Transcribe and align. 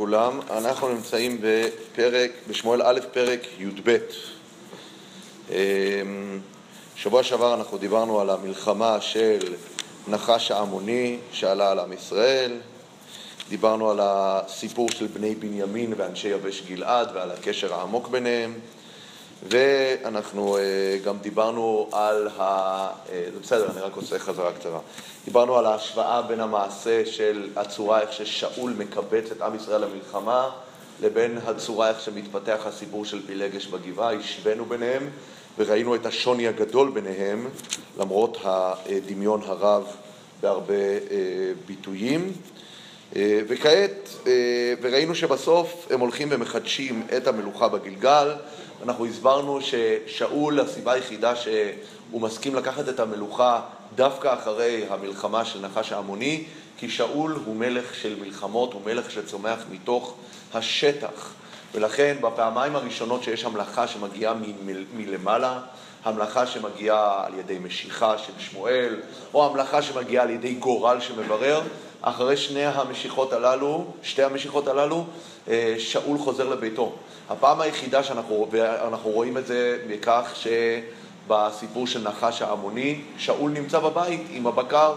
לכולם. 0.00 0.40
אנחנו 0.50 0.88
נמצאים 0.88 1.38
בפרק, 1.40 2.30
בשמואל 2.48 2.82
א', 2.82 3.00
פרק 3.12 3.40
י"ב. 3.58 3.96
אמ, 5.50 6.40
שבוע 6.96 7.22
שעבר 7.22 7.54
אנחנו 7.54 7.78
דיברנו 7.78 8.20
על 8.20 8.30
המלחמה 8.30 9.00
של 9.00 9.54
נחש 10.08 10.50
העמוני 10.50 11.18
שעלה 11.32 11.70
על 11.70 11.78
עם 11.78 11.92
ישראל. 11.92 12.52
דיברנו 13.48 13.90
על 13.90 13.98
הסיפור 14.02 14.90
של 14.90 15.06
בני 15.06 15.34
בנימין 15.34 15.94
ואנשי 15.96 16.28
יבש 16.28 16.62
גלעד 16.68 17.08
ועל 17.14 17.30
הקשר 17.30 17.74
העמוק 17.74 18.08
ביניהם. 18.08 18.54
ואנחנו 19.48 20.56
אה, 20.56 20.62
גם 21.04 21.18
דיברנו 21.18 21.88
על 21.92 22.28
ה... 22.28 22.40
אה, 23.12 23.24
זה 23.34 23.40
בסדר, 23.42 23.70
אני 23.70 23.80
רק 23.80 23.96
עושה 23.96 24.18
חזרה 24.18 24.52
קצרה. 24.52 24.78
דיברנו 25.24 25.56
על 25.56 25.66
ההשוואה 25.66 26.22
בין 26.22 26.40
המעשה 26.40 27.06
של 27.06 27.48
הצורה 27.56 28.00
איך 28.00 28.12
ששאול 28.12 28.74
מקבץ 28.78 29.30
את 29.30 29.42
עם 29.42 29.54
ישראל 29.54 29.84
למלחמה, 29.84 30.50
לבין 31.02 31.38
הצורה 31.46 31.88
איך 31.88 32.00
שמתפתח 32.00 32.58
הסיפור 32.64 33.04
של 33.04 33.26
פילגש 33.26 33.66
בגבעה, 33.66 34.14
השווינו 34.14 34.64
ביניהם 34.64 35.10
וראינו 35.58 35.94
את 35.94 36.06
השוני 36.06 36.48
הגדול 36.48 36.90
ביניהם, 36.90 37.48
למרות 37.98 38.38
הדמיון 38.44 39.42
הרב 39.44 39.86
בהרבה 40.42 40.74
אה, 40.74 41.52
ביטויים. 41.66 42.32
וכעת, 43.48 44.08
וראינו 44.82 45.14
שבסוף 45.14 45.86
הם 45.90 46.00
הולכים 46.00 46.28
ומחדשים 46.30 47.06
את 47.16 47.26
המלוכה 47.26 47.68
בגלגל, 47.68 48.28
אנחנו 48.82 49.06
הסברנו 49.06 49.58
ששאול, 49.60 50.60
הסיבה 50.60 50.92
היחידה 50.92 51.36
שהוא 51.36 52.20
מסכים 52.20 52.54
לקחת 52.54 52.88
את 52.88 53.00
המלוכה 53.00 53.60
דווקא 53.94 54.34
אחרי 54.34 54.84
המלחמה 54.90 55.44
של 55.44 55.60
נחש 55.60 55.92
העמוני, 55.92 56.44
כי 56.78 56.90
שאול 56.90 57.38
הוא 57.44 57.56
מלך 57.56 57.94
של 57.94 58.16
מלחמות, 58.20 58.72
הוא 58.72 58.82
מלך 58.84 59.10
שצומח 59.10 59.58
מתוך 59.70 60.14
השטח. 60.54 61.32
ולכן 61.74 62.16
בפעמיים 62.20 62.76
הראשונות 62.76 63.22
שיש 63.22 63.44
המלאכה 63.44 63.88
שמגיעה 63.88 64.34
מלמעלה, 64.94 65.60
המלאכה 66.04 66.46
שמגיעה 66.46 67.26
על 67.26 67.34
ידי 67.34 67.58
משיכה 67.58 68.18
של 68.18 68.32
שמואל, 68.38 68.96
או 69.34 69.46
המלאכה 69.46 69.82
שמגיעה 69.82 70.24
על 70.24 70.30
ידי 70.30 70.54
גורל 70.54 71.00
שמברר, 71.00 71.62
אחרי 72.02 72.36
שני 72.36 72.66
המשיכות 72.66 73.32
הללו, 73.32 73.84
שתי 74.02 74.22
המשיכות 74.22 74.68
הללו, 74.68 75.04
אה, 75.48 75.74
שאול 75.78 76.18
חוזר 76.18 76.48
לביתו. 76.48 76.92
הפעם 77.30 77.60
היחידה 77.60 78.02
שאנחנו 78.02 78.48
ואנחנו 78.50 79.10
רואים 79.10 79.38
את 79.38 79.46
זה 79.46 79.78
מכך 79.88 80.34
שבסיפור 81.26 81.86
של 81.86 82.02
נחש 82.02 82.42
העמוני, 82.42 83.00
שאול 83.18 83.50
נמצא 83.50 83.78
בבית 83.78 84.26
עם 84.30 84.46
הבקר, 84.46 84.94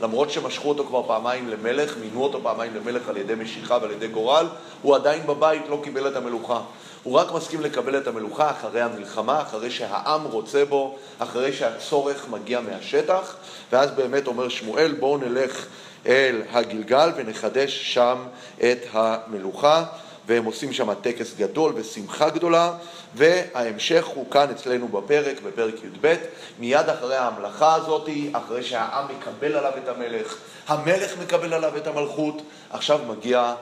למרות 0.00 0.30
שמשכו 0.30 0.68
אותו 0.68 0.84
כבר 0.84 1.02
פעמיים 1.06 1.48
למלך, 1.48 1.96
מינו 2.00 2.22
אותו 2.22 2.40
פעמיים 2.42 2.74
למלך 2.74 3.08
על 3.08 3.16
ידי 3.16 3.34
משיכה 3.34 3.78
ועל 3.82 3.90
ידי 3.90 4.08
גורל, 4.08 4.46
הוא 4.82 4.96
עדיין 4.96 5.26
בבית 5.26 5.62
לא 5.68 5.80
קיבל 5.82 6.08
את 6.08 6.16
המלוכה. 6.16 6.60
הוא 7.02 7.18
רק 7.18 7.32
מסכים 7.32 7.60
לקבל 7.60 7.98
את 7.98 8.06
המלוכה 8.06 8.50
אחרי 8.50 8.80
המלחמה, 8.80 9.42
אחרי 9.42 9.70
שהעם 9.70 10.24
רוצה 10.24 10.64
בו, 10.64 10.96
אחרי 11.18 11.52
שהצורך 11.52 12.28
מגיע 12.28 12.60
מהשטח, 12.60 13.36
ואז 13.72 13.90
באמת 13.90 14.26
אומר 14.26 14.48
שמואל, 14.48 14.94
בואו 15.00 15.16
נלך 15.18 15.66
אל 16.06 16.42
הגלגל 16.52 17.10
ונחדש 17.16 17.94
שם 17.94 18.18
את 18.58 18.86
המלוכה. 18.92 19.84
והם 20.26 20.44
עושים 20.44 20.72
שם 20.72 20.94
טקס 20.94 21.34
גדול 21.36 21.72
ושמחה 21.76 22.30
גדולה, 22.30 22.72
וההמשך 23.14 24.06
הוא 24.06 24.30
כאן 24.30 24.50
אצלנו 24.50 24.88
בפרק, 24.88 25.36
בפרק 25.46 25.74
י"ב, 25.84 26.14
מיד 26.58 26.88
אחרי 26.88 27.16
ההמלכה 27.16 27.74
הזאת, 27.74 28.08
אחרי 28.32 28.62
שהעם 28.62 29.04
מקבל 29.16 29.56
עליו 29.56 29.72
את 29.82 29.88
המלך, 29.88 30.36
המלך 30.68 31.18
מקבל 31.22 31.54
עליו 31.54 31.76
את 31.76 31.86
המלכות, 31.86 32.42
עכשיו 32.70 33.00
מגיע 33.08 33.54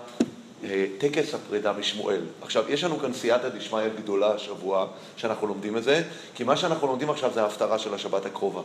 אה, 0.65 0.87
טקס 0.99 1.35
הפרידה 1.35 1.73
משמואל. 1.73 2.21
עכשיו, 2.43 2.65
יש 2.69 2.85
לנו 2.85 2.99
כאן 2.99 3.13
סייעתא 3.13 3.49
דשמיא 3.49 3.89
גדולה 3.99 4.33
השבוע 4.33 4.87
שאנחנו 5.17 5.47
לומדים 5.47 5.77
את 5.77 5.85
זה, 5.85 6.03
כי 6.35 6.45
מה 6.45 6.57
שאנחנו 6.57 6.87
לומדים 6.87 7.11
עכשיו 7.11 7.31
זה 7.35 7.43
ההפטרה 7.43 7.79
של 7.79 7.95
השבת 7.95 8.27
הקרובה. 8.27 8.61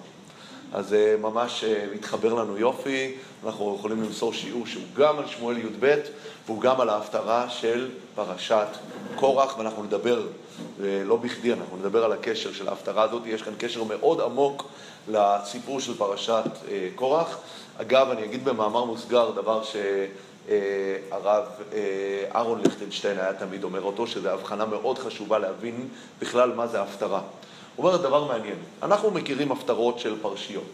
אז 0.73 0.87
זה 0.87 1.15
ממש 1.21 1.63
אה, 1.63 1.85
מתחבר 1.95 2.33
לנו 2.33 2.57
יופי, 2.57 3.15
אנחנו 3.45 3.75
יכולים 3.79 4.03
למסור 4.03 4.33
שיעור 4.33 4.67
שהוא 4.67 4.83
גם 4.93 5.19
על 5.19 5.27
שמואל 5.27 5.57
י"ב 5.57 5.95
והוא 6.45 6.61
גם 6.61 6.81
על 6.81 6.89
ההפטרה 6.89 7.49
של 7.49 7.89
פרשת 8.15 8.67
קורח, 9.15 9.57
ואנחנו 9.57 9.83
נדבר, 9.83 10.21
אה, 10.83 11.01
לא 11.05 11.15
בכדי, 11.15 11.53
אנחנו 11.53 11.77
נדבר 11.77 12.03
על 12.03 12.11
הקשר 12.11 12.53
של 12.53 12.67
ההפטרה 12.67 13.03
הזאת, 13.03 13.21
יש 13.25 13.41
כאן 13.41 13.53
קשר 13.57 13.83
מאוד 13.83 14.21
עמוק 14.21 14.65
לסיפור 15.07 15.79
של 15.79 15.97
פרשת 15.97 16.43
אה, 16.71 16.89
קורח. 16.95 17.37
אגב, 17.77 18.09
אני 18.09 18.23
אגיד 18.23 18.45
במאמר 18.45 18.85
מוסגר 18.85 19.31
דבר 19.31 19.61
שהרב 19.63 21.45
אהרון 22.35 22.61
ליכטנשטיין 22.61 23.19
היה 23.19 23.33
תמיד 23.33 23.63
אומר 23.63 23.81
אותו, 23.81 24.07
שזו 24.07 24.29
הבחנה 24.29 24.65
מאוד 24.65 24.99
חשובה 24.99 25.39
להבין 25.39 25.87
בכלל 26.21 26.53
מה 26.53 26.67
זה 26.67 26.81
הפטרה. 26.81 27.21
הוא 27.79 27.87
אומר 27.87 27.97
דבר 27.97 28.23
מעניין, 28.23 28.55
אנחנו 28.83 29.11
מכירים 29.11 29.51
הפטרות 29.51 29.99
של 29.99 30.15
פרשיות, 30.21 30.71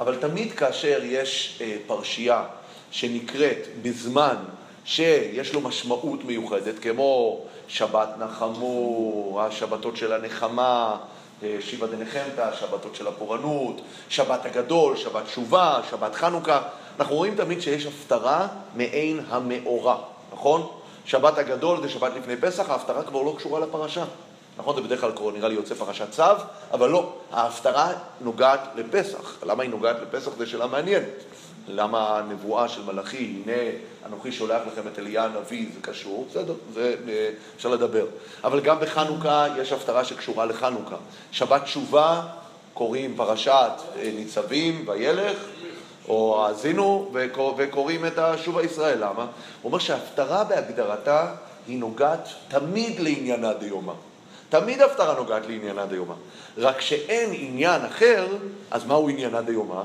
אבל 0.00 0.16
תמיד 0.16 0.52
כאשר 0.52 1.00
יש 1.02 1.58
אה, 1.60 1.76
פרשייה 1.86 2.44
שנקראת 2.90 3.58
בזמן 3.82 4.36
שיש 4.84 5.54
לו 5.54 5.60
משמעות 5.60 6.24
מיוחדת, 6.24 6.78
כמו 6.78 7.40
שבת 7.68 8.08
נחמו, 8.18 9.40
השבתות 9.42 9.96
של 9.96 10.12
הנחמה, 10.12 10.96
אה, 11.42 11.56
שיבא 11.60 11.86
דנחמתא, 11.86 12.40
השבתות 12.40 12.94
של 12.94 13.06
הפורענות, 13.06 13.80
שבת 14.08 14.46
הגדול, 14.46 14.96
שבת 14.96 15.24
תשובה, 15.24 15.80
שבת 15.90 16.14
חנוכה, 16.14 16.62
אנחנו 16.98 17.16
רואים 17.16 17.34
תמיד 17.34 17.60
שיש 17.60 17.86
הפטרה 17.86 18.48
מעין 18.76 19.20
המאורע, 19.28 19.96
נכון? 20.32 20.66
שבת 21.04 21.38
הגדול 21.38 21.82
זה 21.82 21.88
שבת 21.88 22.12
לפני 22.16 22.36
פסח, 22.36 22.70
ההפטרה 22.70 23.02
כבר 23.02 23.22
לא 23.22 23.34
קשורה 23.36 23.60
לפרשה. 23.60 24.04
נכון, 24.58 24.76
זה 24.76 24.82
בדרך 24.82 25.00
כלל 25.00 25.12
קורה, 25.12 25.32
נראה 25.32 25.48
לי 25.48 25.54
יוצא 25.54 25.74
פרשת 25.74 26.10
צו, 26.10 26.22
אבל 26.72 26.90
לא, 26.90 27.14
ההפטרה 27.32 27.92
נוגעת 28.20 28.60
לפסח. 28.76 29.44
למה 29.46 29.62
היא 29.62 29.70
נוגעת 29.70 29.96
לפסח? 30.02 30.30
זו 30.38 30.50
שאלה 30.50 30.66
מעניינת. 30.66 31.24
למה 31.68 32.18
הנבואה 32.18 32.68
של 32.68 32.84
מלאכי, 32.84 33.42
הנה 33.44 33.52
אנוכי 34.06 34.32
שולח 34.32 34.62
לכם 34.72 34.88
את 34.92 34.98
אליה 34.98 35.24
הנביא, 35.24 35.66
זה 35.74 35.80
קשור, 35.80 36.26
בסדר, 36.30 36.54
זה 36.74 36.94
אה, 37.08 37.30
אפשר 37.56 37.68
לדבר. 37.68 38.06
אבל 38.44 38.60
גם 38.60 38.80
בחנוכה 38.80 39.46
יש 39.58 39.72
הפטרה 39.72 40.04
שקשורה 40.04 40.46
לחנוכה. 40.46 40.96
שבת 41.32 41.64
תשובה, 41.64 42.22
קוראים 42.74 43.14
פרשת 43.16 43.70
אה, 43.96 44.10
ניצבים 44.14 44.84
וילך, 44.88 45.36
או 46.08 46.46
האזינו, 46.46 47.10
וקוראים 47.56 48.06
את 48.06 48.18
שוב 48.44 48.58
הישראל. 48.58 48.98
למה? 48.98 49.22
הוא 49.22 49.28
אומר 49.64 49.78
שההפטרה 49.78 50.44
בהגדרתה 50.44 51.34
היא 51.66 51.78
נוגעת 51.78 52.28
תמיד 52.48 53.00
לעניינה 53.00 53.52
דיומא. 53.52 53.92
תמיד 54.48 54.82
הפטרה 54.82 55.14
נוגעת 55.14 55.46
לעניינה 55.46 55.86
דיומא. 55.86 56.14
רק 56.58 56.80
שאין 56.80 57.30
עניין 57.32 57.84
אחר, 57.84 58.26
אז 58.70 58.84
מהו 58.84 59.08
עניינה 59.08 59.42
דיומא? 59.42 59.82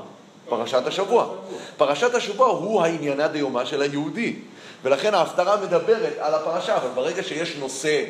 פרשת 0.48 0.86
השבוע. 0.86 1.28
פרשת 1.76 2.14
השבוע 2.14 2.48
הוא 2.48 2.82
העניינה 2.82 3.28
דיומא 3.28 3.64
של 3.64 3.82
היהודי. 3.82 4.36
ולכן 4.82 5.14
ההפטרה 5.14 5.56
מדברת 5.56 6.12
על 6.18 6.34
הפרשה, 6.34 6.76
אבל 6.76 6.88
ברגע 6.94 7.22
שיש 7.22 7.56
נושא 7.56 8.04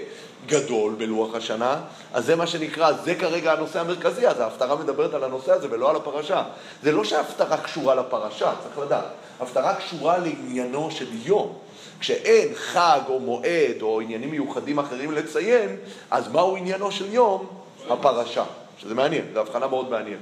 גדול 0.47 0.95
בלוח 0.99 1.35
השנה, 1.35 1.81
אז 2.13 2.25
זה 2.25 2.37
מה 2.37 2.47
שנקרא, 2.47 2.93
זה 2.93 3.15
כרגע 3.15 3.53
הנושא 3.53 3.81
המרכזי, 3.81 4.29
אז 4.29 4.41
ההפטרה 4.41 4.77
מדברת 4.77 5.15
על 5.15 5.25
הנושא 5.25 5.53
הזה 5.53 5.69
ולא 5.71 5.91
על 5.91 5.97
הפרשה. 5.97 6.43
זה 6.83 6.93
לא 6.93 7.05
שההפטרה 7.05 7.57
קשורה 7.57 7.95
לפרשה, 7.95 8.53
צריך 8.63 8.87
לדעת. 8.87 9.05
ההפטרה 9.41 9.75
קשורה 9.75 10.19
לעניינו 10.19 10.91
של 10.91 11.07
יום. 11.25 11.59
כשאין 12.01 12.55
חג 12.55 13.01
או 13.09 13.21
מועד 13.21 13.83
או 13.83 14.01
עניינים 14.01 14.31
מיוחדים 14.31 14.79
אחרים 14.79 15.13
לציין, 15.13 15.77
אז 16.11 16.29
מהו 16.29 16.57
עניינו 16.57 16.93
של 16.93 17.13
יום? 17.13 17.47
הפרשה. 17.91 18.45
שזה 18.79 18.95
מעניין, 18.95 19.25
זו 19.35 19.41
הבחנה 19.41 19.67
מאוד 19.67 19.91
מעניינת. 19.91 20.21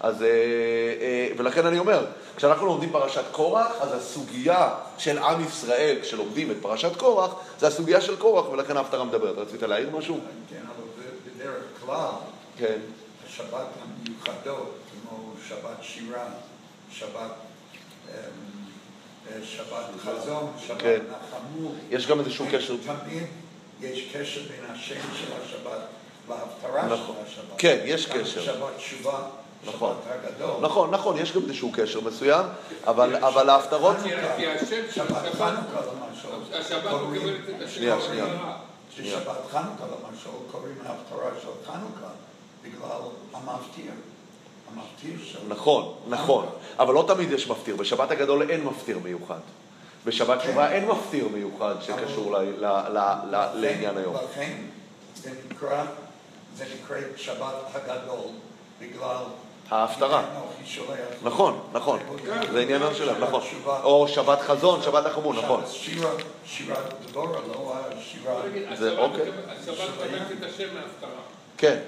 אז, 0.00 0.22
אה, 0.22 0.28
אה, 1.00 1.28
ולכן 1.36 1.66
אני 1.66 1.78
אומר, 1.78 2.06
כשאנחנו 2.36 2.66
לומדים 2.66 2.90
פרשת 2.92 3.24
קורח, 3.32 3.72
אז 3.80 3.92
הסוגיה 3.92 4.74
של 4.98 5.18
עם 5.18 5.44
ישראל, 5.44 5.98
כשלומדים 6.02 6.50
את 6.50 6.56
פרשת 6.62 6.96
קורח, 6.96 7.34
זה 7.58 7.66
הסוגיה 7.66 8.00
של 8.00 8.16
קורח, 8.16 8.48
ולכן 8.48 8.76
ההפטרה 8.76 9.04
מדברת. 9.04 9.38
רצית 9.38 9.62
להעיר 9.62 9.90
משהו? 9.96 10.20
כן, 10.50 10.56
אבל 10.56 11.06
בדרך 11.34 11.62
כלל, 11.86 12.10
כן. 12.58 12.78
השבת 13.26 13.66
המיוחדות, 13.82 14.74
כמו 14.92 15.32
שבת 15.48 15.82
שירה, 15.82 16.24
שבת... 16.90 17.30
שבת 19.44 19.84
חזון, 20.04 20.52
שבת 20.66 20.82
כן. 20.82 21.00
נחמו. 21.10 21.70
יש 21.90 22.06
גם 22.06 22.20
איזשהו 22.20 22.46
קשר. 22.52 22.76
תמיד 22.76 23.26
יש 23.80 24.08
קשר 24.12 24.40
בין 24.40 24.70
השם 24.70 25.00
של 25.14 25.32
השבת 25.44 25.80
להפטרה 26.28 26.86
נכון. 26.86 27.16
של 27.16 27.32
השבת. 27.32 27.58
כן, 27.58 27.78
יש 27.84 28.08
גם 28.08 28.18
קשר. 28.18 28.42
שבת 28.42 28.76
תשובה, 28.76 29.22
נכון. 29.66 29.96
שבת 30.04 30.30
הגדול. 30.30 30.60
נכון, 30.60 30.90
נכון, 30.90 31.18
יש 31.18 31.32
גם 31.32 31.42
איזשהו 31.42 31.72
קשר 31.74 32.00
מסוים, 32.00 32.46
אבל, 32.86 33.50
ההפטרות... 33.50 33.96
שבת 34.94 35.34
חנוכה 35.34 35.50
למשל. 35.50 36.56
השבת 36.56 36.90
קוראים-. 36.90 37.36
שנייה, 37.68 38.00
שנייה. 38.00 38.26
ששבת 38.96 39.36
חנוכה 39.50 39.84
למשל 39.84 40.30
קוראים 40.52 40.76
להפטרה 40.84 41.30
של 41.42 41.48
חנוכה 41.72 42.08
בגלל 42.62 43.00
המפטיר. 43.32 43.92
המפטיר 44.74 45.18
של... 45.24 45.38
נכון, 45.48 45.94
נכון, 46.08 46.46
אבל 46.78 46.94
לא 46.94 47.04
תמיד 47.08 47.30
יש 47.30 47.48
מפטיר, 47.48 47.76
בשבת 47.76 48.10
הגדול 48.10 48.50
אין 48.50 48.64
מפטיר 48.64 48.98
מיוחד. 48.98 49.40
בשבת 50.04 50.38
תשובה 50.38 50.72
אין 50.72 50.88
מפטיר 50.88 51.28
מיוחד 51.28 51.74
שקשור 51.80 52.36
לעניין 53.54 53.96
היום. 53.96 54.14
לכן 54.14 54.52
זה 55.14 55.30
נקרא, 55.50 55.84
זה 56.56 56.64
שבת 57.16 57.54
הגדול, 57.74 58.30
בגלל... 58.80 59.24
ההפטרה. 59.70 60.24
נכון, 61.22 61.60
נכון, 61.72 61.98
זה 62.52 62.60
עניינו 62.60 62.94
שלהם, 62.94 63.20
נכון. 63.20 63.42
או 63.66 64.08
שבת 64.08 64.40
חזון, 64.40 64.82
שבת 64.82 65.06
החמון, 65.06 65.36
נכון. 65.36 65.62
שירה, 65.70 66.10
שירת 66.46 66.94
דבורה, 67.06 67.38
לא 67.48 67.74
השירה... 67.98 68.40
זה 68.74 68.92
השבת 68.92 68.98
אוקיי. 68.98 69.22
השבת 69.48 69.88
מקבלת 70.00 70.22
את 70.38 70.44
השם 70.44 70.74
מההפטרה. 70.74 71.20
כן, 71.58 71.78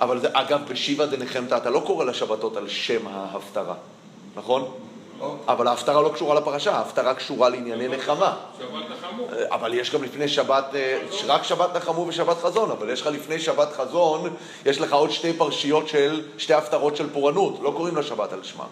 אבל 0.00 0.20
זה, 0.20 0.28
אגב, 0.32 0.60
בשיבה 0.68 1.06
דנחמתא 1.06 1.56
אתה 1.56 1.70
לא 1.70 1.82
קורא 1.86 2.04
לשבתות 2.04 2.56
על 2.56 2.68
שם 2.68 3.06
ההפטרה, 3.06 3.74
נכון? 4.36 4.70
לא, 5.20 5.34
אבל 5.48 5.66
ההפטרה 5.66 6.02
לא 6.02 6.08
קשורה 6.08 6.34
לפרשה, 6.34 6.72
ההפטרה 6.72 7.14
קשורה 7.14 7.48
לענייני 7.48 7.88
נחמה. 7.88 8.36
שבת 8.58 8.70
נחמו. 8.90 9.26
אבל 9.48 9.74
יש 9.74 9.90
גם 9.90 10.02
לפני 10.02 10.28
שבת, 10.28 10.64
אה, 10.74 10.98
רק 11.26 11.42
שבת 11.42 11.76
נחמו 11.76 12.06
ושבת 12.08 12.36
חזון, 12.38 12.70
אבל 12.70 12.90
יש 12.90 13.00
לך 13.00 13.06
לפני 13.06 13.40
שבת 13.40 13.72
חזון, 13.72 14.34
יש 14.66 14.80
לך 14.80 14.92
עוד 14.92 15.10
שתי 15.10 15.32
פרשיות 15.32 15.88
של, 15.88 16.22
שתי 16.38 16.54
הפטרות 16.54 16.96
של 16.96 17.10
פורענות, 17.12 17.58
לא 17.62 17.72
קוראים 17.76 17.96
לשבת 17.96 18.32
על 18.32 18.42
שמם. 18.42 18.64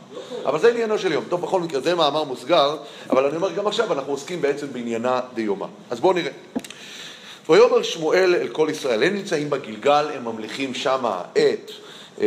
אבל 0.47 0.59
זה 0.59 0.71
עניינו 0.71 0.99
של 0.99 1.13
יום. 1.13 1.25
טוב, 1.29 1.41
בכל 1.41 1.61
מקרה, 1.61 1.81
זה 1.81 1.95
מאמר 1.95 2.25
מוסגר, 2.25 2.77
אבל 3.11 3.27
אני 3.27 3.37
אומר, 3.37 3.53
גם 3.53 3.67
עכשיו 3.67 3.93
אנחנו 3.93 4.13
עוסקים 4.13 4.43
בעצם 4.43 4.73
בעניינה 4.73 5.21
דיומא. 5.35 5.67
אז 5.91 6.01
בואו 6.01 6.13
נראה. 6.13 6.33
ויאמר 7.49 7.83
שמואל 7.83 8.35
אל 8.35 8.49
כל 8.49 8.69
ישראל, 8.71 9.03
הם 9.03 9.15
נמצאים 9.15 9.51
בגלגל, 9.51 10.07
הם 10.15 10.25
ממליכים 10.25 10.75
שמה 10.75 11.23
את 11.33 11.71
אה, 12.21 12.27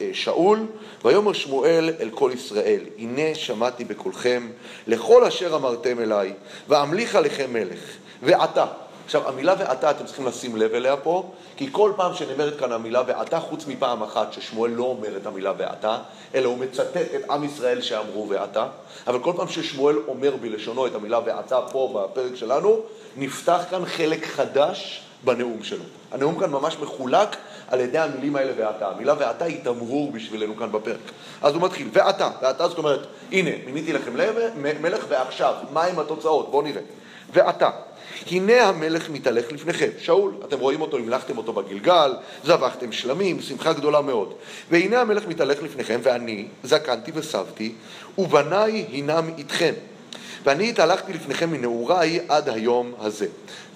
אה, 0.00 0.10
שאול, 0.12 0.66
ויאמר 1.04 1.32
שמואל 1.32 1.90
אל 2.00 2.10
כל 2.14 2.30
ישראל, 2.34 2.80
הנה 2.98 3.34
שמעתי 3.34 3.84
בקולכם 3.84 4.48
לכל 4.86 5.24
אשר 5.24 5.56
אמרתם 5.56 6.00
אליי, 6.00 6.32
ואמליך 6.68 7.14
עליכם 7.14 7.52
מלך, 7.52 7.80
ועתה. 8.22 8.66
עכשיו, 9.08 9.28
המילה 9.28 9.54
ועתה, 9.58 9.90
אתם 9.90 10.04
צריכים 10.04 10.26
לשים 10.26 10.56
לב 10.56 10.74
אליה 10.74 10.96
פה, 10.96 11.30
כי 11.56 11.68
כל 11.72 11.92
פעם 11.96 12.14
שנאמרת 12.14 12.58
כאן 12.58 12.72
המילה 12.72 13.02
ועתה, 13.06 13.40
חוץ 13.40 13.66
מפעם 13.66 14.02
אחת 14.02 14.32
ששמואל 14.32 14.70
לא 14.70 14.84
אומר 14.84 15.16
את 15.16 15.26
המילה 15.26 15.52
ועתה, 15.58 15.98
אלא 16.34 16.48
הוא 16.48 16.58
מצטט 16.58 16.96
את 16.96 17.30
עם 17.30 17.44
ישראל 17.44 17.80
שאמרו 17.80 18.28
ועתה, 18.28 18.66
אבל 19.06 19.18
כל 19.18 19.32
פעם 19.36 19.48
ששמואל 19.48 19.96
אומר 20.08 20.36
בלשונו 20.36 20.86
את 20.86 20.94
המילה 20.94 21.20
ועתה 21.24 21.60
פה 21.72 22.08
בפרק 22.12 22.34
שלנו, 22.34 22.80
נפתח 23.16 23.64
כאן 23.70 23.84
חלק 23.84 24.24
חדש 24.24 25.02
בנאום 25.24 25.62
שלו. 25.62 25.84
הנאום 26.12 26.40
כאן 26.40 26.50
ממש 26.50 26.76
מחולק 26.80 27.36
על 27.68 27.80
ידי 27.80 27.98
המילים 27.98 28.36
האלה 28.36 28.52
ועתה. 28.56 28.88
המילה 28.88 29.14
ועתה 29.18 29.44
היא 29.44 29.64
תמרור 29.64 30.12
בשבילנו 30.12 30.56
כאן 30.56 30.72
בפרק. 30.72 31.12
אז 31.42 31.54
הוא 31.54 31.62
מתחיל, 31.62 31.88
ועתה, 31.92 32.30
ועתה 32.42 32.68
זאת 32.68 32.78
אומרת, 32.78 33.06
הנה, 33.32 33.50
מיניתי 33.66 33.92
לכם 33.92 34.12
מלך 34.56 35.04
ועכשיו, 35.08 35.54
מהם 35.72 35.98
התוצאות? 35.98 36.50
בואו 36.50 36.62
נראה. 36.62 36.82
ועתה, 37.32 37.70
הנה 38.30 38.62
המלך 38.62 39.10
מתהלך 39.10 39.52
לפניכם, 39.52 39.88
שאול, 39.98 40.34
אתם 40.44 40.58
רואים 40.58 40.80
אותו, 40.80 40.96
המלכתם 40.96 41.38
אותו 41.38 41.52
בגלגל, 41.52 42.12
זבחתם 42.44 42.92
שלמים, 42.92 43.40
שמחה 43.40 43.72
גדולה 43.72 44.00
מאוד. 44.00 44.34
והנה 44.70 45.00
המלך 45.00 45.26
מתהלך 45.26 45.62
לפניכם, 45.62 46.00
ואני 46.02 46.46
זקנתי 46.64 47.10
וסבתי, 47.14 47.72
ובניי 48.18 48.84
הינם 48.92 49.30
איתכם. 49.38 49.74
ואני 50.44 50.70
התהלכתי 50.70 51.12
לפניכם 51.12 51.50
מנעוריי 51.50 52.20
עד 52.28 52.48
היום 52.48 52.92
הזה. 52.98 53.26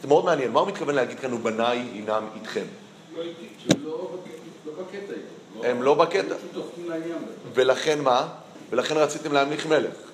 זה 0.03 0.09
מאוד 0.09 0.25
מעניין, 0.25 0.53
מה 0.53 0.61
הוא 0.61 0.69
מתכוון 0.69 0.95
להגיד 0.95 1.21
כאן, 1.21 1.33
ובניי 1.33 1.79
הינם 1.95 2.23
איתכם? 2.35 2.65
לא 3.17 3.23
איתי. 3.23 3.77
לא 3.85 4.11
לא 4.67 4.73
בקטע. 4.73 5.13
הם 5.69 5.83
לא 5.83 5.95
בקטע. 5.95 6.35
ולכן 7.55 8.01
מה? 8.01 8.29
ולכן 8.71 8.97
רציתם 8.97 9.33
להמליך 9.33 9.67
מלך. 9.67 10.12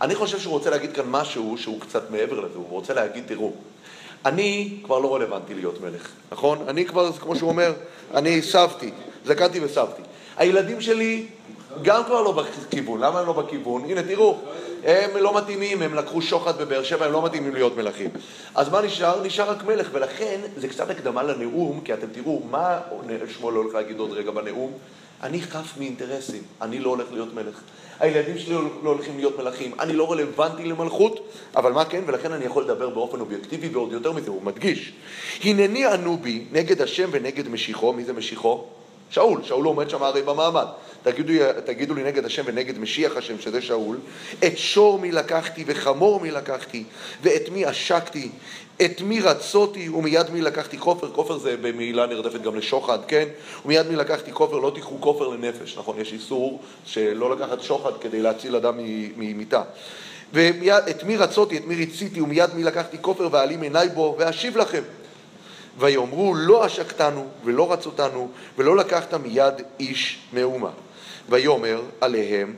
אני 0.00 0.14
חושב 0.14 0.38
שהוא 0.38 0.52
רוצה 0.52 0.70
להגיד 0.70 0.92
כאן 0.92 1.04
משהו 1.08 1.58
שהוא 1.58 1.80
קצת 1.80 2.10
מעבר 2.10 2.40
לזה, 2.40 2.54
הוא 2.56 2.70
רוצה 2.70 2.94
להגיד, 2.94 3.24
תראו, 3.26 3.52
אני 4.24 4.78
כבר 4.84 4.98
לא 4.98 5.14
רלוונטי 5.14 5.54
להיות 5.54 5.80
מלך, 5.80 6.08
נכון? 6.32 6.58
אני 6.68 6.84
כבר, 6.84 7.12
כמו 7.12 7.36
שהוא 7.36 7.50
אומר, 7.50 7.72
אני 8.14 8.42
סבתי, 8.42 8.90
זקנתי 9.24 9.64
וסבתי. 9.64 10.02
הילדים 10.36 10.80
שלי 10.80 11.26
גם 11.82 12.04
כבר 12.04 12.22
לא 12.22 12.32
בכיוון, 12.32 13.00
למה 13.00 13.20
הם 13.20 13.26
לא 13.26 13.32
בכיוון? 13.32 13.84
הנה, 13.84 14.02
תראו, 14.02 14.38
הם 14.84 15.10
לא 15.16 15.36
מתאימים, 15.36 15.82
הם 15.82 15.94
לקחו 15.94 16.22
שוחד 16.22 16.58
בבאר 16.58 16.82
שבע, 16.82 17.06
הם 17.06 17.12
לא 17.12 17.24
מתאימים 17.24 17.54
להיות 17.54 17.76
מלכים. 17.76 18.10
אז 18.54 18.68
מה 18.68 18.82
נשאר? 18.82 19.22
נשאר 19.22 19.50
רק 19.50 19.64
מלך, 19.64 19.88
ולכן 19.92 20.40
זה 20.56 20.68
קצת 20.68 20.90
הקדמה 20.90 21.22
לנאום, 21.22 21.80
כי 21.84 21.94
אתם 21.94 22.06
תראו, 22.12 22.42
מה 22.50 22.78
שמואל 23.38 23.54
הולך 23.54 23.74
להגיד 23.74 23.98
עוד 23.98 24.12
רגע 24.12 24.30
בנאום? 24.30 24.72
אני 25.22 25.42
חף 25.42 25.78
מאינטרסים, 25.78 26.42
אני 26.62 26.78
לא 26.78 26.90
הולך 26.90 27.06
להיות 27.12 27.34
מלך. 27.34 27.60
הילדים 28.00 28.38
שלי 28.38 28.54
לא 28.54 28.90
הולכים 28.90 29.16
להיות 29.16 29.38
מלכים, 29.38 29.74
אני 29.80 29.92
לא 29.92 30.12
רלוונטי 30.12 30.64
למלכות, 30.64 31.28
אבל 31.56 31.72
מה 31.72 31.84
כן? 31.84 32.02
ולכן 32.06 32.32
אני 32.32 32.44
יכול 32.44 32.64
לדבר 32.64 32.90
באופן 32.90 33.20
אובייקטיבי, 33.20 33.68
ועוד 33.68 33.92
יותר 33.92 34.12
מזה, 34.12 34.30
הוא 34.30 34.42
מדגיש. 34.42 34.92
הנני 35.44 35.86
ענו 35.86 36.16
בי 36.16 36.44
נגד 36.52 36.82
השם 36.82 37.08
ונגד 37.12 37.48
משיחו, 37.48 37.92
מי 37.92 38.04
זה 38.04 38.12
משיחו? 38.12 38.64
שאול, 39.10 39.42
שאול 39.42 39.64
עומד 39.64 39.90
שם 39.90 40.02
הרי 40.02 40.22
במעמד. 40.22 40.66
תגידו, 41.06 41.32
תגידו 41.64 41.94
לי 41.94 42.04
נגד 42.04 42.24
השם 42.24 42.42
ונגד 42.46 42.78
משיח 42.78 43.16
השם, 43.16 43.40
שזה 43.40 43.62
שאול, 43.62 43.98
את 44.46 44.58
שור 44.58 44.98
מי 44.98 45.12
לקחתי 45.12 45.64
וחמור 45.66 46.20
מי 46.20 46.30
לקחתי, 46.30 46.84
ואת 47.22 47.48
מי 47.48 47.64
עשקתי, 47.64 48.30
את 48.84 49.00
מי 49.00 49.20
רצותי 49.20 49.88
ומיד 49.88 50.30
מי 50.30 50.40
לקחתי 50.40 50.78
כופר, 50.78 51.10
כופר 51.12 51.38
זה 51.38 51.56
במילה 51.56 52.06
נרדפת 52.06 52.42
גם 52.42 52.56
לשוחד, 52.56 52.98
כן? 53.08 53.24
ומיד 53.64 53.86
מי 53.86 53.96
לקחתי 53.96 54.32
כופר, 54.32 54.58
לא 54.58 54.70
תיקחו 54.74 55.00
כופר 55.00 55.28
לנפש, 55.28 55.78
נכון? 55.78 56.00
יש 56.00 56.12
איסור 56.12 56.60
שלא 56.86 57.36
לקחת 57.36 57.62
שוחד 57.62 57.92
כדי 58.00 58.22
להציל 58.22 58.56
אדם 58.56 58.74
ממיתה. 59.16 59.62
ואת 60.32 61.04
מי 61.04 61.16
רצותי, 61.16 61.56
את 61.56 61.66
מי 61.66 61.84
רציתי, 61.84 62.20
ומיד 62.20 62.54
מי 62.54 62.64
לקחתי 62.64 62.96
כופר 63.00 63.28
ואעלים 63.32 63.62
עיניי 63.62 63.88
בו, 63.88 64.16
ואשיב 64.18 64.56
לכם. 64.56 64.82
ויאמרו 65.78 66.34
לא 66.34 66.64
עשקתנו 66.64 67.26
ולא 67.44 67.72
רצותנו 67.72 68.28
ולא 68.58 68.76
לקחת 68.76 69.14
מיד 69.14 69.54
איש 69.80 70.18
מאומה. 70.32 70.70
ויאמר 71.28 71.82
עליהם 72.00 72.54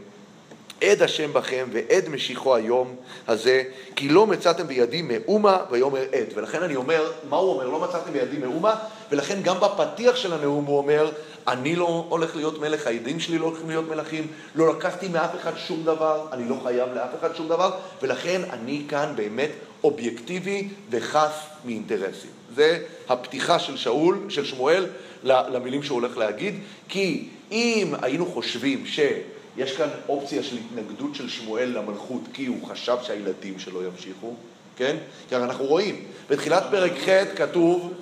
עד 0.82 1.02
השם 1.02 1.32
בכם 1.32 1.68
ועד 1.72 2.08
משיחו 2.08 2.54
היום 2.54 2.96
הזה 3.28 3.62
כי 3.96 4.08
לא 4.08 4.26
מצאתם 4.26 4.66
בידי 4.66 5.02
מאומה 5.02 5.58
ויאמר 5.70 6.00
עד. 6.00 6.26
ולכן 6.34 6.62
אני 6.62 6.76
אומר, 6.76 7.12
מה 7.28 7.36
הוא 7.36 7.52
אומר? 7.52 7.68
לא 7.68 7.80
מצאתם 7.80 8.12
בידי 8.12 8.36
מאומה 8.36 8.74
ולכן 9.10 9.42
גם 9.42 9.56
בפתיח 9.60 10.16
של 10.16 10.32
הנאום 10.32 10.64
הוא 10.64 10.78
אומר 10.78 11.10
אני 11.48 11.76
לא 11.76 12.06
הולך 12.08 12.36
להיות 12.36 12.60
מלך, 12.60 12.86
הילדים 12.86 13.20
שלי 13.20 13.38
לא 13.38 13.44
הולכים 13.44 13.68
להיות 13.68 13.88
מלכים, 13.88 14.26
לא 14.54 14.74
לקחתי 14.76 15.08
מאף 15.08 15.30
אחד 15.40 15.52
שום 15.56 15.84
דבר, 15.84 16.26
אני 16.32 16.48
לא 16.48 16.56
חייב 16.62 16.88
לאף 16.94 17.10
אחד 17.20 17.36
שום 17.36 17.48
דבר 17.48 17.70
ולכן 18.02 18.42
אני 18.50 18.82
כאן 18.88 19.12
באמת 19.16 19.50
אובייקטיבי 19.84 20.68
וחף 20.90 21.46
מאינטרסים. 21.64 22.30
זה 22.54 22.78
הפתיחה 23.08 23.58
של 23.58 23.76
שאול, 23.76 24.18
של 24.28 24.44
שמואל, 24.44 24.86
למילים 25.22 25.82
שהוא 25.82 26.00
הולך 26.00 26.16
להגיד, 26.16 26.54
כי 26.88 27.28
אם 27.52 27.94
היינו 28.02 28.26
חושבים 28.26 28.86
שיש 28.86 29.76
כאן 29.76 29.88
אופציה 30.08 30.42
של 30.42 30.56
התנגדות 30.56 31.14
של 31.14 31.28
שמואל 31.28 31.68
למלכות, 31.68 32.22
כי 32.32 32.46
הוא 32.46 32.68
חשב 32.68 32.96
שהילדים 33.02 33.58
שלו 33.58 33.84
ימשיכו, 33.84 34.34
כן? 34.76 34.96
כי 35.28 35.36
אנחנו 35.36 35.64
רואים, 35.64 36.04
בתחילת 36.30 36.64
פרק 36.70 36.92
ח' 36.92 37.36
כתוב, 37.36 37.92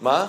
מה? 0.00 0.26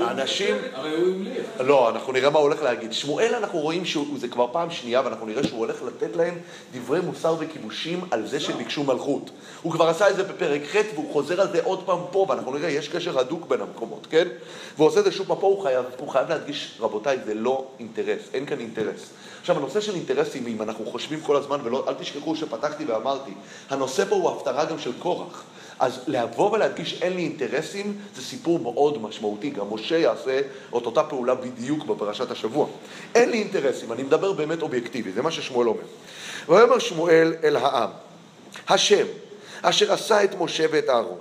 האנשים... 0.00 0.56
הרי 0.74 0.90
הוא 0.90 1.14
המליך. 1.14 1.44
לא, 1.60 1.90
אנחנו 1.90 2.12
נראה 2.12 2.30
מה 2.30 2.38
הוא 2.38 2.48
הולך 2.48 2.62
להגיד. 2.62 2.92
שמואל, 2.92 3.34
אנחנו 3.34 3.58
רואים 3.58 3.84
שזה 3.84 4.28
כבר 4.28 4.46
פעם 4.52 4.70
שנייה, 4.70 5.02
ואנחנו 5.04 5.26
נראה 5.26 5.44
שהוא 5.44 5.58
הולך 5.58 5.82
לתת 5.82 6.16
להם 6.16 6.38
דברי 6.72 7.00
מוסר 7.00 7.34
וכיבושים 7.38 8.04
על 8.10 8.26
זה 8.26 8.40
שביקשו 8.40 8.84
מלכות. 8.84 9.30
הוא 9.62 9.72
כבר 9.72 9.88
עשה 9.88 10.10
את 10.10 10.16
זה 10.16 10.22
בפרק 10.22 10.62
ח' 10.72 10.76
והוא 10.94 11.12
חוזר 11.12 11.40
על 11.40 11.48
זה 11.52 11.60
עוד 11.64 11.82
פעם 11.86 11.98
פה, 12.10 12.26
ואנחנו 12.28 12.54
נראה, 12.54 12.70
יש 12.70 12.88
קשר 12.88 13.18
הדוק 13.18 13.46
בין 13.48 13.60
המקומות, 13.60 14.06
כן? 14.10 14.28
והוא 14.76 14.88
עושה 14.88 15.00
את 15.00 15.04
זה 15.04 15.12
שוב 15.12 15.26
פעם 15.26 15.36
פה, 15.40 15.46
הוא 15.46 15.62
חייב, 15.62 15.84
הוא 15.98 16.08
חייב 16.08 16.28
להדגיש, 16.28 16.78
רבותיי, 16.80 17.18
זה 17.26 17.34
לא 17.34 17.64
אינטרס, 17.78 18.20
אין 18.34 18.46
כאן 18.46 18.60
אינטרס. 18.60 19.10
עכשיו, 19.40 19.56
הנושא 19.56 19.80
של 19.80 19.94
אינטרסים, 19.94 20.46
אם 20.46 20.62
אנחנו 20.62 20.86
חושבים 20.86 21.20
כל 21.20 21.36
הזמן, 21.36 21.60
ואל 21.64 21.94
תשכחו 21.94 22.36
שפתחתי 22.36 22.84
ואמרתי, 22.84 23.30
הנושא 23.70 24.04
פה 24.04 24.14
הוא 24.14 24.30
הפטרה 24.30 24.64
גם 24.64 24.78
של 24.78 24.92
קורח. 24.98 25.44
אז 25.80 26.00
לבוא 26.06 26.52
ולהדגיש 26.52 27.02
אין 27.02 27.12
לי 27.12 27.22
אינטרסים 27.22 27.98
זה 28.16 28.22
סיפור 28.22 28.58
מאוד 28.58 29.02
משמעותי, 29.02 29.50
גם 29.50 29.74
משה 29.74 29.98
יעשה 29.98 30.40
את 30.68 30.72
אותה 30.72 31.02
פעולה 31.02 31.34
בדיוק 31.34 31.84
בפרשת 31.84 32.30
השבוע. 32.30 32.66
אין 33.14 33.30
לי 33.30 33.38
אינטרסים, 33.38 33.92
אני 33.92 34.02
מדבר 34.02 34.32
באמת 34.32 34.62
אובייקטיבי, 34.62 35.12
זה 35.12 35.22
מה 35.22 35.30
ששמואל 35.30 35.68
אומר. 35.68 35.82
ויאמר 36.48 36.78
שמואל 36.78 37.34
אל 37.44 37.56
העם, 37.56 37.90
השם, 38.68 39.06
אשר 39.62 39.92
עשה 39.92 40.24
את 40.24 40.40
משה 40.40 40.66
ואת 40.70 40.88
אהרון, 40.88 41.18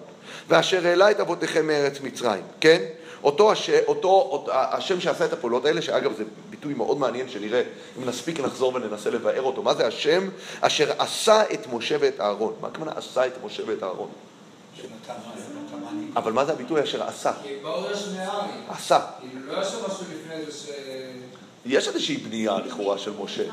ואשר 0.48 0.88
העלה 0.88 1.12
את 1.12 1.20
אבותיכם 1.20 1.68
מארץ 1.68 2.02
מצרים, 2.02 2.44
כן? 2.62 2.84
אותו, 3.24 3.52
הש... 3.52 3.70
אותו, 3.70 4.08
אותו 4.10 4.52
השם 4.54 5.02
שעשה 5.02 5.26
את 5.26 5.34
הפעולות 5.34 5.66
האלה, 5.66 5.82
שאגב 5.82 6.14
זה 6.18 6.24
ביטוי 6.50 6.74
מאוד 6.74 6.98
מעניין 7.00 7.30
שנראה, 7.30 7.64
אם 7.98 8.06
נספיק 8.06 8.40
נחזור 8.40 8.76
וננסה 8.76 9.10
לבאר 9.10 9.42
אותו. 9.42 9.64
מה 9.64 9.74
זה 9.74 9.88
השם 9.88 10.30
אשר 10.62 10.92
עשה 10.98 11.44
את 11.54 11.68
משה 11.74 11.96
ואת 12.00 12.20
אהרון? 12.20 12.54
מה 12.62 12.68
הכוונה 12.68 12.92
עשה 12.96 13.28
את 13.28 13.34
משה 13.44 13.64
ואת 13.68 13.84
אהרון? 13.84 14.10
אבל 16.16 16.32
מה 16.32 16.46
זה 16.46 16.52
הביטוי 16.52 16.84
אשר 16.84 17.04
עשה? 17.04 17.32
כי 17.44 17.50
באו 17.64 17.92
יש 17.92 18.08
מארי. 18.18 18.50
עשה. 18.70 19.00
לא 19.46 19.54
היה 19.54 19.66
שם 19.66 19.78
משהו 19.88 20.06
לפני 20.12 20.46
זה 20.46 20.52
ש... 20.52 20.70
יש 21.66 21.88
איזושהי 21.88 22.18
בנייה 22.18 22.58
לכאורה 22.66 22.98
של 22.98 23.12
משה. 23.24 23.44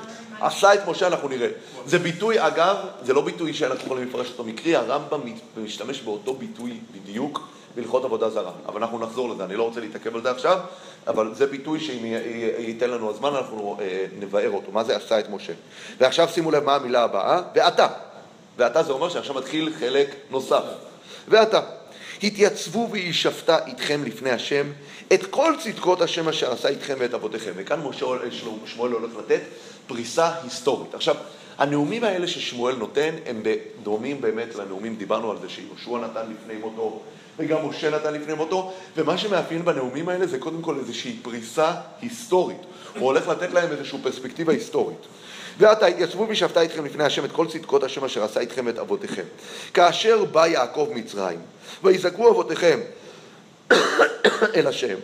עשה 0.41 0.75
את 0.75 0.89
משה, 0.89 1.07
אנחנו 1.07 1.29
נראה. 1.29 1.49
זה 1.87 1.99
ביטוי, 1.99 2.47
אגב, 2.47 2.77
זה 3.03 3.13
לא 3.13 3.21
ביטוי 3.21 3.55
שאנחנו 3.55 3.85
יכולים 3.85 4.09
לפרש 4.09 4.31
אותו 4.31 4.45
מקרי, 4.45 4.77
הרמב"ם 4.77 5.21
משתמש 5.57 6.01
באותו 6.01 6.35
ביטוי 6.35 6.81
בדיוק 6.93 7.49
בהלכות 7.77 8.05
עבודה 8.05 8.31
זרה. 8.31 8.53
אבל 8.67 8.81
אנחנו 8.81 8.99
נחזור 8.99 9.29
לזה, 9.29 9.45
אני 9.45 9.57
לא 9.57 9.63
רוצה 9.63 9.81
להתעכב 9.81 10.15
על 10.15 10.23
זה 10.23 10.31
עכשיו, 10.31 10.59
אבל 11.07 11.35
זה 11.35 11.47
ביטוי 11.47 11.81
שאם 11.81 12.05
ייתן 12.59 12.91
לנו 12.91 13.11
הזמן, 13.11 13.35
אנחנו 13.35 13.77
אה, 13.81 14.07
נבאר 14.19 14.51
אותו. 14.51 14.73
מה 14.73 14.85
זה 14.85 14.97
עשה 14.97 15.19
את 15.19 15.31
משה? 15.31 15.53
ועכשיו 15.99 16.29
שימו 16.29 16.51
לב 16.51 16.65
מה 16.65 16.75
המילה 16.75 17.03
הבאה, 17.03 17.41
ואתה. 17.55 17.87
ואתה 18.57 18.83
זה 18.83 18.93
אומר 18.93 19.09
שעכשיו 19.09 19.35
מתחיל 19.35 19.73
חלק 19.79 20.15
נוסף. 20.31 20.63
ואתה. 21.29 21.61
התייצבו 22.23 22.89
וישפטה 22.91 23.59
איתכם 23.67 24.05
לפני 24.05 24.31
השם 24.31 24.67
את 25.13 25.27
כל 25.27 25.53
צדקות 25.63 26.03
השם 26.03 26.29
אשר 26.29 26.53
עשה 26.53 26.69
איתכם 26.69 26.95
ואת 26.99 27.15
אבותיכם. 27.15 27.53
וכאן 27.57 27.81
משה, 27.81 28.07
שמואל 28.67 28.93
הולך 28.93 29.17
לתת 29.17 29.41
פריסה 29.87 30.31
היסטורית. 30.43 30.95
עכשיו, 30.95 31.15
הנאומים 31.59 32.05
האלה 32.05 32.27
ששמואל 32.27 32.75
נותן 32.75 33.15
הם 33.27 33.43
דומים 33.83 34.21
באמת 34.21 34.55
לנאומים, 34.55 34.97
דיברנו 34.97 35.31
על 35.31 35.37
זה 35.41 35.49
שיהושע 35.49 35.99
נתן 35.99 36.31
לפני 36.31 36.55
מותו 36.55 37.03
וגם 37.39 37.69
משה 37.69 37.91
נתן 37.91 38.15
לפני 38.15 38.35
מותו, 38.35 38.73
ומה 38.97 39.19
שמאפיין 39.19 39.65
בנאומים 39.65 40.09
האלה 40.09 40.27
זה 40.27 40.39
קודם 40.39 40.63
כל 40.63 40.79
איזושהי 40.79 41.17
פריסה 41.23 41.73
היסטורית. 42.03 42.61
הוא 42.99 43.07
הולך 43.07 43.29
לתת 43.29 43.53
להם 43.53 43.73
איזושהי 43.73 43.99
פרספקטיבה 44.03 44.53
היסטורית. 44.53 45.07
ועתה 45.59 45.87
התייצבו 45.87 46.27
ושפטה 46.29 46.61
איתכם 46.61 46.85
לפני 46.85 47.05
השם 47.05 47.25
את 47.25 47.33
כל 47.33 47.47
צדקות 47.49 47.85
השם 47.85 48.05
אשר 48.05 48.25
עשה 48.25 48.41
איתכם 48.41 48.67
ואת 48.67 48.79
אבותיכם. 48.79 49.23
כאשר 49.75 50.25
בא 50.25 50.47
יעקב 50.47 50.89
מצרים, 50.95 51.39
ויזעקו 51.83 52.31
אבותיכם 52.31 52.81
אל 54.57 54.67
השם, 54.67 54.97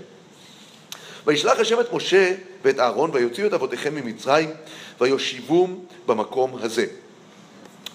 וישלח 1.26 1.58
השם 1.58 1.80
את 1.80 1.92
משה 1.92 2.34
ואת 2.64 2.78
אהרון 2.78 3.10
ויוציאו 3.12 3.46
את 3.46 3.52
אבותיכם 3.52 3.94
ממצרים 3.94 4.50
ויושיבום 5.00 5.84
במקום 6.06 6.56
הזה. 6.60 6.86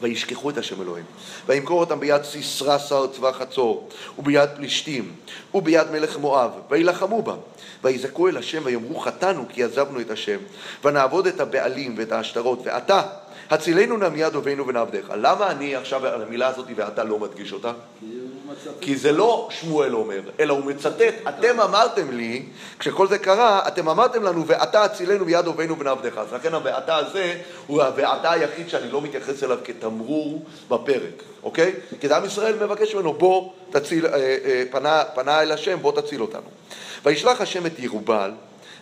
וישכחו 0.01 0.49
את 0.49 0.57
השם 0.57 0.81
אלוהים, 0.81 1.05
וימכור 1.45 1.79
אותם 1.79 1.99
ביד 1.99 2.23
סיסרא 2.23 2.77
שר 2.77 3.07
צבא 3.07 3.31
חצור, 3.31 3.89
וביד 4.19 4.49
פלישתים, 4.55 5.13
וביד 5.53 5.91
מלך 5.91 6.17
מואב, 6.17 6.51
וילחמו 6.69 7.21
בם. 7.21 7.37
ויזעקו 7.83 8.27
אל 8.27 8.37
השם 8.37 8.61
ויאמרו 8.63 8.99
חטאנו 8.99 9.45
כי 9.49 9.63
עזבנו 9.63 10.01
את 10.01 10.11
השם, 10.11 10.37
ונעבוד 10.83 11.27
את 11.27 11.39
הבעלים 11.39 11.95
ואת 11.97 12.11
העשתרות, 12.11 12.59
ואתה 12.63 13.01
הצילנו 13.49 13.97
נא 13.97 14.09
מיד 14.09 14.35
אויבינו 14.35 14.67
ונעבדיך. 14.67 15.13
למה 15.15 15.51
אני 15.51 15.75
עכשיו 15.75 16.07
המילה 16.07 16.47
הזאת 16.47 16.65
ואתה 16.75 17.03
לא 17.03 17.19
מדגיש 17.19 17.53
אותה? 17.53 17.71
כי 18.81 18.97
זה 18.97 19.11
לא 19.11 19.49
שמואל 19.51 19.95
אומר, 19.95 20.21
אלא 20.39 20.53
הוא 20.53 20.65
מצטט, 20.65 21.13
אתם 21.29 21.59
אמרתם 21.59 22.11
לי, 22.11 22.45
כשכל 22.79 23.07
זה 23.07 23.17
קרה, 23.17 23.67
אתם 23.67 23.89
אמרתם 23.89 24.23
לנו, 24.23 24.47
ואתה 24.47 24.83
הצילנו 24.83 25.25
מיד 25.25 25.47
אויבינו 25.47 25.79
ונעבדיך. 25.79 26.17
אז 26.17 26.33
לכן 26.33 26.53
ה"ואתה" 26.53 26.95
הזה 26.95 27.35
הוא 27.67 27.81
ה"ואתה" 27.81 28.31
היחיד 28.31 28.69
שאני 28.69 28.91
לא 28.91 29.01
מתייחס 29.01 29.43
אליו 29.43 29.57
כתמרור 29.63 30.45
בפרק, 30.69 31.23
אוקיי? 31.43 31.73
כי 31.99 32.13
עם 32.13 32.25
ישראל 32.25 32.55
מבקש 32.65 32.95
ממנו, 32.95 33.13
בוא 33.13 33.51
תציל, 33.69 34.05
אה, 34.05 34.37
אה, 34.45 34.63
פנה, 34.71 35.03
פנה 35.15 35.41
אל 35.41 35.51
השם, 35.51 35.79
בוא 35.81 36.01
תציל 36.01 36.21
אותנו. 36.21 36.49
וישלח 37.05 37.41
השם 37.41 37.65
את 37.65 37.79
ירובעל, 37.79 38.31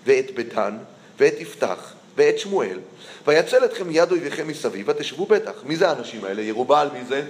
ואת 0.06 0.32
בדן, 0.36 0.78
ואת 1.20 1.34
יפתח, 1.40 1.94
ואת 2.18 2.40
שמואל, 2.40 2.80
ויצל 3.28 3.66
אתכם 3.66 3.88
מיד 3.88 4.12
אויביכם 4.12 4.48
מסביב, 4.48 4.90
ותשבו 4.90 5.26
בטח. 5.26 5.54
מי 5.64 5.76
זה 5.76 5.90
האנשים 5.90 6.26
האלה? 6.26 6.42
ירובעל, 6.42 6.90
מי 6.94 7.06
זה? 7.06 7.24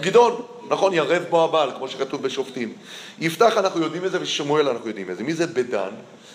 גדעון, 0.00 0.42
נכון, 0.68 0.94
ירב 0.94 1.22
בו 1.30 1.44
הבעל, 1.44 1.70
כמו 1.76 1.88
שכתוב 1.88 2.22
בשופטים. 2.22 2.72
יפתח 3.18 3.56
אנחנו 3.56 3.80
יודעים 3.80 4.04
את 4.04 4.10
זה, 4.12 4.20
ושמואל 4.20 4.68
אנחנו 4.68 4.88
יודעים 4.88 5.10
את 5.10 5.16
זה. 5.16 5.22
מי 5.22 5.34
זה 5.34 5.46
בדן? 5.46 5.90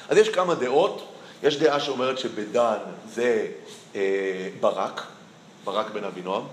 אז 0.10 0.18
יש 0.18 0.30
כמה 0.30 0.56
דעות. 0.56 1.06
יש 1.44 1.58
דעה 1.58 1.80
שאומרת 1.80 2.18
שבדן 2.18 2.78
זה 3.14 3.48
אה, 3.96 4.50
ברק, 4.60 5.02
ברק 5.64 5.92
בן 5.92 6.04
אבינועם. 6.04 6.44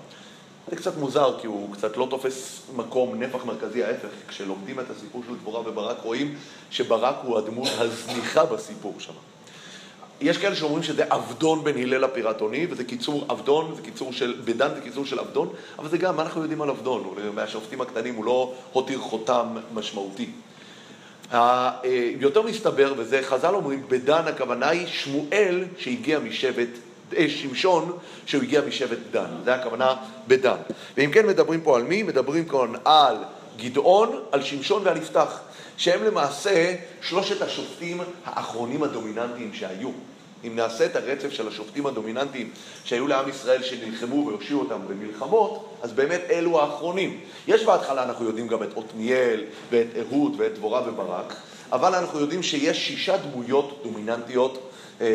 זה 0.71 0.77
קצת 0.77 0.97
מוזר, 0.97 1.39
כי 1.41 1.47
הוא 1.47 1.73
קצת 1.73 1.97
לא 1.97 2.07
תופס 2.11 2.63
מקום, 2.77 3.23
נפח 3.23 3.45
מרכזי, 3.45 3.85
ההפך. 3.85 4.09
כשלומדים 4.29 4.81
את 4.81 4.91
הסיפור 4.91 5.23
של 5.29 5.35
דבורה 5.35 5.61
וברק, 5.61 5.97
רואים 6.03 6.35
שברק 6.71 7.17
הוא 7.23 7.39
הדמות 7.39 7.69
הזניחה 7.79 8.45
בסיפור 8.45 8.95
שם. 8.99 9.13
יש 10.20 10.38
כאלה 10.38 10.56
שאומרים 10.56 10.82
שזה 10.82 11.04
עבדון 11.11 11.64
בן 11.64 11.82
הלל 11.82 12.04
הפירטוני, 12.04 12.66
וזה 12.70 12.85
קיצור 12.85 13.25
עבדון, 13.28 13.75
זה 13.76 13.82
קיצור 13.82 14.12
של, 14.12 14.35
בדן 14.44 14.68
זה 14.75 14.80
קיצור 14.80 15.06
של 15.06 15.18
עבדון, 15.18 15.49
אבל 15.78 15.88
זה 15.88 15.99
גם, 15.99 16.16
מה 16.16 16.23
אנחנו 16.23 16.42
יודעים 16.42 16.62
על 16.62 16.70
עבדון? 16.70 17.14
מהשופטים 17.35 17.80
הקטנים, 17.80 18.14
הוא 18.14 18.25
לא 18.25 18.52
הותיר 18.73 18.99
חותם 18.99 19.46
משמעותי. 19.75 20.30
יותר 22.20 22.42
מסתבר, 22.42 22.94
וזה 22.96 23.20
חז"ל 23.23 23.54
אומרים, 23.54 23.82
בדן 23.88 24.23
הכוונה 24.26 24.68
היא 24.68 24.87
שמואל 24.87 25.64
שהגיע 25.78 26.18
משבט, 26.18 26.68
אה, 27.16 27.26
שמשון 27.28 27.92
שהוא 28.26 28.42
הגיע 28.42 28.61
משבט 28.68 28.99
דן, 29.11 29.30
זה 29.44 29.54
הכוונה 29.54 29.94
בדן. 30.28 30.56
ואם 30.96 31.11
כן 31.11 31.26
מדברים 31.26 31.61
פה 31.61 31.76
על 31.76 31.82
מי? 31.82 32.02
מדברים 32.02 32.44
כאן 32.44 32.73
על 32.85 33.16
גדעון, 33.56 34.20
על 34.32 34.42
שמשון 34.42 34.82
ועל 34.85 34.96
יפתח. 34.96 35.40
שהם 35.76 36.04
למעשה 36.04 36.75
שלושת 37.02 37.42
השופטים 37.42 38.00
האחרונים 38.25 38.83
הדומיננטיים 38.83 39.54
שהיו. 39.54 39.90
אם 40.45 40.56
נעשה 40.56 40.87
את 40.87 40.97
הרצף 40.97 41.30
של 41.30 41.49
השופטים 41.49 41.87
הדומיננטיים 41.87 42.50
שהיו 42.85 43.06
לעם 43.06 43.28
ישראל 43.28 43.62
שנלחמו 43.62 44.26
והושיעו 44.26 44.61
אותם 44.61 44.80
במלחמות, 44.88 45.78
אז 45.83 45.92
באמת 45.92 46.21
אלו 46.30 46.61
האחרונים. 46.61 47.21
יש 47.49 47.64
בהתחלה, 47.64 48.02
אנחנו 48.02 48.25
יודעים 48.25 48.49
גם 48.49 48.62
את 48.62 48.68
עתניאל 48.76 49.45
ואת 49.71 49.87
אהוד 49.99 50.35
ואת 50.38 50.54
דבורה 50.54 50.83
וברק, 50.88 51.35
אבל 51.73 51.95
אנחנו 51.95 52.21
יודעים 52.21 52.42
שיש 52.42 52.87
שישה 52.87 53.16
דמויות 53.16 53.80
דומיננטיות, 53.85 54.71
אה, 55.00 55.06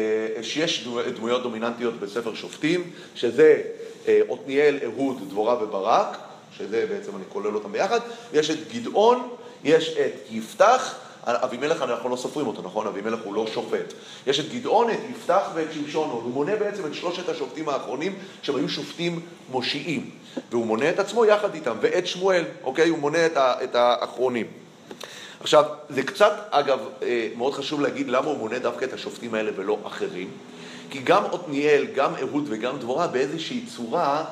שיש 0.41 0.87
דמויות 1.15 1.43
דומיננטיות 1.43 1.99
בספר 1.99 2.33
שופטים, 2.33 2.91
שזה 3.15 3.61
אה, 4.07 4.21
עתניאל, 4.29 4.79
אהוד, 4.83 5.29
דבורה 5.29 5.63
וברק, 5.63 6.17
שזה 6.57 6.85
בעצם 6.89 7.15
אני 7.15 7.23
כולל 7.29 7.55
אותם 7.55 7.71
ביחד, 7.71 7.99
ויש 8.31 8.49
את 8.49 8.73
גדעון, 8.73 9.29
יש 9.63 9.97
את 9.97 10.13
יפתח, 10.29 10.95
אבימלך 11.23 11.81
אנחנו 11.81 12.09
לא 12.09 12.15
סופרים 12.15 12.47
אותו, 12.47 12.61
נכון? 12.61 12.87
אבימלך 12.87 13.19
הוא 13.23 13.33
לא 13.33 13.47
שופט. 13.47 13.93
יש 14.27 14.39
את 14.39 14.53
גדעון, 14.53 14.89
את 14.89 14.99
יפתח 15.09 15.49
ואת 15.53 15.73
שמשון, 15.73 16.09
הוא 16.09 16.31
מונה 16.31 16.55
בעצם 16.55 16.85
את 16.85 16.93
שלושת 16.93 17.29
השופטים 17.29 17.69
האחרונים 17.69 18.15
שהם 18.41 18.55
היו 18.55 18.69
שופטים 18.69 19.19
מושיעים. 19.49 20.09
והוא 20.51 20.65
מונה 20.65 20.89
את 20.89 20.99
עצמו 20.99 21.25
יחד 21.25 21.53
איתם, 21.53 21.77
ואת 21.81 22.07
שמואל, 22.07 22.43
אוקיי? 22.63 22.89
הוא 22.89 22.99
מונה 22.99 23.25
את, 23.25 23.37
ה, 23.37 23.53
את 23.63 23.75
האחרונים. 23.75 24.47
עכשיו, 25.39 25.63
זה 25.89 26.03
קצת, 26.03 26.33
אגב, 26.51 26.79
אה, 27.01 27.27
מאוד 27.35 27.53
חשוב 27.53 27.81
להגיד 27.81 28.09
למה 28.09 28.27
הוא 28.27 28.37
מונה 28.37 28.59
דווקא 28.59 28.85
את 28.85 28.93
השופטים 28.93 29.33
האלה 29.33 29.51
ולא 29.55 29.77
אחרים. 29.83 30.29
כי 30.89 30.99
גם 31.03 31.23
עתניאל, 31.33 31.85
גם 31.95 32.15
אהוד 32.15 32.43
וגם 32.47 32.77
דבורה 32.77 33.07
באיזושהי 33.07 33.65
צורה 33.75 34.25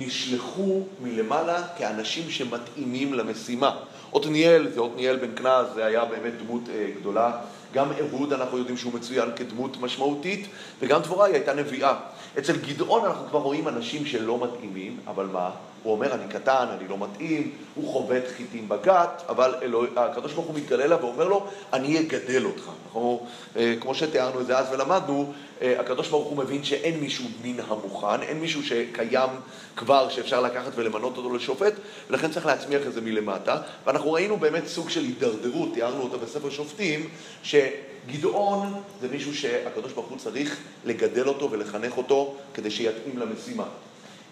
נשלחו 0.00 0.80
מלמעלה 1.02 1.62
כאנשים 1.78 2.30
שמתאימים 2.30 3.14
למשימה. 3.14 3.76
עתניאל 4.14 4.68
זה 4.74 4.80
עתניאל 4.80 5.16
בן 5.16 5.36
כנז, 5.36 5.74
זה 5.74 5.86
היה 5.86 6.04
באמת 6.04 6.32
דמות 6.46 6.62
אה, 6.68 6.90
גדולה. 7.00 7.32
גם 7.74 7.88
אהוד 8.00 8.32
אנחנו 8.32 8.58
יודעים 8.58 8.76
שהוא 8.76 8.94
מצוין 8.94 9.28
כדמות 9.36 9.76
משמעותית, 9.80 10.46
וגם 10.80 11.00
דבורה 11.02 11.26
היא 11.26 11.34
הייתה 11.34 11.54
נביאה. 11.54 11.94
אצל 12.38 12.56
גדעון 12.56 13.04
אנחנו 13.04 13.28
כבר 13.28 13.38
רואים 13.38 13.68
אנשים 13.68 14.06
שלא 14.06 14.38
מתאימים, 14.44 14.96
אבל 15.06 15.26
מה? 15.26 15.50
הוא 15.86 15.94
אומר, 15.94 16.14
אני 16.14 16.28
קטן, 16.28 16.66
אני 16.78 16.88
לא 16.88 16.96
מתאים, 16.98 17.50
הוא 17.74 17.92
חובט 17.92 18.22
חיטים 18.36 18.68
בגת, 18.68 19.22
אבל 19.28 19.54
אלוה, 19.62 19.86
הקדוש 19.96 20.32
ברוך 20.32 20.46
הוא 20.46 20.54
מתגלה 20.54 20.84
אליו 20.84 20.98
ואומר 21.00 21.28
לו, 21.28 21.46
אני 21.72 22.00
אגדל 22.00 22.44
אותך. 22.44 22.70
אנחנו, 22.86 23.26
אה, 23.56 23.74
כמו 23.80 23.94
שתיארנו 23.94 24.40
את 24.40 24.46
זה 24.46 24.58
אז 24.58 24.66
ולמדנו, 24.72 25.32
אה, 25.62 25.80
הקדוש 25.80 26.08
ברוך 26.08 26.28
הוא 26.28 26.36
מבין 26.36 26.64
שאין 26.64 27.00
מישהו 27.00 27.24
מן 27.44 27.60
המוכן, 27.68 28.22
אין 28.22 28.40
מישהו 28.40 28.62
שקיים 28.62 29.30
כבר 29.76 30.08
שאפשר 30.08 30.40
לקחת 30.40 30.72
ולמנות 30.74 31.16
אותו 31.16 31.34
לשופט, 31.34 31.72
ולכן 32.10 32.30
צריך 32.30 32.46
להצמיח 32.46 32.82
את 32.86 32.92
זה 32.92 33.00
מלמטה. 33.00 33.60
ואנחנו 33.86 34.12
ראינו 34.12 34.36
באמת 34.36 34.66
סוג 34.66 34.90
של 34.90 35.00
הידרדרות, 35.00 35.74
תיארנו 35.74 36.02
אותה 36.02 36.16
בספר 36.16 36.50
שופטים, 36.50 37.08
שגדעון 37.42 38.74
זה 39.00 39.08
מישהו 39.08 39.34
שהקדוש 39.34 39.92
ברוך 39.92 40.08
הוא 40.08 40.18
צריך 40.18 40.56
לגדל 40.84 41.28
אותו 41.28 41.50
ולחנך 41.50 41.96
אותו 41.96 42.34
כדי 42.54 42.70
שיתאים 42.70 43.18
למשימה. 43.18 43.64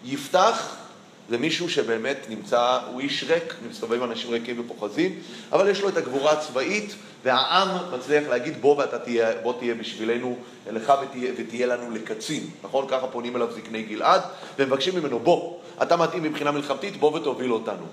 יפתח 0.05 0.84
זה 1.29 1.37
מישהו 1.37 1.69
שבאמת 1.69 2.25
נמצא, 2.29 2.79
הוא 2.91 3.01
איש 3.01 3.23
ריק, 3.23 3.53
מסתובב 3.69 3.93
עם 3.93 4.11
אנשים 4.11 4.31
ריקים 4.31 4.59
ופוחזים, 4.59 5.19
אבל 5.51 5.69
יש 5.69 5.81
לו 5.81 5.89
את 5.89 5.97
הגבורה 5.97 6.31
הצבאית, 6.31 6.95
והעם 7.25 7.67
מצליח 7.93 8.23
להגיד 8.29 8.61
בוא 8.61 8.77
ואתה 8.77 8.99
תהיה, 8.99 9.31
בוא 9.43 9.53
תהיה 9.59 9.75
בשבילנו, 9.75 10.37
לך 10.71 10.93
ותהיה, 11.03 11.31
ותהיה 11.37 11.67
לנו 11.67 11.91
לקצין, 11.91 12.43
נכון? 12.63 12.85
ככה 12.89 13.07
פונים 13.07 13.35
אליו 13.35 13.51
זקני 13.51 13.83
גלעד, 13.83 14.21
ומבקשים 14.59 14.95
ממנו 14.95 15.19
בוא, 15.19 15.57
אתה 15.81 15.97
מתאים 15.97 16.23
מבחינה 16.23 16.51
מלחמתית, 16.51 16.97
בוא 16.97 17.11
ותוביל 17.13 17.53
אותנו. 17.53 17.85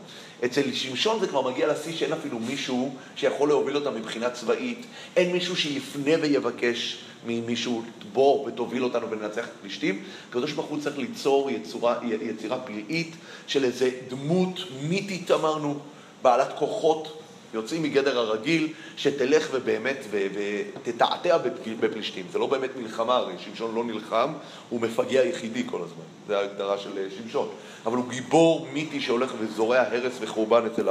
אצל 0.45 0.73
שמשון 0.73 1.21
זה 1.21 1.27
כבר 1.27 1.51
מגיע 1.51 1.73
לשיא 1.73 1.93
שאין 1.93 2.13
אפילו 2.13 2.39
מישהו 2.39 2.95
שיכול 3.17 3.49
להוביל 3.49 3.77
אותם 3.77 3.95
מבחינה 3.95 4.31
צבאית, 4.31 4.87
אין 5.17 5.33
מישהו 5.33 5.57
שיפנה 5.57 6.13
ויבקש 6.21 6.99
ממישהו, 7.27 7.83
בוא 8.13 8.47
ותוביל 8.47 8.85
אותנו 8.85 9.11
וננצח 9.11 9.45
את 9.45 9.53
פלישתים. 9.61 10.03
הקדוש 10.29 10.53
ברוך 10.53 10.67
הוא 10.69 10.81
צריך 10.81 10.99
ליצור 10.99 11.51
יצורה, 11.51 11.95
יצירה 12.23 12.59
פלאית 12.59 13.17
של 13.47 13.65
איזה 13.65 13.91
דמות 14.09 14.61
מיתית, 14.83 15.31
אמרנו, 15.31 15.79
בעלת 16.23 16.49
כוחות, 16.59 17.22
יוצאים 17.55 17.83
מגדר 17.83 18.19
הרגיל, 18.19 18.69
שתלך 18.97 19.49
ובאמת 19.53 20.07
ותתעתע 20.11 21.37
בפ- 21.39 21.81
בפלישתים. 21.81 22.27
זה 22.33 22.39
לא 22.39 22.47
באמת 22.47 22.71
מלחמה, 22.77 23.17
הרי 23.17 23.35
שמשון 23.39 23.75
לא 23.75 23.85
נלחם, 23.85 24.33
הוא 24.69 24.81
מפגע 24.81 25.25
יחידי 25.25 25.63
כל 25.67 25.79
הזמן. 25.83 26.05
זו 26.29 26.35
ההגדרה 26.35 26.79
של 26.79 26.99
אה, 26.99 27.05
שמשון. 27.19 27.49
אבל 27.87 27.97
הוא 27.97 28.09
גיבור 28.09 28.67
מיתי 28.73 29.01
שהולך 29.01 29.33
וזורע 29.39 29.79
הרס 29.81 30.13
וחורבן 30.21 30.67
אצל 30.67 30.89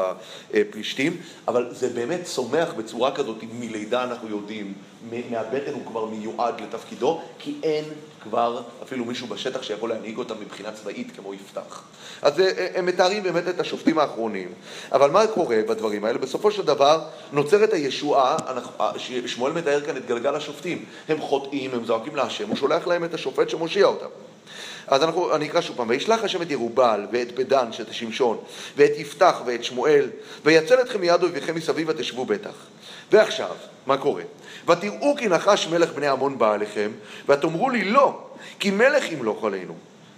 הפלישתים, 0.54 1.18
אבל 1.48 1.68
זה 1.72 1.90
באמת 1.90 2.24
צומח 2.24 2.74
בצורה 2.78 3.12
כזאת, 3.12 3.38
מלידה 3.60 4.04
אנחנו 4.04 4.30
יודעים, 4.30 4.74
מהבטן 5.30 5.74
הוא 5.74 5.86
כבר 5.88 6.06
מיועד 6.06 6.62
לתפקידו, 6.62 7.22
כי 7.40 7.56
אין 7.64 7.86
כבר 8.24 8.62
אפילו 8.84 9.06
מישהו 9.06 9.28
בשטח 9.28 9.62
שיכול 9.62 9.90
להנהיג 9.90 10.18
אותם 10.18 10.36
מבחינה 10.42 10.72
צבאית 10.72 11.12
כמו 11.16 11.34
יפתח. 11.34 11.84
אז 12.22 12.40
אה, 12.40 12.68
הם 12.76 12.86
מתארים 12.86 13.24
באמת 13.24 13.48
את 13.48 13.60
השופטים 13.60 14.00
האחרונים, 14.00 14.48
אבל 14.92 15.12
מה 15.12 15.28
קורה 15.28 15.58
בדברים 15.70 16.06
האלה? 16.06 16.18
בסופו 16.18 16.52
של 16.52 16.66
דבר 16.66 17.04
נוצרת 17.32 17.74
הישועה, 17.74 18.38
אה, 18.80 18.92
שמואל 19.26 19.54
מתאר 19.54 19.82
כאן 19.82 19.98
את 19.98 20.06
גלגל 20.06 20.36
השופטים. 20.36 20.86
הם 21.10 21.22
חוטאים, 21.22 21.72
הם 21.74 21.86
זועקים 21.86 22.16
להשם, 22.16 22.48
הוא 22.48 22.56
שולח 22.56 22.88
להם 22.88 23.04
את 23.04 23.14
השופט 23.14 23.50
שמושיע 23.50 23.86
אותם. 23.86 24.10
אז 24.88 25.04
אנחנו, 25.04 25.36
אני 25.36 25.46
אקרא 25.46 25.62
שוב 25.62 25.78
פעם, 25.78 25.90
וישלח 25.90 26.24
השם 26.24 26.42
את 26.42 26.52
ירובל 26.52 27.06
ואת 27.12 27.36
בדן 27.36 27.72
שאת 27.72 27.94
שמשון 27.94 28.38
ואת 28.78 28.92
יפתח 28.98 29.42
ואת 29.46 29.64
שמואל 29.64 30.10
ויצל 30.46 30.82
אתכם 30.82 31.02
מיד 31.02 31.24
אויביכם 31.24 31.56
מסביב 31.56 31.90
ותשבו 31.90 32.26
בטח. 32.26 32.54
ועכשיו, 33.12 33.56
מה 33.86 33.98
קורה? 33.98 34.24
ותראו 34.68 35.16
כי 35.18 35.28
נחש 35.28 35.68
מלך 35.68 35.92
בני 35.92 36.08
עמון 36.08 36.38
בא 36.38 36.54
עליכם 36.54 36.92
ותאמרו 37.28 37.70
לי 37.70 37.84
לא, 37.84 38.20
כי 38.60 38.72
מלך 38.72 39.12
ימלוך 39.12 39.44
עלינו. 39.44 39.74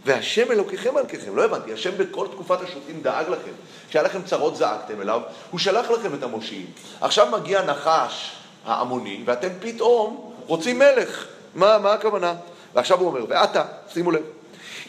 והשם 0.05 0.51
אלוקיכם 0.51 0.93
מלככם. 0.95 1.35
לא 1.35 1.45
הבנתי, 1.45 1.73
השם 1.73 1.97
בכל 1.97 2.27
תקופת 2.27 2.62
השופטים 2.62 3.01
דאג 3.01 3.29
לכם. 3.29 3.51
כשהיה 3.89 4.03
לכם 4.03 4.21
צרות 4.21 4.55
זעקתם 4.55 5.01
אליו, 5.01 5.21
הוא 5.51 5.59
שלח 5.59 5.91
לכם 5.91 6.13
את 6.13 6.23
המושיעים. 6.23 6.65
עכשיו 7.01 7.27
מגיע 7.31 7.62
נחש 7.65 8.35
העמוני, 8.65 9.21
ואתם 9.25 9.50
פתאום 9.59 10.33
רוצים 10.45 10.79
מלך. 10.79 11.25
מה, 11.55 11.77
מה 11.77 11.93
הכוונה? 11.93 12.33
ועכשיו 12.73 13.00
הוא 13.00 13.07
אומר, 13.07 13.25
ועתה, 13.29 13.63
שימו 13.93 14.12
לב, 14.12 14.21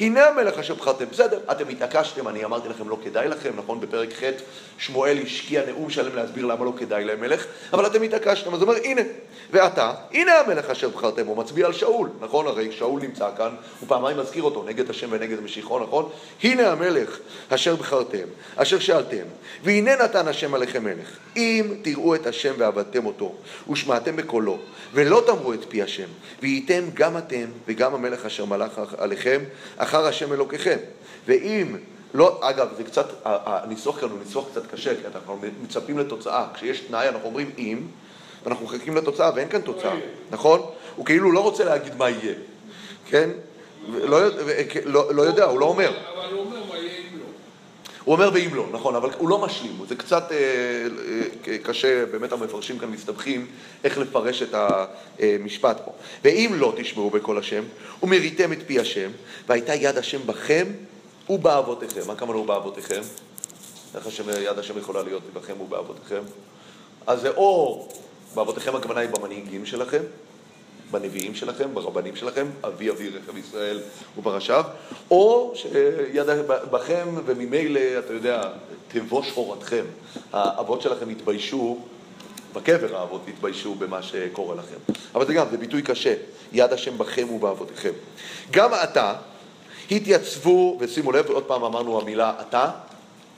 הנה 0.01 0.27
המלך 0.27 0.59
אשר 0.59 0.75
בחרתם. 0.75 1.05
בסדר, 1.11 1.39
אתם 1.51 1.69
התעקשתם, 1.69 2.29
אני 2.29 2.45
אמרתי 2.45 2.69
לכם 2.69 2.89
לא 2.89 2.99
כדאי 3.05 3.29
לכם, 3.29 3.51
נכון? 3.57 3.81
בפרק 3.81 4.13
ח' 4.13 4.23
שמואל 4.79 5.19
השקיע 5.23 5.63
נאום 5.67 5.91
שלם 5.91 6.17
להסביר 6.17 6.47
למה 6.47 6.65
לא 6.65 6.73
כדאי 6.77 7.05
להם 7.05 7.21
מלך, 7.21 7.47
אבל 7.73 7.87
אתם 7.87 8.03
התעקשתם, 8.03 8.55
אז 8.55 8.63
הוא 8.63 8.69
אומר, 8.69 8.81
הנה, 8.85 9.03
ועתה, 9.51 9.93
הנה 10.13 10.33
המלך 10.33 10.71
אשר 10.71 10.89
בחרתם, 10.89 11.27
הוא 11.27 11.37
מצביע 11.37 11.67
על 11.67 11.73
שאול, 11.73 12.09
נכון? 12.21 12.47
הרי 12.47 12.73
שאול 12.73 13.03
נמצא 13.03 13.29
כאן, 13.37 13.55
הוא 13.81 13.89
פעמיים 13.89 14.17
מזכיר 14.17 14.43
אותו, 14.43 14.65
נגד 14.65 14.91
השם 14.91 15.09
ונגד 15.11 15.41
משיחו, 15.41 15.79
נכון? 15.79 16.09
הנה 16.43 16.73
המלך 16.73 17.19
אשר 17.49 17.77
בחרתם, 17.77 18.27
אשר 18.57 18.79
שאלתם, 18.79 19.25
והנה 19.65 19.97
נתן 19.97 20.29
השם 20.29 20.55
עליכם 20.55 20.85
מלך. 20.85 21.09
אם 21.37 21.75
תראו 21.83 22.15
את 22.15 22.27
השם 22.27 22.55
ועבדתם 22.59 23.07
אותו, 23.07 23.35
ושמעתם 23.71 24.17
בקולו, 24.17 24.59
ולא 24.93 25.23
תאמרו 25.27 25.53
את 25.53 25.65
פי 25.69 25.83
השם, 25.83 26.09
וייתן 26.43 26.85
גם 26.95 27.19
אתם 27.19 27.45
וגם 27.67 27.95
המלך 27.95 28.27
אשר 28.27 28.45
מלך 28.45 28.81
עליכם, 28.99 29.41
אחר 29.85 30.07
השם 30.07 30.33
אלוקיכם. 30.33 30.77
ואם 31.27 31.77
לא, 32.15 32.39
אגב, 32.43 32.69
זה 32.77 32.85
קצת, 32.85 33.07
הניסוח 33.25 34.01
כאן 34.01 34.09
הוא 34.11 34.19
ניסוח 34.19 34.45
קצת 34.51 34.67
קשה, 34.71 34.95
כי 34.95 35.01
אנחנו 35.15 35.39
מצפים 35.63 35.99
לתוצאה. 35.99 36.47
כשיש 36.55 36.81
תנאי 36.81 37.09
אנחנו 37.09 37.27
אומרים 37.29 37.51
אם, 37.59 37.81
ואנחנו 38.45 38.67
מחכים 38.67 38.97
לתוצאה, 38.97 39.31
ואין 39.35 39.49
כאן 39.49 39.61
תוצאה, 39.61 39.95
נכון? 40.31 40.61
הוא 40.97 41.07
כאילו 41.07 41.33
לא 41.33 41.41
רוצה 41.41 41.65
להגיד 41.65 41.97
מה 41.97 42.11
יהיה, 42.11 42.35
כן? 43.07 43.31
לא, 43.89 44.21
לא, 44.85 45.15
לא 45.15 45.23
יודע, 45.23 45.45
הוא 45.45 45.61
לא 45.61 45.67
אומר 45.67 45.93
מה 46.69 46.77
יהיה 46.79 46.99
אם 46.99 47.19
לא. 47.19 47.25
הוא 48.05 48.15
אומר 48.15 48.31
ואם 48.35 48.55
לא, 48.55 48.67
נכון, 48.73 48.95
אבל 48.95 49.11
הוא 49.19 49.29
לא 49.29 49.39
משלים, 49.39 49.85
זה 49.89 49.97
קצת 49.97 50.33
אה, 50.33 50.37
אה, 51.49 51.59
קשה, 51.59 52.07
באמת 52.07 52.33
המפרשים 52.33 52.79
כאן 52.79 52.91
מסתבכים 52.91 53.47
איך 53.85 53.99
לפרש 53.99 54.43
את 54.43 54.55
המשפט 54.55 55.81
פה. 55.85 55.93
ואם 56.25 56.51
לא 56.55 56.73
תשמעו 56.77 57.11
בקול 57.11 57.39
השם, 57.39 57.65
ומריתם 58.03 58.53
את 58.53 58.59
פי 58.67 58.81
השם, 58.81 59.11
והייתה 59.49 59.75
יד 59.75 59.99
השם 59.99 60.27
בכם 60.27 60.67
ובאבותיכם. 61.29 62.01
מה 62.07 62.17
כמובן 62.17 62.35
הוא 62.35 62.47
באבותיכם? 62.47 63.01
איך 63.95 64.07
השם, 64.07 64.25
יד 64.29 64.59
השם 64.59 64.79
יכולה 64.79 65.03
להיות 65.03 65.23
בכם 65.35 65.61
ובאבותיכם? 65.61 66.23
אז 67.07 67.21
זה 67.21 67.31
או 67.31 67.89
באבותיכם 68.35 68.77
הכוונה 68.77 69.01
היא 69.01 69.09
במנהיגים 69.09 69.67
שלכם, 69.67 70.03
בנביאים 70.95 71.35
שלכם, 71.35 71.75
ברבנים 71.75 72.17
שלכם, 72.17 72.47
אבי 72.65 72.91
אבי 72.91 73.09
רכב 73.09 73.37
ישראל 73.37 73.81
ופרשיו, 74.19 74.65
או 75.11 75.53
שיד 75.55 76.27
בכם 76.71 77.09
וממילא, 77.27 77.81
אתה 77.99 78.13
יודע, 78.13 78.43
תבוש 78.89 79.31
הורתכם. 79.31 79.85
האבות 80.33 80.83
שלכם 80.83 81.09
התביישו, 81.09 81.79
בקבר 82.53 82.97
האבות 82.97 83.21
התביישו 83.29 83.75
במה 83.75 84.03
שקורה 84.03 84.55
לכם. 84.55 84.93
אבל 85.15 85.27
זה 85.27 85.35
גם, 85.35 85.47
זה 85.51 85.57
ביטוי 85.57 85.83
קשה, 85.83 86.15
יד 86.53 86.73
השם 86.73 86.99
בכם 86.99 87.31
ובאבותיכם. 87.31 87.93
גם 88.51 88.75
עתה 88.75 89.15
התייצבו, 89.91 90.77
ושימו 90.81 91.13
לב, 91.13 91.31
עוד 91.31 91.45
פעם 91.45 91.65
אמרנו 91.65 92.01
המילה 92.01 92.33
עתה, 92.39 92.71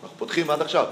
אנחנו 0.03 0.19
פותחים 0.19 0.51
עד 0.51 0.61
עכשיו. 0.61 0.87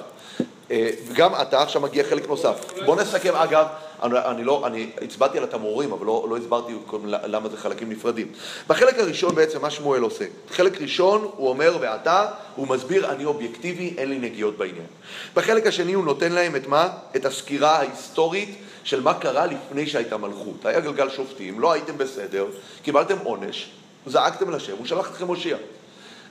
גם 1.13 1.35
עתה, 1.35 1.63
עכשיו 1.63 1.83
מגיע 1.83 2.05
חלק 2.05 2.29
נוסף. 2.29 2.73
בואו 2.85 2.97
נסכם, 2.97 3.35
אגב, 3.35 3.67
אני, 4.03 4.19
אני 4.19 4.45
לא, 4.45 4.67
אני 4.67 4.91
הצבעתי 5.03 5.39
על 5.39 5.45
התמרורים, 5.45 5.93
אבל 5.93 6.07
לא, 6.07 6.27
לא 6.31 6.37
הסברתי 6.37 6.73
למה 7.03 7.49
זה 7.49 7.57
חלקים 7.57 7.91
נפרדים. 7.91 8.33
בחלק 8.69 8.99
הראשון 8.99 9.35
בעצם 9.35 9.63
מה 9.63 9.71
שמואל 9.71 10.03
עושה? 10.03 10.25
חלק 10.51 10.81
ראשון 10.81 11.29
הוא 11.37 11.49
אומר 11.49 11.77
ועתה, 11.81 12.27
הוא 12.57 12.69
מסביר 12.69 13.13
אני 13.13 13.25
אובייקטיבי, 13.25 13.95
אין 13.99 14.09
לי 14.09 14.19
נגיעות 14.19 14.59
בעניין. 14.59 14.87
בחלק 15.35 15.67
השני 15.67 15.93
הוא 15.93 16.05
נותן 16.05 16.33
להם 16.33 16.57
את 16.57 16.67
מה? 16.67 16.89
את 17.17 17.25
הסקירה 17.25 17.77
ההיסטורית 17.77 18.59
של 18.85 19.03
מה 19.03 19.15
קרה 19.15 19.47
לפני 19.47 19.87
שהייתה 19.87 20.17
מלכות. 20.17 20.67
היה 20.67 20.81
גלגל 20.81 21.11
שופטים, 21.11 21.61
לא 21.61 21.73
הייתם 21.73 21.99
בסדר, 21.99 22.47
קיבלתם 22.83 23.17
עונש, 23.25 23.71
זעקתם 24.07 24.51
לשם, 24.51 24.77
הוא 24.79 24.87
שלח 24.87 25.11
אתכם 25.11 25.27
מושיע. 25.27 25.57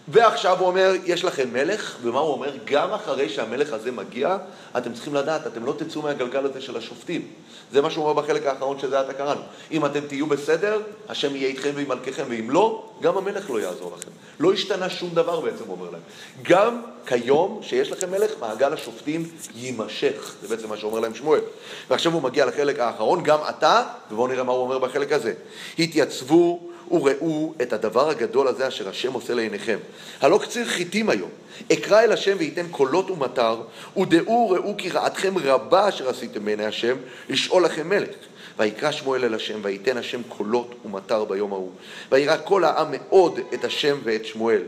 ועכשיו 0.07 0.59
הוא 0.59 0.67
אומר, 0.67 0.91
יש 1.05 1.23
לכם 1.23 1.53
מלך, 1.53 1.97
ומה 2.01 2.19
הוא 2.19 2.33
אומר? 2.33 2.51
גם 2.65 2.91
אחרי 2.91 3.29
שהמלך 3.29 3.73
הזה 3.73 3.91
מגיע, 3.91 4.37
אתם 4.77 4.93
צריכים 4.93 5.15
לדעת, 5.15 5.47
אתם 5.47 5.65
לא 5.65 5.73
תצאו 5.77 6.01
מהגלגל 6.01 6.45
הזה 6.45 6.61
של 6.61 6.77
השופטים. 6.77 7.27
זה 7.71 7.81
מה 7.81 7.91
שהוא 7.91 8.09
אומר 8.09 8.21
בחלק 8.21 8.45
האחרון 8.45 8.79
שזה 8.79 8.99
עתה 8.99 9.13
קראנו. 9.13 9.41
אם 9.71 9.85
אתם 9.85 9.99
תהיו 10.07 10.27
בסדר, 10.27 10.81
השם 11.09 11.35
יהיה 11.35 11.47
איתכם 11.47 11.71
ועם 11.75 11.89
מלככם, 11.89 12.23
ואם 12.29 12.49
לא, 12.49 12.83
גם 13.01 13.17
המלך 13.17 13.49
לא 13.49 13.59
יעזור 13.59 13.93
לכם. 13.97 14.11
לא 14.39 14.53
השתנה 14.53 14.89
שום 14.89 15.09
דבר 15.13 15.39
בעצם, 15.39 15.63
הוא 15.67 15.77
אומר 15.79 15.89
להם. 15.91 16.01
גם 16.41 16.81
כיום 17.05 17.59
שיש 17.61 17.91
לכם 17.91 18.11
מלך, 18.11 18.31
מעגל 18.39 18.73
השופטים 18.73 19.29
יימשך. 19.55 20.35
זה 20.41 20.47
בעצם 20.47 20.69
מה 20.69 20.77
שאומר 20.77 20.99
להם 20.99 21.15
שמואל. 21.15 21.41
ועכשיו 21.89 22.13
הוא 22.13 22.21
מגיע 22.21 22.45
לחלק 22.45 22.79
האחרון, 22.79 23.23
גם 23.23 23.39
אתה, 23.49 23.83
ובואו 24.11 24.27
נראה 24.27 24.43
מה 24.43 24.51
הוא 24.51 24.61
אומר 24.61 24.79
בחלק 24.79 25.11
הזה. 25.11 25.33
התייצבו 25.79 26.72
וראו 26.93 27.53
את 27.61 27.73
הדבר 27.73 28.09
הגדול 28.09 28.47
הזה 28.47 28.67
אשר 28.67 28.89
השם 28.89 29.13
עושה 29.13 29.33
לעיניכם. 29.33 29.77
הלא 30.21 30.39
קציר 30.43 30.65
חיטים 30.65 31.09
היום. 31.09 31.29
אקרא 31.73 32.01
אל 32.01 32.11
השם 32.11 32.35
וייתן 32.39 32.67
קולות 32.71 33.11
ומטר, 33.11 33.61
ודעו 33.97 34.49
ראו 34.49 34.75
כי 34.77 34.89
רעתכם 34.89 35.33
רבה 35.37 35.89
אשר 35.89 36.09
עשיתם 36.09 36.45
בעיני 36.45 36.65
השם, 36.65 36.95
לשאול 37.29 37.65
לכם 37.65 37.89
מלך. 37.89 38.09
ויקרא 38.59 38.91
שמואל 38.91 39.25
אל 39.25 39.33
השם, 39.33 39.59
וייתן 39.61 39.97
השם 39.97 40.21
קולות 40.23 40.75
ומטר 40.85 41.23
ביום 41.25 41.53
ההוא. 41.53 41.71
וירא 42.11 42.37
כל 42.43 42.63
העם 42.63 42.87
מאוד 42.91 43.39
את 43.53 43.63
השם 43.63 43.97
ואת 44.03 44.25
שמואל. 44.25 44.61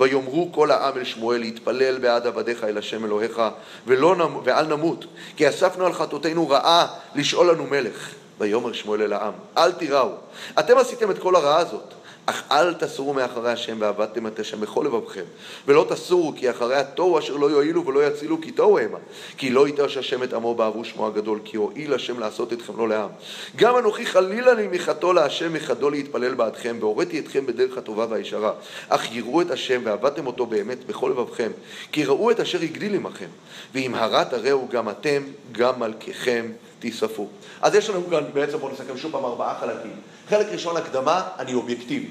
ויאמרו 0.00 0.52
כל 0.52 0.70
העם 0.70 0.98
אל 0.98 1.04
שמואל 1.04 1.40
להתפלל 1.40 1.98
בעד 1.98 2.26
עבדיך 2.26 2.64
אל 2.64 2.78
השם 2.78 3.04
אלוהיך, 3.04 3.42
ולא. 3.86 4.14
ואל 4.44 4.66
נמות, 4.66 5.04
כי 5.36 5.48
אספנו 5.48 5.86
על 5.86 5.92
חטאותינו 5.92 6.48
רעה 6.48 6.86
לשאול 7.14 7.50
לנו 7.50 7.66
מלך. 7.66 8.14
ויאמר 8.40 8.72
שמואל 8.72 9.02
אל 9.02 9.12
העם, 9.12 9.32
אל 9.58 9.72
תיראו, 9.72 10.10
אתם 10.58 10.78
עשיתם 10.78 11.10
את 11.10 11.18
כל 11.18 11.36
הרעה 11.36 11.58
הזאת, 11.58 11.94
אך 12.26 12.42
אל 12.50 12.74
תסורו 12.74 13.14
מאחרי 13.14 13.52
השם 13.52 13.76
ועבדתם 13.80 14.26
את 14.26 14.38
השם 14.38 14.60
בכל 14.60 14.82
לבבכם, 14.86 15.24
ולא 15.66 15.86
תסורו 15.88 16.32
כי 16.36 16.50
אחרי 16.50 16.76
התוהו 16.76 17.18
אשר 17.18 17.36
לא 17.36 17.50
יועילו 17.50 17.86
ולא 17.86 18.06
יצילו 18.06 18.40
כי 18.40 18.50
תוהו 18.50 18.78
המה, 18.78 18.98
כי 19.36 19.50
לא 19.50 19.66
ייטש 19.66 19.96
השם 19.96 20.22
את 20.22 20.32
עמו 20.32 20.54
בעבור 20.54 20.84
שמו 20.84 21.06
הגדול, 21.06 21.38
כי 21.44 21.56
הואיל 21.56 21.94
השם 21.94 22.20
לעשות 22.20 22.52
אתכם 22.52 22.78
לא 22.78 22.88
לעם. 22.88 23.08
גם 23.56 23.78
אנוכי 23.78 24.06
חלילה 24.06 24.54
לי 24.54 24.68
מחתו 24.68 25.12
להשם 25.12 25.52
מחדו 25.52 25.90
להתפלל 25.90 26.34
בעדכם, 26.34 26.76
והוריתי 26.80 27.18
אתכם 27.18 27.46
בדרך 27.46 27.78
הטובה 27.78 28.06
והישרה, 28.10 28.52
אך 28.88 29.12
יראו 29.12 29.40
את 29.40 29.50
השם 29.50 29.80
ועבדתם 29.84 30.26
אותו 30.26 30.46
באמת 30.46 30.86
בכל 30.86 31.08
לבבכם, 31.10 31.50
כי 31.92 32.04
ראו 32.04 32.30
את 32.30 32.40
אשר 32.40 32.60
הגדיל 32.60 32.94
עמכם, 32.94 33.28
ואם 33.74 33.94
הרת 33.94 34.32
הראו 34.32 34.68
גם 34.68 34.88
אתם, 34.88 35.22
גם 35.52 35.80
מלככם 35.80 36.46
תיספו. 36.84 37.26
אז 37.62 37.74
יש 37.74 37.90
לנו 37.90 38.10
כאן, 38.10 38.24
בעצם 38.34 38.58
בואו 38.58 38.72
נסכם 38.72 38.98
שוב 38.98 39.12
פעם 39.12 39.24
ארבעה 39.24 39.60
חלקים. 39.60 39.92
חלק 40.28 40.46
ראשון, 40.52 40.76
הקדמה, 40.76 41.28
אני 41.38 41.54
אובייקטיבי. 41.54 42.08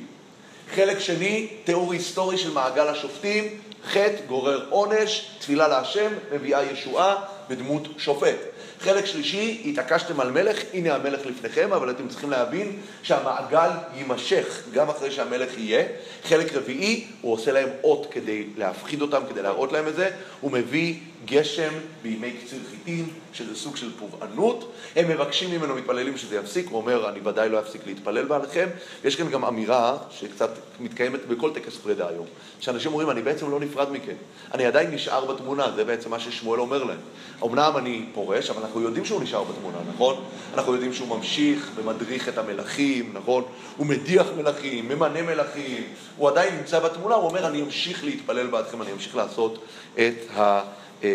חלק 0.76 1.00
שני, 1.00 1.48
תיאור 1.64 1.94
היסטורי 1.94 2.38
של 2.38 2.52
מעגל 2.54 2.88
השופטים, 2.88 3.60
חטא 3.88 4.26
גורר 4.28 4.66
עונש, 4.70 5.32
תפילה 5.40 5.68
להשם, 5.68 6.12
מביאה 6.32 6.64
ישועה 6.64 7.16
בדמות 7.50 7.88
שופט. 7.98 8.36
חלק 8.80 9.06
שלישי, 9.06 9.62
התעקשתם 9.66 10.20
על 10.20 10.32
מלך, 10.32 10.58
הנה 10.74 10.96
המלך 10.96 11.26
לפניכם, 11.26 11.74
אבל 11.74 11.90
אתם 11.90 12.08
צריכים 12.08 12.30
להבין 12.30 12.80
שהמעגל 13.04 13.70
יימשך 13.96 14.62
גם 14.74 14.90
אחרי 14.90 15.12
שהמלך 15.12 15.58
יהיה. 15.58 15.84
חלק 16.24 16.54
רביעי, 16.54 17.08
הוא 17.22 17.34
עושה 17.34 17.52
להם 17.52 17.70
אות 17.84 18.08
כדי 18.12 18.44
להפחיד 18.58 19.02
אותם, 19.02 19.22
כדי 19.30 19.42
להראות 19.42 19.72
להם 19.72 19.88
את 19.88 19.96
זה, 19.96 20.10
הוא 20.42 20.52
מביא 20.52 20.96
גשם 21.26 21.74
בימי 22.02 22.32
קציר 22.32 22.60
חיטים, 22.70 23.10
שזה 23.34 23.56
סוג 23.56 23.76
של 23.78 23.92
פורענות. 24.00 24.72
הם 24.96 25.10
מבקשים 25.10 25.52
ממנו, 25.52 25.76
מתפללים 25.76 26.18
שזה 26.18 26.36
יפסיק, 26.36 26.68
הוא 26.70 26.78
אומר, 26.78 27.10
אני 27.10 27.20
ודאי 27.24 27.50
לא 27.50 27.60
אפסיק 27.60 27.82
להתפלל 27.86 28.26
בעליכם. 28.26 28.68
ויש 29.04 29.16
כאן 29.16 29.30
גם 29.30 29.46
אמירה 29.46 29.98
שקצת 30.12 30.50
מתקיימת 30.80 31.26
בכל 31.26 31.52
טקס 31.54 31.78
פרידה 31.78 32.08
היום, 32.08 32.26
שאנשים 32.60 32.92
אומרים, 32.92 33.10
אני 33.10 33.22
בעצם 33.22 33.52
לא 33.52 33.60
נפרד 33.60 33.92
מכם, 33.92 34.16
אני 34.54 34.66
עדיין 34.66 34.92
נשאר 34.92 35.26
בתמונה, 35.26 35.72
זה 35.76 35.84
בעצם 35.84 36.10
מה 36.10 36.20
ששמואל 36.20 36.60
אומר 36.60 36.84
להם. 36.84 37.00
אמנם 37.44 37.74
אני 37.78 38.06
פורש, 38.14 38.50
אבל 38.50 38.62
אנחנו 38.62 38.82
יודעים 38.82 39.06
שהוא 39.06 39.24
נשאר 39.24 39.44
בתמונה, 39.44 39.78
נכון? 39.94 40.24
אנחנו 40.54 40.74
יודעים 40.74 40.94
שהוא 40.94 41.08
ממשיך 41.08 41.72
ומדריך 41.76 42.30
את 42.30 42.38
המלכים, 42.38 43.12
נכון? 43.14 43.44
הוא 43.78 43.88
מדיח 43.88 44.28
מלכים, 44.38 44.90
ממנה 44.90 45.22
מלכים, 45.22 45.84
הוא 46.18 46.30
עדיין 46.30 46.56
נמצא 46.56 46.80
בתמונה, 46.80 47.16
הוא 47.16 47.30
אומר, 47.30 47.48
אני 47.48 47.62
אמשיך 47.62 48.04
להתפלל 48.04 48.48
בעדכם, 48.48 48.82
אני 48.82 48.92
אמשיך 48.92 49.16
לעשות 49.16 49.64
את 49.96 50.38
ה... 50.38 50.62
אה, 51.04 51.10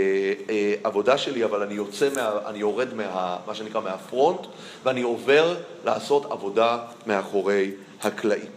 אה, 0.50 0.74
עבודה 0.84 1.18
שלי, 1.18 1.44
אבל 1.44 1.62
אני 1.62 1.74
יוצא, 1.74 2.08
מה, 2.14 2.30
אני 2.46 2.58
יורד 2.58 2.94
מה, 2.94 3.36
מה 3.46 3.54
שנקרא 3.54 3.80
מהפרונט, 3.80 4.40
ואני 4.84 5.02
עובר 5.02 5.56
לעשות 5.84 6.32
עבודה 6.32 6.78
מאחורי 7.06 7.70
הקלעים. 8.02 8.50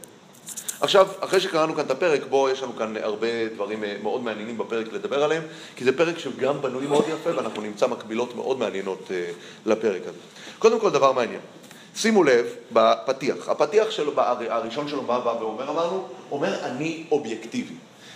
עכשיו, 0.81 1.07
אחרי 1.19 1.39
שקראנו 1.39 1.75
כאן 1.75 1.85
את 1.85 1.91
הפרק, 1.91 2.21
בו 2.29 2.49
יש 2.49 2.63
לנו 2.63 2.75
כאן 2.75 2.93
הרבה 3.01 3.27
דברים 3.55 3.83
אה, 3.83 3.95
מאוד 4.03 4.23
מעניינים 4.23 4.57
בפרק 4.57 4.93
לדבר 4.93 5.23
עליהם, 5.23 5.43
כי 5.75 5.83
זה 5.83 5.97
פרק 5.97 6.19
שגם 6.19 6.61
בנוי 6.61 6.87
מאוד 6.87 7.05
יפה, 7.09 7.35
ואנחנו 7.35 7.61
נמצא 7.61 7.87
מקבילות 7.87 8.35
מאוד 8.35 8.59
מעניינות 8.59 9.11
לפרק 9.65 10.01
הזה. 10.01 10.19
קודם 10.59 10.79
כל, 10.79 10.89
דבר 10.89 11.11
מעניין. 11.11 11.41
שימו 11.95 12.23
לב 12.23 12.45
בפתיח. 12.71 13.49
הפתיח 13.49 13.91
שלו, 13.91 14.11
הראשון 14.49 14.87
שלו 14.87 15.01
בא, 15.01 15.19
בא 15.19 15.29
ואומר, 15.29 15.69
אמרנו, 15.69 16.07
אומר 16.31 16.65
אני 16.65 17.03
אובייקטיבי. 17.11 17.73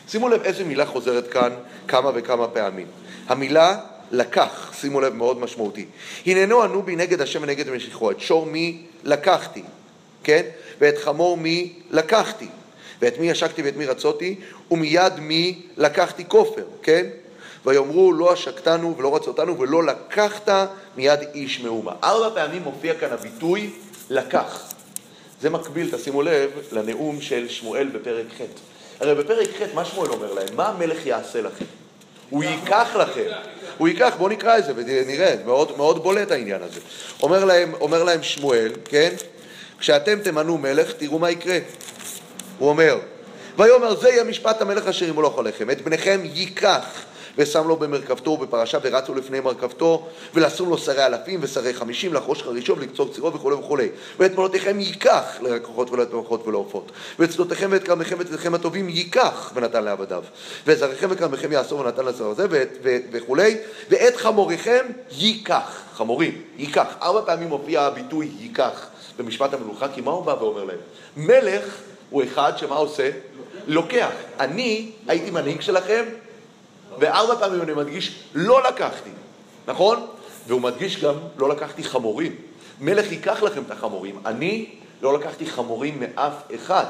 שימו 0.08 0.30
לב 0.30 0.42
איזה 0.42 0.64
מילה 0.64 0.86
חוזרת 0.86 1.28
כאן 1.28 1.54
כמה 1.88 2.12
וכמה 2.14 2.48
פעמים. 2.48 2.88
המילה 3.28 3.78
לקח, 4.12 4.74
שימו 4.80 5.02
לב, 5.02 5.14
מאוד 5.14 5.40
משמעותי. 5.40 5.86
הננו 6.26 6.64
ענו 6.64 6.84
בי 6.84 6.96
נגד 6.96 7.22
השם 7.22 7.40
ונגד 7.44 7.70
משיחו, 7.70 8.12
את 8.12 8.20
שור 8.20 8.46
מי 8.46 8.82
לקחתי, 9.04 9.64
כן? 10.24 10.42
ואת 10.82 10.98
חמור 10.98 11.38
מי 11.38 11.74
לקחתי, 11.92 12.48
ואת 13.02 13.20
מי 13.20 13.32
עשקתי 13.32 13.62
ואת 13.62 13.78
מי 13.78 13.86
רצותי, 13.86 14.36
ומיד 14.72 15.20
מי 15.20 15.62
לקחתי 15.78 16.24
כופר, 16.28 16.66
כן? 16.84 17.06
ויאמרו 17.66 18.14
לא 18.14 18.32
עשקתנו 18.32 18.98
ולא 18.98 19.16
רצותנו 19.16 19.60
ולא 19.60 19.84
לקחת 19.84 20.50
מיד 20.98 21.20
איש 21.34 21.60
מאומה. 21.60 21.94
ארבע 22.04 22.36
פעמים 22.36 22.64
מופיע 22.64 22.94
כאן 22.94 23.10
הביטוי 23.12 23.70
לקח. 24.10 24.74
זה 25.42 25.50
מקביל, 25.50 25.98
תשימו 25.98 26.22
לב, 26.22 26.52
לנאום 26.72 27.22
של 27.22 27.50
שמואל 27.50 27.88
בפרק 27.88 28.26
ח'. 28.38 28.42
הרי 29.00 29.16
בפרק 29.16 29.48
ח' 29.48 29.76
מה 29.76 29.86
שמואל 29.86 30.10
אומר 30.10 30.34
להם? 30.34 30.56
מה 30.56 30.68
המלך 30.68 31.06
יעשה 31.06 31.42
לכם? 31.42 31.66
הוא 32.30 32.44
ייקח 32.44 32.96
לכם. 32.96 33.30
הוא 33.78 33.88
ייקח, 33.88 34.14
בואו 34.18 34.30
נקרא 34.30 34.58
את 34.58 34.66
זה 34.66 34.74
ונראה, 34.76 35.36
מאוד, 35.46 35.78
מאוד 35.78 36.04
בולט 36.04 36.32
העניין 36.32 36.62
הזה. 36.62 36.80
אומר 37.22 37.46
להם, 37.46 37.74
אומר 37.82 38.04
להם 38.04 38.24
שמואל, 38.24 38.72
כן? 38.86 39.10
כשאתם 39.80 40.20
תמנו 40.20 40.58
מלך, 40.58 40.92
תראו 40.92 41.20
מה 41.20 41.32
יקרה. 41.32 41.58
הוא 42.58 42.70
אומר, 42.70 43.00
ויאמר 43.58 43.96
זה 43.96 44.10
יהיה 44.10 44.24
משפט 44.24 44.62
המלך 44.62 44.88
אשר 44.88 45.06
ימולוך 45.06 45.40
עליכם, 45.40 45.70
את 45.70 45.82
בניכם 45.82 46.22
ייקח 46.34 46.86
ושם 47.38 47.68
לו 47.68 47.76
במרכבתו 47.76 48.32
ובפרשה 48.32 48.78
ורצו 48.82 49.16
לפני 49.16 49.40
מרכבתו 49.40 50.08
ולשום 50.34 50.70
לו 50.70 50.78
שרי 50.78 51.06
אלפים 51.06 51.40
ושרי 51.44 51.74
חמישים 51.74 52.14
לחרוש 52.14 52.44
חרישו 52.44 52.78
ולקצור 52.78 53.14
צירו 53.14 53.34
וכולי 53.34 53.56
וכולי 53.56 53.90
ואת 54.20 54.38
מלותיכם 54.38 54.80
ייקח 54.80 55.38
ללקוחות 55.42 55.92
ולתמכות 55.92 56.48
ולעופות 56.48 56.92
ואת 57.20 57.32
שדותיכם 57.32 57.68
ואת 57.72 57.84
כרמיכם 57.84 58.16
ואת 58.20 58.28
ידיכם 58.28 58.54
הטובים 58.54 58.90
ייקח 58.90 59.52
ונתן 59.56 59.84
לעבדיו 59.84 60.24
ואת 60.68 60.78
זרעיכם 60.78 61.08
וכרמיכם 61.10 61.52
יאסור 61.52 61.80
ונתן 61.80 62.06
לזרע 62.06 62.32
הזה 62.32 62.48
וכולי 63.12 63.58
ואת 63.90 64.16
חמוריכם 64.16 64.86
ייקח 65.12 65.82
חמורים 65.94 66.42
ייקח 66.58 66.88
ארבע 67.02 67.22
פעמים 67.26 67.50
מופיע 67.50 67.82
הביטוי 67.82 68.30
ייקח 68.40 68.88
במשפט 69.18 69.54
המלוכה 69.54 69.88
כי 69.88 70.02
מה 70.02 70.12
הוא 70.12 70.26
בא 70.26 70.36
ואומר 70.40 70.64
להם? 70.64 70.78
מלך 71.18 71.64
הוא 72.10 72.24
אחד 72.24 72.54
שמה 72.58 72.76
עושה? 72.76 73.10
לוקח. 73.68 74.10
אני 74.40 74.92
הייתי 75.08 75.32
מנהיג 75.32 75.62
שלכם, 75.62 76.04
וארבע 77.00 77.36
פעמים 77.36 77.62
אני 77.62 77.74
מדגיש, 77.74 78.24
לא 78.34 78.64
לקחתי, 78.64 79.10
נכון? 79.68 80.06
והוא 80.48 80.62
מדגיש 80.62 81.04
גם, 81.04 81.14
לא 81.38 81.50
לקחתי 81.50 81.84
חמורים. 81.84 82.36
מלך 82.80 83.12
ייקח 83.12 83.44
לכם 83.44 83.62
את 83.66 83.72
החמורים. 83.72 84.20
אני 84.26 84.66
לא 85.02 85.14
לקחתי 85.20 85.46
חמורים 85.46 86.00
מאף 86.00 86.34
אחד. 86.56 86.86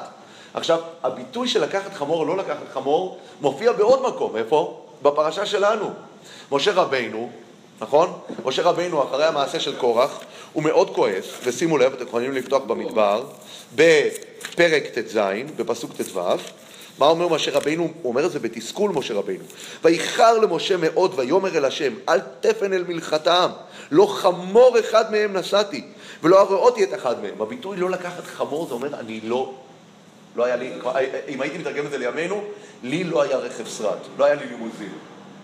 עכשיו, 0.54 0.80
הביטוי 1.04 1.48
של 1.48 1.64
לקחת 1.64 1.94
חמור 1.94 2.20
או 2.20 2.26
לא 2.26 2.38
לקחת 2.38 2.74
חמור 2.74 3.20
מופיע 3.42 3.72
בעוד 3.72 4.02
מקום. 4.08 4.36
איפה? 4.36 4.86
בפרשה 5.02 5.46
שלנו. 5.46 5.90
משה 6.52 6.72
רבינו, 6.74 7.30
נכון? 7.82 8.14
משה 8.46 8.62
רבינו, 8.62 9.04
אחרי 9.04 9.26
המעשה 9.26 9.60
של 9.60 9.76
קורח, 9.76 10.20
הוא 10.54 10.64
מאוד 10.64 10.96
כועס, 10.96 11.26
ושימו 11.44 11.78
לב, 11.78 11.94
אתם 11.94 12.04
יכולים 12.04 12.32
לפתוח 12.32 12.64
במדבר, 12.64 13.24
בפרק 13.76 14.84
ט"ז, 14.94 15.20
בפסוק 15.56 15.92
ט"ו, 15.94 16.20
מה 17.00 17.06
אומר 17.06 17.28
משה 17.28 17.52
רבינו? 17.52 17.84
הוא 17.84 18.10
אומר 18.12 18.26
את 18.26 18.32
זה 18.32 18.40
בתסכול 18.40 18.92
משה 18.92 19.14
רבינו. 19.14 19.44
ואיחר 19.84 20.38
למשה 20.38 20.78
מאוד 20.78 21.14
ויאמר 21.16 21.58
אל 21.58 21.66
השם, 21.66 21.94
אל 22.10 22.20
תפן 22.40 22.74
אל 22.74 22.84
מלכתם, 22.88 23.50
לא 23.92 24.06
חמור 24.06 24.80
אחד 24.80 25.12
מהם 25.12 25.38
נשאתי, 25.38 25.84
ולא 26.24 26.42
הראותי 26.42 26.84
את 26.84 26.94
אחד 26.94 27.22
מהם. 27.22 27.42
הביטוי 27.42 27.78
לא 27.78 27.90
לקחת 27.90 28.24
חמור 28.26 28.68
זה 28.68 28.74
אומר, 28.74 29.00
אני 29.00 29.20
לא, 29.24 29.54
לא 30.36 30.46
היה 30.46 30.56
לי, 30.56 30.72
אם 31.28 31.42
הייתי 31.42 31.58
מתרגם 31.58 31.86
את 31.86 31.92
זה 31.92 31.98
לימינו, 31.98 32.44
לי 32.84 33.04
לא 33.04 33.22
היה 33.22 33.38
רכב 33.38 33.66
שרד, 33.66 33.98
לא 34.18 34.26
היה 34.26 34.36
לי 34.36 34.46
לימוזין, 34.46 34.94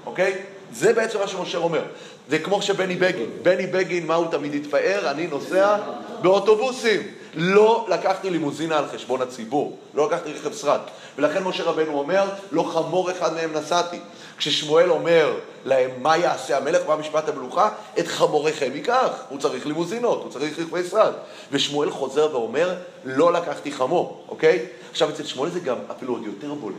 אוקיי? 0.06 0.42
זה 0.74 0.94
בעצם 0.94 1.20
מה 1.20 1.28
שמשה 1.28 1.58
אומר. 1.58 1.82
זה 2.30 2.40
כמו 2.40 2.62
שבני 2.62 2.96
בגין, 2.96 3.30
בני 3.44 3.68
בגין, 3.68 4.08
מה 4.08 4.16
הוא 4.16 4.28
תמיד 4.32 4.54
התפאר? 4.54 5.12
אני 5.12 5.28
נוסע 5.28 5.78
באוטובוסים. 6.22 7.02
לא 7.36 7.86
לקחתי 7.90 8.30
לימוזינה 8.30 8.78
על 8.78 8.86
חשבון 8.94 9.22
הציבור, 9.22 9.78
לא 9.94 10.08
לקחתי 10.08 10.34
רכב 10.34 10.54
שרד. 10.54 10.80
ולכן 11.18 11.44
משה 11.44 11.64
רבנו 11.64 12.00
אומר, 12.00 12.30
לא 12.52 12.64
חמור 12.64 13.12
אחד 13.12 13.34
מהם 13.34 13.54
נסעתי. 13.54 14.00
כששמואל 14.38 14.92
אומר 14.92 15.34
להם 15.66 15.90
מה 16.02 16.18
יעשה 16.18 16.58
המלך, 16.58 16.82
מה 16.88 16.96
משפט 16.96 17.30
המלוכה, 17.30 17.70
את 18.00 18.08
חמוריכם 18.08 18.72
ייקח, 18.74 19.10
הוא 19.30 19.40
צריך 19.40 19.66
לימוזינות, 19.66 20.24
הוא 20.24 20.32
צריך 20.32 20.60
רכבי 20.60 20.84
שרד. 20.84 21.14
ושמואל 21.52 21.92
חוזר 21.92 22.30
ואומר, 22.32 22.76
לא 23.06 23.34
לקחתי 23.34 23.72
חמור, 23.72 24.26
אוקיי? 24.30 24.66
עכשיו 24.92 25.10
אצל 25.10 25.24
שמואל 25.24 25.50
זה 25.50 25.60
גם 25.60 25.78
אפילו 25.92 26.14
עוד 26.14 26.24
יותר 26.26 26.54
בולט. 26.54 26.76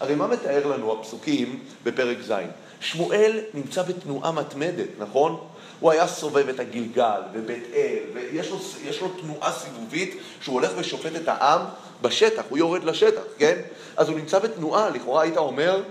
הרי 0.00 0.14
מה 0.14 0.26
מתאר 0.26 0.66
לנו 0.66 0.92
הפסוקים 0.92 1.58
בפרק 1.84 2.16
ז'? 2.28 2.32
שמואל 2.80 3.40
נמצא 3.54 3.82
בתנועה 3.82 4.32
מתמדת, 4.32 4.88
נכון? 4.98 5.40
הוא 5.84 5.92
היה 5.92 6.06
סובב 6.06 6.48
את 6.48 6.60
הגלגל 6.60 7.20
ובית 7.32 7.64
אל, 7.74 7.98
ויש 8.14 8.50
לו, 8.50 8.58
לו 9.00 9.08
תנועה 9.20 9.52
סיבובית 9.52 10.18
שהוא 10.40 10.54
הולך 10.54 10.70
ושופט 10.76 11.16
את 11.16 11.28
העם 11.28 11.60
בשטח, 12.02 12.42
הוא 12.48 12.58
יורד 12.58 12.84
לשטח, 12.84 13.22
כן? 13.38 13.60
אז 13.96 14.08
הוא 14.08 14.18
נמצא 14.18 14.38
בתנועה, 14.38 14.90
לכאורה 14.90 15.22
היית 15.22 15.36
אומר, 15.36 15.82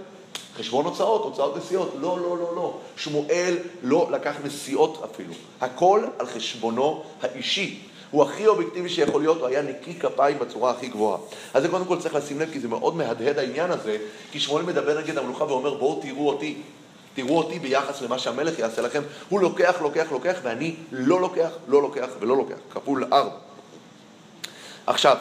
חשבון 0.57 0.85
הוצאות, 0.85 1.23
הוצאות 1.23 1.57
נסיעות. 1.57 1.93
לא, 1.99 2.19
לא, 2.19 2.37
לא, 2.37 2.55
לא. 2.55 2.77
שמואל 2.97 3.57
לא 3.83 4.07
לקח 4.11 4.35
נסיעות 4.43 5.09
אפילו. 5.11 5.33
הכל 5.61 6.03
על 6.19 6.25
חשבונו 6.25 7.03
האישי. 7.21 7.79
הוא 8.11 8.23
הכי 8.23 8.47
אובייקטיבי 8.47 8.89
שיכול 8.89 9.21
להיות, 9.21 9.37
הוא 9.37 9.47
היה 9.47 9.61
נקי 9.61 9.99
כפיים 9.99 10.39
בצורה 10.39 10.71
הכי 10.71 10.87
גבוהה. 10.87 11.17
אז 11.53 11.63
זה 11.63 11.69
קודם 11.69 11.85
כל 11.85 11.99
צריך 11.99 12.15
לשים 12.15 12.39
לב, 12.39 12.51
כי 12.51 12.59
זה 12.59 12.67
מאוד 12.67 12.95
מהדהד 12.95 13.39
העניין 13.39 13.71
הזה, 13.71 13.97
כי 14.31 14.39
שמואל 14.39 14.63
מדבר 14.63 15.01
נגד 15.01 15.17
המלוכה 15.17 15.43
ואומר, 15.43 15.73
בואו 15.73 16.01
תראו 16.01 16.29
אותי. 16.29 16.55
תראו 17.13 17.37
אותי 17.37 17.59
ביחס 17.59 18.01
למה 18.01 18.19
שהמלך 18.19 18.59
יעשה 18.59 18.81
לכם. 18.81 19.01
הוא 19.29 19.39
לוקח, 19.39 19.81
לוקח, 19.81 20.11
לוקח, 20.11 20.39
ואני 20.43 20.75
לא 20.91 21.21
לוקח, 21.21 21.49
לא 21.67 21.81
לוקח 21.81 22.07
ולא 22.19 22.37
לוקח. 22.37 22.55
כפול 22.73 23.03
ארבע. 23.13 23.35
עכשיו, 24.87 25.17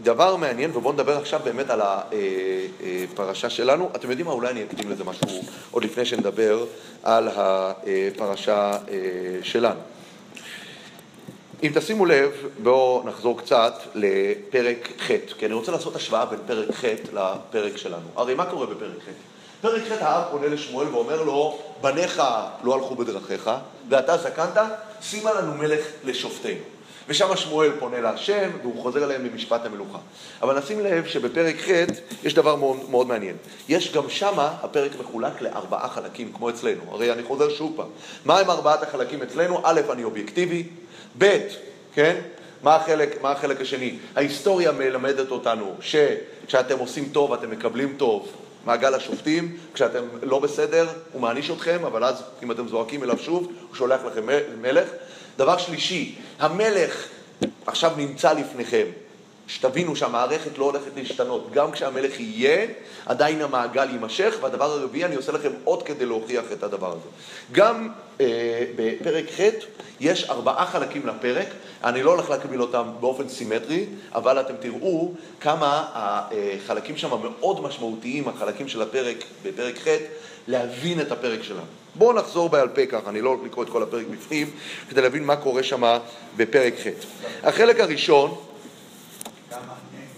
הדבר 0.00 0.36
מעניין, 0.36 0.76
ובואו 0.76 0.92
נדבר 0.92 1.18
עכשיו 1.18 1.40
באמת 1.44 1.70
על 1.70 1.80
הפרשה 1.82 3.50
שלנו. 3.50 3.90
אתם 3.96 4.10
יודעים 4.10 4.26
מה? 4.26 4.32
אולי 4.32 4.50
אני 4.50 4.62
אקדים 4.64 4.90
לזה 4.90 5.04
משהו 5.04 5.42
עוד 5.70 5.84
לפני 5.84 6.04
שנדבר 6.04 6.64
על 7.02 7.28
הפרשה 7.28 8.78
שלנו. 9.42 9.80
אם 11.62 11.70
תשימו 11.74 12.06
לב, 12.06 12.30
בואו 12.62 13.02
נחזור 13.04 13.38
קצת 13.38 13.74
לפרק 13.94 14.88
ח', 15.00 15.10
כי 15.38 15.46
אני 15.46 15.54
רוצה 15.54 15.72
לעשות 15.72 15.96
השוואה 15.96 16.24
בין 16.24 16.38
פרק 16.46 16.74
ח' 16.74 16.84
לפרק 17.12 17.76
שלנו. 17.76 18.06
הרי 18.16 18.34
מה 18.34 18.44
קורה 18.44 18.66
בפרק 18.66 18.98
ח'? 19.04 19.10
פרק 19.60 19.82
ח' 19.82 20.02
האב 20.02 20.22
פונה 20.30 20.46
לשמואל 20.46 20.88
ואומר 20.88 21.22
לו, 21.22 21.58
בניך 21.80 22.22
לא 22.64 22.74
הלכו 22.74 22.94
בדרכיך, 22.94 23.50
ואתה 23.88 24.16
זקנת, 24.16 24.58
שימה 25.02 25.32
לנו 25.32 25.54
מלך 25.54 25.86
לשופטינו. 26.04 26.60
ושם 27.08 27.36
שמואל 27.36 27.70
פונה 27.78 28.00
להשם, 28.00 28.50
והוא 28.62 28.82
חוזר 28.82 29.04
אליהם 29.04 29.28
במשפט 29.28 29.66
המלוכה. 29.66 29.98
אבל 30.42 30.58
נשים 30.58 30.80
לב 30.80 31.06
שבפרק 31.06 31.56
ח' 31.56 31.68
יש 32.24 32.34
דבר 32.34 32.56
מאוד, 32.56 32.90
מאוד 32.90 33.06
מעניין. 33.06 33.36
יש 33.68 33.92
גם 33.92 34.10
שמה, 34.10 34.54
הפרק 34.62 34.92
מחולק 35.00 35.40
לארבעה 35.40 35.88
חלקים, 35.88 36.32
כמו 36.32 36.50
אצלנו. 36.50 36.82
הרי 36.90 37.12
אני 37.12 37.22
חוזר 37.22 37.50
שוב 37.50 37.72
פעם. 37.76 37.88
מה 38.24 38.38
הם 38.38 38.50
ארבעת 38.50 38.82
החלקים 38.82 39.22
אצלנו? 39.22 39.60
א', 39.64 39.80
אני 39.92 40.04
אובייקטיבי, 40.04 40.64
ב', 41.18 41.38
כן? 41.94 42.20
מה 42.62 42.76
החלק, 42.76 43.22
מה 43.22 43.32
החלק 43.32 43.60
השני? 43.60 43.96
ההיסטוריה 44.16 44.72
מלמדת 44.72 45.30
אותנו 45.30 45.74
שכשאתם 45.80 46.78
עושים 46.78 47.08
טוב 47.12 47.32
אתם 47.32 47.50
מקבלים 47.50 47.94
טוב, 47.96 48.28
מעגל 48.64 48.94
השופטים, 48.94 49.56
כשאתם 49.74 50.04
לא 50.22 50.38
בסדר, 50.38 50.86
הוא 51.12 51.22
מעניש 51.22 51.50
אתכם, 51.50 51.84
אבל 51.86 52.04
אז 52.04 52.22
אם 52.42 52.50
אתם 52.50 52.68
זועקים 52.68 53.02
אליו 53.02 53.18
שוב, 53.18 53.52
הוא 53.68 53.76
שולח 53.76 54.00
לכם 54.04 54.26
מלך. 54.60 54.88
דבר 55.36 55.58
שלישי, 55.58 56.14
המלך 56.38 57.08
עכשיו 57.66 57.92
נמצא 57.96 58.32
לפניכם. 58.32 58.86
שתבינו 59.54 59.96
שהמערכת 59.96 60.58
לא 60.58 60.64
הולכת 60.64 60.90
להשתנות. 60.96 61.50
גם 61.52 61.72
כשהמלך 61.72 62.20
יהיה, 62.20 62.66
עדיין 63.06 63.42
המעגל 63.42 63.90
יימשך, 63.90 64.34
והדבר 64.40 64.64
הרביעי, 64.64 65.04
אני 65.04 65.14
עושה 65.14 65.32
לכם 65.32 65.50
עוד 65.64 65.82
כדי 65.82 66.06
להוכיח 66.06 66.44
את 66.52 66.62
הדבר 66.62 66.92
הזה. 66.92 67.08
גם 67.52 67.88
אה, 68.20 68.64
בפרק 68.76 69.24
ח' 69.36 69.40
יש 70.00 70.30
ארבעה 70.30 70.66
חלקים 70.66 71.06
לפרק, 71.06 71.46
אני 71.84 72.02
לא 72.02 72.10
הולך 72.10 72.30
להקביל 72.30 72.62
אותם 72.62 72.84
באופן 73.00 73.28
סימטרי, 73.28 73.86
אבל 74.14 74.40
אתם 74.40 74.54
תראו 74.60 75.12
כמה 75.40 75.88
החלקים 75.94 76.96
שם 76.96 77.10
מאוד 77.22 77.62
משמעותיים, 77.62 78.28
החלקים 78.28 78.68
של 78.68 78.82
הפרק 78.82 79.16
בפרק 79.42 79.78
ח', 79.78 79.88
להבין 80.48 81.00
את 81.00 81.12
הפרק 81.12 81.42
שלנו. 81.42 81.60
בואו 81.94 82.12
נחזור 82.12 82.48
בעל 82.48 82.68
פה 82.68 82.86
ככה, 82.86 83.10
אני 83.10 83.20
לא 83.20 83.28
הולך 83.28 83.40
לקרוא 83.44 83.64
את 83.64 83.70
כל 83.70 83.82
הפרק 83.82 84.06
בפנים, 84.06 84.50
כדי 84.90 85.02
להבין 85.02 85.24
מה 85.24 85.36
קורה 85.36 85.62
שם 85.62 85.98
בפרק 86.36 86.74
ח'. 86.74 86.86
החלק 87.42 87.80
הראשון, 87.80 88.34
גם 89.52 89.60
מעניין 89.60 90.08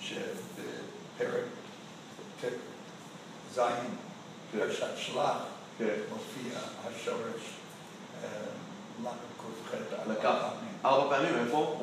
שבפרק 0.00 1.44
ט"ז, 3.56 3.60
פרשת 4.58 4.86
שלח, 4.96 5.36
כן. 5.78 5.84
מופיע 6.10 6.58
השורש 6.84 7.42
אה, 8.22 8.28
ל"ק"ח 9.04 9.74
לקח 10.10 10.34
ארבע 10.84 11.16
פעמים, 11.16 11.34
איפה? 11.46 11.76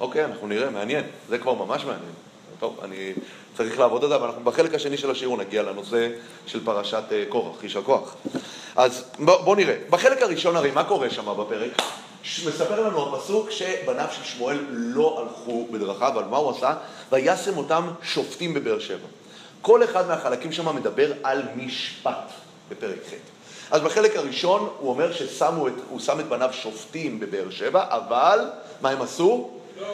אוקיי, 0.00 0.24
אנחנו 0.24 0.46
נראה, 0.46 0.70
מעניין. 0.70 1.04
זה 1.28 1.38
כבר 1.38 1.54
ממש 1.54 1.84
מעניין. 1.84 2.12
טוב, 2.60 2.80
אני 2.82 3.12
צריך 3.56 3.78
לעבוד 3.78 4.02
על 4.02 4.08
זה, 4.08 4.16
אבל 4.16 4.26
אנחנו 4.26 4.44
בחלק 4.44 4.74
השני 4.74 4.98
של 4.98 5.10
השיעור 5.10 5.36
נגיע 5.36 5.62
לנושא 5.62 6.08
של 6.46 6.64
פרשת 6.64 7.02
אה, 7.12 7.24
קורח, 7.28 7.62
איש 7.62 7.76
הכוח. 7.76 8.16
אז 8.76 9.04
בואו 9.18 9.44
בוא 9.44 9.56
נראה. 9.56 9.76
בחלק 9.90 10.22
הראשון 10.22 10.56
הרי 10.56 10.70
מה 10.70 10.84
קורה 10.84 11.10
שם 11.10 11.34
בפרק? 11.38 11.70
מספר 12.46 12.86
לנו 12.86 13.16
הפסוק 13.16 13.50
שבניו 13.50 14.06
של 14.12 14.24
שמואל 14.24 14.58
לא 14.70 15.20
הלכו 15.20 15.66
בדרכיו, 15.70 16.08
אבל 16.08 16.24
מה 16.24 16.36
הוא 16.36 16.50
עשה? 16.50 16.74
וישם 17.12 17.56
אותם 17.56 17.88
שופטים 18.02 18.54
בבאר 18.54 18.78
שבע. 18.78 19.06
כל 19.62 19.84
אחד 19.84 20.08
מהחלקים 20.08 20.52
שם 20.52 20.76
מדבר 20.76 21.12
על 21.22 21.42
משפט 21.56 22.30
בפרק 22.68 22.98
ח'. 23.10 23.14
אז 23.70 23.82
בחלק 23.82 24.16
הראשון 24.16 24.68
הוא 24.78 24.90
אומר 24.90 25.12
ששמו 25.12 25.68
את, 25.68 25.72
הוא 25.90 26.00
שם 26.00 26.20
את 26.20 26.28
בניו 26.28 26.50
שופטים 26.52 27.20
בבאר 27.20 27.50
שבע, 27.50 27.84
אבל 27.88 28.50
מה 28.80 28.90
הם 28.90 29.02
עשו? 29.02 29.50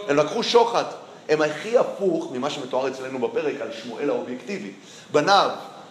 הם 0.08 0.16
לקחו 0.16 0.42
שוחד. 0.42 0.84
הם 1.28 1.42
הכי 1.42 1.78
הפוך 1.78 2.32
ממה 2.32 2.50
שמתואר 2.50 2.88
אצלנו 2.88 3.18
בפרק 3.18 3.54
על 3.60 3.68
שמואל 3.82 4.10
האובייקטיבי. 4.10 4.72
בניו 5.12 5.50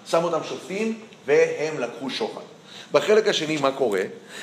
שמו 0.10 0.28
אותם 0.28 0.44
שופטים 0.44 1.00
והם 1.26 1.80
לקחו 1.80 2.10
שוחד. 2.10 2.42
בחלק 2.92 3.28
השני 3.28 3.58
מה 3.58 3.72
קורה? 3.72 4.02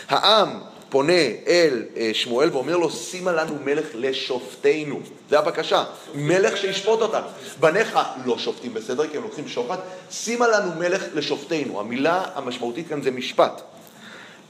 העם 0.08 0.60
פונה 0.88 1.22
אל 1.46 1.82
אה, 1.96 2.10
שמואל 2.12 2.48
ואומר 2.52 2.76
לו, 2.76 2.90
שימה 2.90 3.32
לנו 3.32 3.56
מלך 3.64 3.86
לשופטנו. 3.94 5.00
זה 5.30 5.38
הבקשה, 5.38 5.84
מלך 6.14 6.56
שישפוט 6.56 7.00
אותנו. 7.00 7.26
בניך 7.60 7.98
לא 8.24 8.38
שופטים 8.38 8.74
בסדר, 8.74 9.08
כי 9.08 9.16
הם 9.16 9.22
לוקחים 9.22 9.48
שוחד, 9.48 9.76
שימה 10.10 10.48
לנו 10.48 10.70
מלך 10.78 11.04
לשופטנו. 11.14 11.80
המילה 11.80 12.22
המשמעותית 12.34 12.88
כאן 12.88 13.02
זה 13.02 13.10
משפט. 13.10 13.62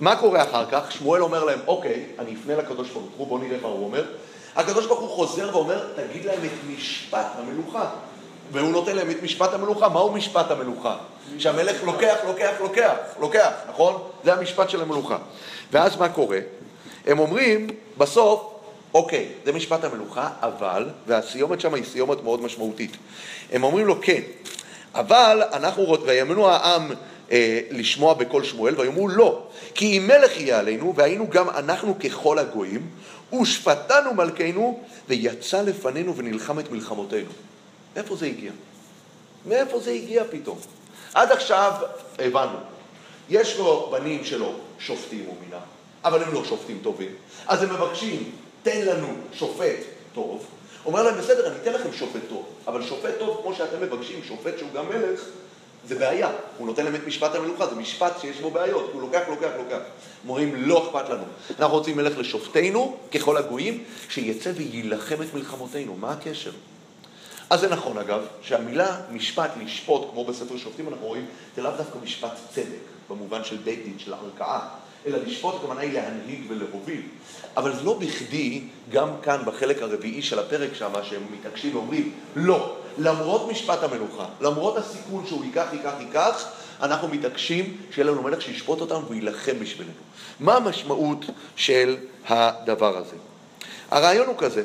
מה 0.01 0.17
קורה 0.17 0.43
אחר 0.43 0.65
כך? 0.71 0.93
שמואל 0.93 1.23
אומר 1.23 1.45
להם, 1.45 1.59
אוקיי, 1.67 2.05
אני 2.19 2.35
אפנה 2.35 2.57
לקדוש 2.57 2.91
ברוך 2.91 3.05
הוא, 3.17 3.27
בואו 3.27 3.39
נראה 3.39 3.59
מה 3.63 3.69
הוא 3.69 3.85
אומר. 3.85 4.05
הקדוש 4.57 4.87
ברוך 4.87 5.01
הוא 5.01 5.09
חוזר 5.09 5.49
ואומר, 5.53 5.89
תגיד 5.97 6.25
להם 6.25 6.45
את 6.45 6.77
משפט 6.77 7.27
המלוכה. 7.39 7.91
והוא 8.53 8.73
נותן 8.73 8.97
להם 8.97 9.11
את 9.11 9.23
משפט 9.23 9.55
המלוכה. 9.55 9.89
מהו 9.89 10.13
משפט 10.13 10.51
המלוכה? 10.51 10.97
שהמלך 11.39 11.85
לוקח, 11.85 12.17
לוקח, 12.27 12.53
לוקח, 12.61 12.95
לוקח, 13.21 13.51
נכון? 13.69 14.03
זה 14.25 14.33
המשפט 14.33 14.71
של 14.71 14.83
המלוכה. 14.83 15.17
ואז 15.75 15.97
מה 15.97 16.09
קורה? 16.09 16.39
הם 17.07 17.19
אומרים, 17.19 17.67
בסוף, 17.99 18.53
אוקיי, 18.95 19.29
זה 19.45 19.53
משפט 19.53 19.85
המלוכה, 19.85 20.31
אבל, 20.41 20.89
והסיומת 21.07 21.61
שם 21.61 21.75
היא 21.75 21.85
סיומת 21.85 22.23
מאוד 22.23 22.43
משמעותית. 22.43 22.97
הם 23.53 23.65
אומרים 23.65 23.87
לו, 23.87 23.97
כן, 24.03 24.21
אבל 24.95 25.43
אנחנו 25.53 25.85
רוצים, 25.85 26.09
ויאמנו 26.09 26.49
העם 26.49 26.91
אה, 27.33 27.61
לשמוע 27.71 28.15
בקול 28.15 28.45
שמואל, 28.45 28.81
ויאמרו 28.81 29.09
לא, 29.09 29.43
כי 29.75 29.99
אם 29.99 30.07
מלך 30.07 30.41
יהיה 30.41 30.59
עלינו, 30.59 30.95
והיינו 30.97 31.31
גם 31.31 31.51
אנחנו 31.51 31.99
ככל 31.99 32.39
הגויים, 32.39 32.87
ושפטנו 33.43 34.15
מלכנו, 34.15 34.81
ויצא 35.09 35.63
לפנינו 35.63 36.17
ונלחם 36.17 36.59
את 36.59 36.71
מלחמותינו. 36.71 37.31
מאיפה 37.97 38.17
זה 38.17 38.27
הגיע? 38.27 38.53
מאיפה 39.47 39.81
זה 39.81 39.91
הגיע 39.91 40.25
פתאום? 40.31 40.59
עד 41.15 41.33
עכשיו 41.33 41.73
הבנו, 42.19 42.59
יש 43.31 43.59
לו 43.59 43.89
בנים 43.93 44.25
שלו 44.25 44.55
שופטים 44.87 45.29
ומינה, 45.29 45.61
אבל 46.05 46.23
הם 46.23 46.35
לא 46.35 46.45
שופטים 46.45 46.79
טובים. 46.83 47.11
אז 47.47 47.63
הם 47.63 47.75
מבקשים, 47.75 48.33
תן 48.63 48.87
לנו 48.87 49.09
שופט 49.33 49.77
טוב. 50.15 50.47
אומר 50.87 51.03
להם, 51.03 51.19
בסדר, 51.19 51.47
אני 51.47 51.57
אתן 51.63 51.73
לכם 51.73 51.93
שופט 51.93 52.21
טוב, 52.29 52.45
אבל 52.67 52.83
שופט 52.83 53.19
טוב, 53.19 53.41
כמו 53.43 53.55
שאתם 53.55 53.83
מבקשים, 53.83 54.21
שופט 54.25 54.59
שהוא 54.59 54.71
גם 54.75 54.89
מלך, 54.89 55.21
זה 55.89 55.95
בעיה. 55.95 56.31
הוא 56.59 56.67
נותן 56.67 56.85
להם 56.85 56.95
את 56.95 57.07
משפט 57.07 57.35
המלוכה, 57.35 57.67
זה 57.67 57.75
משפט 57.75 58.21
שיש 58.21 58.41
בו 58.41 58.51
בעיות, 58.51 58.91
הוא 58.93 59.03
לוקח, 59.03 59.23
לוקח, 59.29 59.51
לוקח. 59.59 59.79
אומרים, 60.29 60.55
לא 60.57 60.89
אכפת 60.89 61.11
לנו. 61.11 61.25
אנחנו 61.61 61.77
רוצים 61.77 61.97
מלך 61.97 62.19
לשופטינו, 62.19 62.97
ככל 63.15 63.37
הגויים, 63.37 63.85
שיצא 64.09 64.53
ויילחם 64.57 65.23
את 65.23 65.35
מלחמותינו. 65.35 65.97
מה 65.97 66.13
הקשר? 66.13 66.51
אז 67.51 67.61
זה 67.61 67.69
נכון 67.69 67.99
אגב, 67.99 68.21
שהמילה 68.43 69.01
משפט, 69.11 69.51
לשפוט, 69.65 70.11
כמו 70.11 70.25
בספר 70.25 70.57
שופטים 70.57 70.89
אנחנו 70.89 71.07
רואים, 71.07 71.27
זה 71.57 71.63
לאו 71.63 71.71
דווקא 71.77 71.99
משפט 72.03 72.33
צדק, 72.55 72.94
במובן 73.11 73.45
של 73.45 73.57
בית 73.57 73.85
דין, 73.85 73.99
של 73.99 74.15
ערכאה, 74.15 74.61
אלא 75.07 75.19
לשפוט 75.19 75.55
הכוונה 75.55 75.81
היא 75.81 75.93
להנהיג 75.93 76.41
ולהוביל. 76.49 77.03
אבל 77.57 77.73
לא 77.85 77.99
בכדי, 77.99 78.63
גם 78.91 79.09
כאן 79.23 79.43
בחלק 79.45 79.83
הרביעי 79.83 80.23
של 80.23 80.39
הפרק 80.39 80.75
שם, 80.75 80.93
שהם 81.03 81.23
מתעקשים 81.31 81.77
ואומרים, 81.77 82.13
לא, 82.37 82.77
למרות 82.99 83.51
משפט 83.51 83.83
המלוכה, 83.83 84.27
למרות 84.41 84.77
הסיכון 84.77 85.27
שהוא 85.27 85.45
ייקח, 85.45 85.67
ייקח, 85.73 85.93
ייקח, 86.01 86.49
אנחנו 86.83 87.09
מתעקשים 87.09 87.77
שיהיה 87.91 88.11
לנו 88.11 88.23
מלך 88.23 88.43
שישפוט 88.43 88.81
אותנו 88.81 89.09
ויילחם 89.09 89.59
בשבילנו. 89.61 89.95
מה 90.41 90.57
המשמעות 90.57 91.25
של 91.57 91.97
הדבר 92.29 92.97
הזה? 92.97 93.17
הרעיון 93.91 94.27
הוא 94.27 94.37
כזה, 94.39 94.65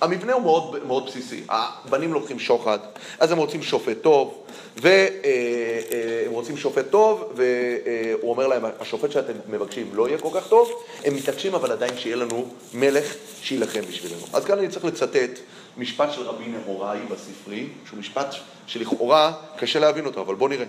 המבנה 0.00 0.32
הוא 0.32 0.42
מאוד, 0.42 0.86
מאוד 0.86 1.06
בסיסי. 1.06 1.42
הבנים 1.48 2.12
לוקחים 2.12 2.38
שוחד, 2.38 2.78
אז 3.20 3.32
הם 3.32 3.38
רוצים 3.38 3.62
שופט 3.62 4.02
טוב, 4.02 4.42
והם 4.76 6.32
רוצים 6.32 6.56
שופט 6.56 6.90
טוב, 6.90 7.32
והוא 7.34 8.30
אומר 8.30 8.46
להם, 8.46 8.62
השופט 8.80 9.10
שאתם 9.10 9.32
מבקשים 9.48 9.90
לא 9.94 10.08
יהיה 10.08 10.18
כל 10.18 10.28
כך 10.34 10.48
טוב, 10.48 10.72
הם 11.04 11.14
מתעקשים 11.14 11.54
אבל 11.54 11.72
עדיין 11.72 11.98
שיהיה 11.98 12.16
לנו 12.16 12.48
מלך 12.74 13.14
שיילחם 13.42 13.80
בשבילנו. 13.80 14.22
אז 14.32 14.44
כאן 14.44 14.58
אני 14.58 14.68
צריך 14.68 14.84
לצטט 14.84 15.38
משפט 15.76 16.12
של 16.12 16.22
רבי 16.22 16.44
נהוראי 16.46 16.98
בספרי, 17.10 17.66
שהוא 17.86 17.98
משפט 17.98 18.34
שלכאורה 18.66 19.32
קשה 19.56 19.78
להבין 19.78 20.06
אותו, 20.06 20.20
אבל 20.20 20.34
בואו 20.34 20.50
נראה. 20.50 20.66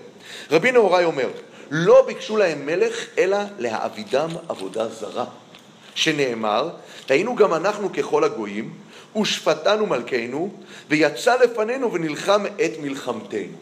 רבי 0.52 0.72
נהוראי 0.72 1.06
אומר, 1.06 1.28
לא 1.72 2.06
ביקשו 2.06 2.38
להם 2.38 2.66
מלך 2.66 3.06
אלא 3.18 3.38
להעבידם 3.60 4.30
עבודה 4.50 4.90
זרה. 4.90 5.26
שנאמר, 5.96 6.70
היינו 7.10 7.36
גם 7.36 7.54
אנחנו 7.54 7.94
ככל 7.94 8.24
הגויים, 8.24 8.74
ושפטנו 9.22 9.86
מלכנו, 9.86 10.50
ויצא 10.90 11.36
לפנינו 11.36 11.94
ונלחם 11.94 12.46
את 12.46 12.72
מלחמתנו. 12.82 13.58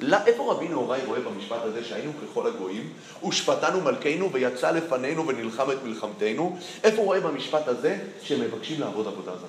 לא, 0.00 0.16
איפה 0.26 0.52
רבי 0.52 0.68
נהוראי 0.68 1.00
רואה 1.06 1.20
במשפט 1.20 1.58
הזה 1.62 1.84
שהיינו 1.84 2.12
ככל 2.22 2.46
הגויים, 2.46 2.92
ושפטנו 3.28 3.80
מלכנו 3.80 4.32
ויצא 4.32 4.70
לפנינו 4.70 5.28
ונלחם 5.28 5.70
את 5.70 5.84
מלחמתנו? 5.84 6.58
איפה 6.84 6.96
הוא 6.96 7.06
רואה 7.06 7.20
במשפט 7.20 7.68
הזה 7.68 7.98
שהם 8.22 8.40
מבקשים 8.40 8.80
לעבוד 8.80 9.06
עבודה 9.06 9.30
זרה? 9.36 9.48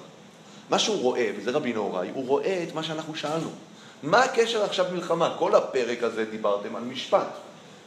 מה 0.69 0.79
שהוא 0.79 1.01
רואה, 1.01 1.31
וזה 1.37 1.51
רבי 1.51 1.73
נהוראי, 1.73 2.09
הוא 2.13 2.27
רואה 2.27 2.63
את 2.69 2.75
מה 2.75 2.83
שאנחנו 2.83 3.15
שאלנו. 3.15 3.49
מה 4.03 4.23
הקשר 4.23 4.63
עכשיו 4.63 4.85
מלחמה? 4.93 5.35
כל 5.39 5.55
הפרק 5.55 6.03
הזה 6.03 6.25
דיברתם 6.25 6.75
על 6.75 6.83
משפט. 6.83 7.27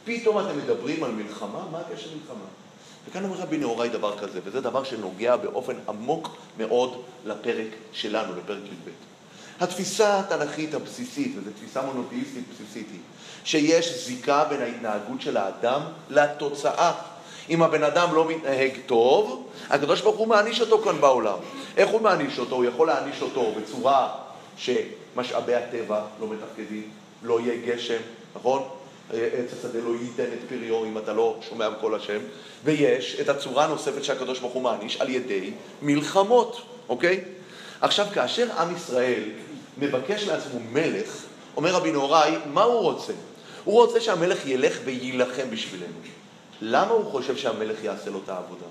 פתאום 0.05 0.39
אתם 0.39 0.57
מדברים 0.57 1.03
על 1.03 1.11
מלחמה, 1.11 1.65
מה 1.71 1.79
הקשר 1.79 2.09
מלחמה? 2.21 2.45
וכאן 3.09 3.23
אומר 3.23 3.35
רבי 3.37 3.57
נהוראי 3.57 3.89
דבר 3.89 4.17
כזה, 4.17 4.39
וזה 4.43 4.61
דבר 4.61 4.83
שנוגע 4.83 5.35
באופן 5.35 5.73
עמוק 5.89 6.29
מאוד 6.57 7.01
לפרק 7.25 7.67
שלנו, 7.91 8.33
לפרק 8.35 8.63
י"ב. 8.65 8.89
התפיסה 9.59 10.19
התנ"כית 10.19 10.73
הבסיסית, 10.73 11.35
וזו 11.37 11.49
תפיסה 11.55 11.81
מונותאיסטית 11.81 12.43
בסיסית, 12.53 12.87
היא 12.91 12.99
שיש 13.43 14.05
זיקה 14.05 14.45
בין 14.49 14.61
ההתנהגות 14.61 15.21
של 15.21 15.37
האדם 15.37 15.81
לתוצאה. 16.09 16.93
אם 17.49 17.63
הבן 17.63 17.83
אדם 17.83 18.15
לא 18.15 18.27
מתנהג 18.27 18.71
טוב, 18.85 19.49
הקדוש 19.69 20.01
ברוך 20.01 20.17
הוא 20.17 20.27
מעניש 20.27 20.61
אותו 20.61 20.79
כאן 20.79 21.01
בעולם. 21.01 21.37
איך 21.77 21.89
הוא 21.89 22.01
מעניש 22.01 22.39
אותו? 22.39 22.55
הוא 22.55 22.65
יכול 22.65 22.87
להעניש 22.87 23.21
אותו 23.21 23.51
בצורה 23.51 24.09
שמשאבי 24.57 25.55
הטבע 25.55 26.01
לא 26.21 26.27
מתפקדים, 26.27 26.89
לא 27.23 27.39
יהיה 27.39 27.75
גשם, 27.75 28.01
נכון? 28.35 28.63
עץ 29.13 29.53
השדה 29.53 29.79
לא 29.79 29.93
ייתן 30.01 30.33
את 30.33 30.49
פריו 30.49 30.85
אם 30.85 30.97
אתה 30.97 31.13
לא 31.13 31.39
שומע 31.49 31.69
בקול 31.69 31.95
השם, 31.95 32.19
ויש 32.63 33.17
את 33.21 33.29
הצורה 33.29 33.65
הנוספת 33.65 34.03
שהקדוש 34.03 34.39
ברוך 34.39 34.53
הוא 34.53 34.61
מעניש 34.61 35.01
על 35.01 35.09
ידי 35.09 35.51
מלחמות, 35.81 36.61
אוקיי? 36.89 37.23
עכשיו, 37.81 38.07
כאשר 38.13 38.51
עם 38.59 38.75
ישראל 38.75 39.23
מבקש 39.77 40.23
לעצמו 40.23 40.59
מלך, 40.71 41.23
אומר 41.57 41.73
רבי 41.73 41.91
נהוראי, 41.91 42.35
מה 42.53 42.63
הוא 42.63 42.79
רוצה? 42.79 43.13
הוא 43.63 43.75
רוצה 43.75 44.01
שהמלך 44.01 44.45
ילך 44.45 44.77
ויילחם 44.85 45.49
בשבילנו. 45.49 45.93
למה 46.61 46.91
הוא 46.91 47.11
חושב 47.11 47.37
שהמלך 47.37 47.83
יעשה 47.83 48.09
לו 48.09 48.19
את 48.23 48.29
העבודה? 48.29 48.65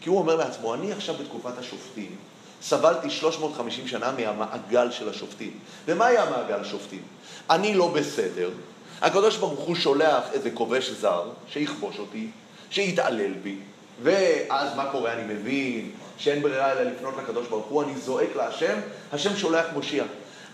כי 0.00 0.08
הוא 0.08 0.18
אומר 0.18 0.36
לעצמו, 0.36 0.74
אני 0.74 0.92
עכשיו 0.92 1.14
בתקופת 1.14 1.58
השופטים, 1.58 2.16
סבלתי 2.62 3.10
350 3.10 3.88
שנה 3.88 4.12
מהמעגל 4.12 4.90
של 4.90 5.08
השופטים. 5.08 5.58
ומה 5.86 6.06
היה 6.06 6.30
מעגל 6.30 6.60
השופטים? 6.60 7.02
אני 7.50 7.74
לא 7.74 7.88
בסדר, 7.88 8.50
הקדוש 9.00 9.36
ברוך 9.36 9.60
הוא 9.60 9.74
שולח 9.74 10.24
איזה 10.32 10.50
כובש 10.50 10.90
זר 10.90 11.22
שיכבוש 11.48 11.98
אותי, 11.98 12.26
שיתעלל 12.70 13.32
בי, 13.32 13.56
ואז 14.02 14.76
מה 14.76 14.90
קורה? 14.92 15.12
אני 15.12 15.34
מבין 15.34 15.90
שאין 16.18 16.42
ברירה 16.42 16.72
אלא 16.72 16.82
לפנות 16.82 17.14
לקדוש 17.22 17.46
ברוך 17.48 17.66
הוא, 17.66 17.82
אני 17.82 17.96
זועק 17.96 18.36
להשם, 18.36 18.78
השם 19.12 19.36
שולח 19.36 19.66
מושיע. 19.74 20.04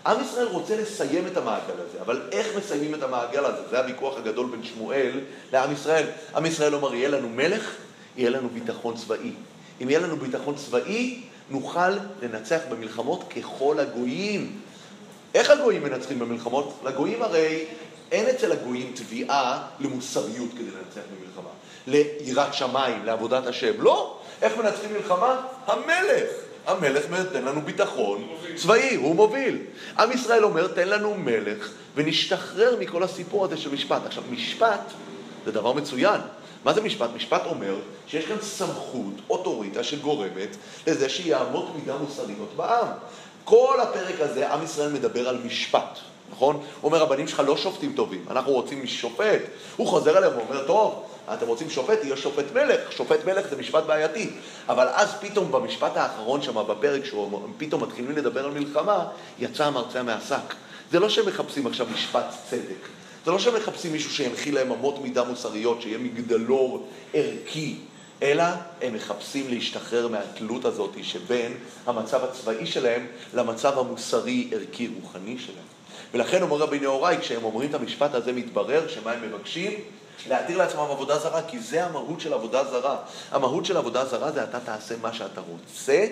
עם 0.07 0.21
ישראל 0.21 0.47
רוצה 0.47 0.77
לסיים 0.77 1.27
את 1.27 1.37
המעגל 1.37 1.75
הזה, 1.89 2.01
אבל 2.01 2.23
איך 2.33 2.57
מסיימים 2.57 2.95
את 2.95 3.03
המעגל 3.03 3.45
הזה? 3.45 3.69
זה 3.71 3.79
הוויכוח 3.79 4.19
הגדול 4.19 4.51
בין 4.51 4.65
שמואל 4.65 5.21
לעם 5.53 5.73
ישראל. 5.73 6.07
עם 6.37 6.47
ישראל 6.47 6.75
אומר, 6.75 6.95
יהיה 6.95 7.09
לנו 7.09 7.29
מלך, 7.29 7.71
יהיה 8.17 8.31
לנו 8.31 8.49
ביטחון 8.49 8.97
צבאי. 8.97 9.33
אם 9.83 9.91
יהיה 9.91 10.01
לנו 10.01 10.17
ביטחון 10.17 10.55
צבאי, 10.55 11.21
נוכל 11.51 11.91
לנצח 12.23 12.61
במלחמות 12.71 13.25
ככל 13.37 13.81
הגויים. 13.81 14.61
איך 15.35 15.51
הגויים 15.51 15.83
מנצחים 15.83 16.19
במלחמות? 16.19 16.81
לגויים 16.85 17.23
הרי 17.23 17.65
אין 18.13 18.27
אצל 18.27 18.53
הגויים 18.53 18.93
תביעה 18.95 19.63
למוסריות 19.81 20.51
כדי 20.53 20.71
לנצח 20.71 21.01
במלחמה, 21.17 21.51
ליראת 21.87 22.55
שמיים, 22.55 23.05
לעבודת 23.05 23.47
השם. 23.47 23.81
לא. 23.81 24.19
איך 24.43 24.59
מנצחים 24.59 24.93
מלחמה? 24.93 25.41
המלך. 25.67 26.31
המלך 26.67 27.05
נותן 27.11 27.45
לנו 27.45 27.63
ביטחון 27.63 28.29
צבאי, 28.57 28.95
הוא 28.95 29.15
מוביל. 29.15 29.59
עם 29.99 30.13
ישראל 30.13 30.45
אומר, 30.45 30.67
תן 30.67 30.89
לנו 30.89 31.15
מלך 31.15 31.71
ונשתחרר 31.95 32.77
מכל 32.81 33.03
הסיפור 33.03 33.45
הזה 33.45 33.57
של 33.57 33.71
משפט. 33.71 34.07
עכשיו, 34.07 34.23
משפט 34.31 34.81
זה 35.45 35.53
דבר 35.53 35.73
מצוין. 35.73 36.21
מה 36.65 36.73
זה 36.73 36.81
משפט? 36.81 37.11
משפט 37.17 37.43
אומר 37.47 37.75
שיש 38.07 38.25
כאן 38.25 38.37
סמכות, 38.41 39.15
אוטוריטה, 39.31 39.85
שגורמת 39.85 40.57
לזה 40.87 41.07
אמות 41.41 41.73
מידה 41.77 41.97
מוסריות 41.97 42.53
בעם. 42.57 42.87
כל 43.45 43.81
הפרק 43.83 44.21
הזה, 44.21 44.53
עם 44.53 44.65
ישראל 44.65 44.93
מדבר 44.93 45.29
על 45.29 45.39
משפט, 45.45 45.99
נכון? 46.33 46.57
הוא 46.57 46.65
אומר, 46.83 47.03
הבנים 47.03 47.29
שלך 47.29 47.43
לא 47.47 47.57
שופטים 47.57 47.93
טובים, 47.93 48.25
אנחנו 48.31 48.53
רוצים 48.53 48.87
שופט. 48.87 49.41
הוא 49.77 49.87
חוזר 49.87 50.19
אליהם 50.19 50.33
ואומר, 50.37 50.67
טוב, 50.67 51.05
אתם 51.35 51.47
רוצים 51.47 51.71
שופט, 51.71 52.05
יהיה 52.05 52.17
שופט 52.17 52.45
מלך. 52.55 52.93
שופט 52.93 53.25
מלך 53.25 53.49
זה 53.51 53.57
משפט 53.57 53.85
בעייתי. 53.85 54.31
אבל 54.69 54.89
אז 54.89 55.15
פתאום 55.21 55.53
במשפט 55.53 55.97
האחרון 55.97 56.43
שם 56.43 56.65
בפרק, 56.69 57.03
שפתאום 57.05 57.83
מתחילים 57.83 58.17
לדבר 58.17 58.45
על 58.45 58.51
מלחמה, 58.51 59.05
יצא 59.39 59.67
המרצע 59.67 60.03
מהשק. 60.03 60.55
זה 60.91 61.01
לא 61.01 61.09
שהם 61.09 61.27
מחפשים 61.27 61.67
עכשיו 61.67 61.87
משפט 61.95 62.25
צדק. 62.51 62.89
זה 63.25 63.31
לא 63.31 63.39
שהם 63.39 63.55
מחפשים 63.55 63.93
מישהו 63.93 64.11
שינחיל 64.11 64.55
להם 64.55 64.73
אמות 64.73 65.03
מידה 65.03 65.25
מוסריות, 65.25 65.83
שיהיה 65.83 65.99
מגדלור 65.99 66.87
ערכי, 67.15 67.77
אלא 68.23 68.45
הם 68.83 68.95
מחפשים 68.95 69.49
להשתחרר 69.49 70.09
מהתלות 70.09 70.65
הזאת 70.65 70.97
שבין 71.03 71.55
המצב 71.87 72.25
הצבאי 72.25 72.67
שלהם 72.67 73.07
למצב 73.35 73.79
המוסרי, 73.79 74.51
ערכי, 74.53 74.91
רוחני 75.01 75.39
שלהם. 75.39 75.65
ולכן 76.15 76.43
אומר 76.43 76.57
רבי 76.57 76.79
נהוראי, 76.79 77.17
כשהם 77.21 77.45
אומרים 77.45 77.71
את 77.71 77.75
המשפט 77.75 78.15
הזה, 78.15 78.33
מתברר 78.33 78.89
שמה 78.89 79.13
הם 79.13 79.23
מבקשים? 79.23 79.81
להתיר 80.29 80.59
לעצמם 80.59 80.81
עבודה 80.81 81.19
זרה, 81.19 81.43
כי 81.43 81.59
זה 81.59 81.85
המהות 81.85 82.21
של 82.21 82.33
עבודה 82.33 82.65
זרה. 82.65 82.97
המהות 83.31 83.65
של 83.65 83.77
עבודה 83.77 84.05
זרה 84.05 84.33
זה 84.33 84.45
אתה 84.45 84.61
תעשה 84.61 84.95
מה 85.03 85.13
שאתה 85.13 85.41
רוצה, 85.41 86.07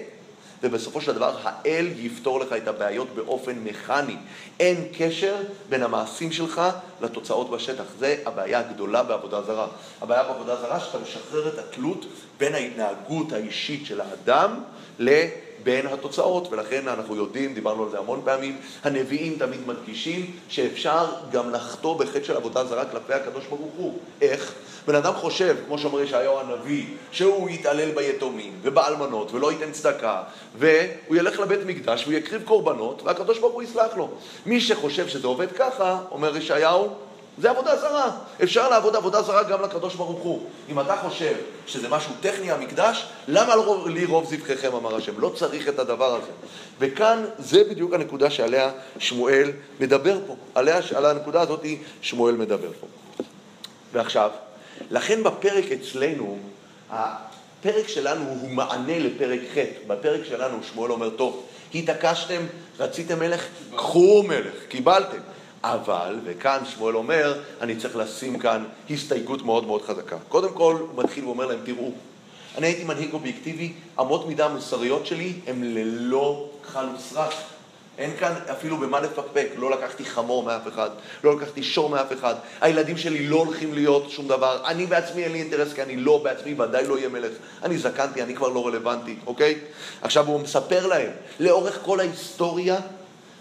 ובסופו 0.63 1.01
של 1.01 1.13
דבר 1.13 1.37
האל 1.43 1.87
יפתור 1.97 2.41
לך 2.41 2.53
את 2.53 2.69
הבעיות 2.69 3.09
באופן 3.15 3.59
מכני. 3.59 4.17
אין 4.61 4.89
קשר 4.99 5.37
בין 5.69 5.83
המעשים 5.83 6.33
שלך 6.33 6.63
לתוצאות 7.01 7.51
בשטח. 7.51 7.85
זה 7.99 8.17
הבעיה 8.27 8.59
הגדולה 8.59 9.03
בעבודה 9.03 9.43
זרה. 9.43 9.67
הבעיה 10.03 10.23
בעבודה 10.23 10.57
זרה 10.57 10.81
שאתה 10.81 10.99
משחרר 10.99 11.49
את 11.49 11.59
התלות 11.59 12.07
בין 12.39 12.55
ההתנהגות 12.55 13.33
האישית 13.33 13.87
של 13.87 14.01
האדם 14.01 14.61
לבין 15.61 15.87
התוצאות, 15.87 16.53
ולכן 16.53 16.89
אנחנו 16.89 17.17
יודעים, 17.17 17.55
דיברנו 17.55 17.83
על 17.85 17.91
זה 17.91 17.99
המון 17.99 18.21
פעמים, 18.25 18.57
הנביאים 18.85 19.37
תמיד 19.39 19.61
מדגישים 19.67 20.31
שאפשר 20.49 21.07
גם 21.33 21.51
לחטוא 21.51 21.99
בחטא 21.99 22.25
של 22.25 22.37
עבודה 22.37 22.65
זרה 22.65 22.85
כלפי 22.85 23.13
הקדוש 23.13 23.45
ברוך 23.47 23.73
הוא. 23.77 23.99
איך? 24.21 24.55
בן 24.87 24.95
אדם 24.95 25.15
חושב, 25.15 25.57
כמו 25.67 25.79
שאומר 25.79 26.01
ישעיהו 26.01 26.39
הנביא, 26.39 26.85
שהוא 27.13 27.51
יתעלל 27.51 27.91
ביתומים 27.91 28.53
ובאלמנות 28.63 29.33
ולא 29.33 29.53
ייתן 29.53 29.73
צדקה, 29.73 30.23
והוא 30.59 31.17
ילך 31.17 31.41
לבית 31.41 31.61
מקדש 31.67 32.03
והוא 32.07 32.19
יקריב 32.19 32.43
קורבנות 32.45 33.03
והקדוש 33.03 33.39
ברוך 33.39 33.55
הוא 33.55 33.63
יסלח 33.63 33.97
לו. 33.97 34.09
מי 34.47 34.61
שחושב 34.61 35.09
שזה 35.09 35.27
עובד 35.27 35.53
ככה, 35.53 35.99
אומר 36.11 36.37
ישעיהו, 36.37 36.89
זה 37.41 37.51
עבודה 37.51 37.77
זרה. 37.77 38.11
אפשר 38.43 38.69
לעבוד 38.69 38.97
עבודה 38.97 39.23
זרה 39.23 39.43
גם 39.43 39.63
לקדוש 39.63 39.95
ברוך 39.95 40.21
הוא. 40.23 40.47
אם 40.69 40.81
אתה 40.81 40.97
חושב 40.97 41.35
שזה 41.67 41.89
משהו 41.89 42.13
טכני 42.21 42.53
המקדש, 42.53 43.07
למה 43.29 43.57
לא 43.57 43.85
לי 43.89 44.05
רוב 44.05 44.25
זבחיכם, 44.31 44.75
אמר 44.75 44.97
השם? 44.97 45.21
לא 45.21 45.33
צריך 45.37 45.69
את 45.69 45.79
הדבר 45.79 46.15
הזה. 46.15 46.31
וכאן 46.79 47.25
זה 47.39 47.65
בדיוק 47.65 47.95
הנקודה 47.95 48.31
שעליה 48.31 48.71
שמואל 48.99 49.53
מדבר 49.81 50.19
פה. 50.27 50.37
עליה, 50.55 50.81
על 50.95 51.07
הנקודה 51.07 51.41
הזאת 51.41 51.65
שמואל 52.03 52.35
מדבר 52.35 52.71
פה. 52.81 52.87
ועכשיו, 53.93 54.31
לכן 54.91 55.23
בפרק 55.23 55.65
אצלנו, 55.65 56.39
הפרק 56.91 57.89
שלנו 57.89 58.29
הוא 58.29 58.51
מענה 58.51 58.99
לפרק 58.99 59.41
ח'. 59.55 59.59
בפרק 59.87 60.21
שלנו 60.25 60.59
שמואל 60.63 60.93
אומר, 60.93 61.11
טוב, 61.11 61.47
התעקשתם, 61.75 62.43
רציתם 62.79 63.19
מלך, 63.19 63.47
קחו 63.77 64.23
מלך, 64.29 64.55
קיבלתם. 64.69 65.30
אבל, 65.65 66.19
וכאן 66.25 66.63
שמואל 66.65 66.97
אומר, 66.97 67.41
אני 67.61 67.77
צריך 67.77 67.97
לשים 67.97 68.39
כאן 68.39 68.65
הסתייגות 68.91 69.43
מאוד 69.43 69.67
מאוד 69.67 69.83
חזקה. 69.83 70.17
קודם 70.29 70.53
כל, 70.53 70.77
הוא 70.81 71.05
מתחיל 71.05 71.25
ואומר 71.25 71.47
להם, 71.47 71.59
תראו, 71.65 71.93
אני 72.59 72.67
הייתי 72.67 72.85
מנהיג 72.85 73.13
אובייקטיבי, 73.13 73.73
אמות 74.01 74.29
מידה 74.29 74.47
המוסריות 74.47 75.07
שלי 75.07 75.33
הן 75.47 75.63
ללא 75.65 76.49
כחל 76.67 76.87
וסרק. 76.97 77.35
אין 77.99 78.17
כאן 78.21 78.35
אפילו 78.51 78.77
במה 78.77 79.01
לפקפק, 79.01 79.49
לא 79.57 79.71
לקחתי 79.71 80.05
חמור 80.05 80.43
מאף 80.43 80.69
אחד, 80.69 80.91
לא 81.25 81.37
לקחתי 81.37 81.63
שור 81.63 81.89
מאף 81.89 82.13
אחד, 82.13 82.35
הילדים 82.61 82.97
שלי 82.97 83.27
לא 83.27 83.37
הולכים 83.37 83.75
להיות 83.75 84.11
שום 84.11 84.29
דבר, 84.29 84.63
אני 84.67 84.87
בעצמי 84.87 85.25
אין 85.25 85.33
לי 85.33 85.39
אינטרס 85.39 85.73
כי 85.73 85.83
אני 85.83 85.97
לא 85.97 86.21
בעצמי 86.25 86.61
ודאי 86.61 86.87
לא 86.87 86.95
אהיה 86.95 87.09
מלך, 87.09 87.33
אני 87.63 87.79
זקנתי, 87.79 88.23
אני 88.23 88.35
כבר 88.35 88.49
לא 88.49 88.67
רלוונטי, 88.67 89.17
אוקיי? 89.27 89.59
עכשיו 90.03 90.27
הוא 90.27 90.41
מספר 90.41 90.87
להם, 90.87 91.11
לאורך 91.41 91.79
כל 91.83 92.01
ההיסטוריה 92.01 92.77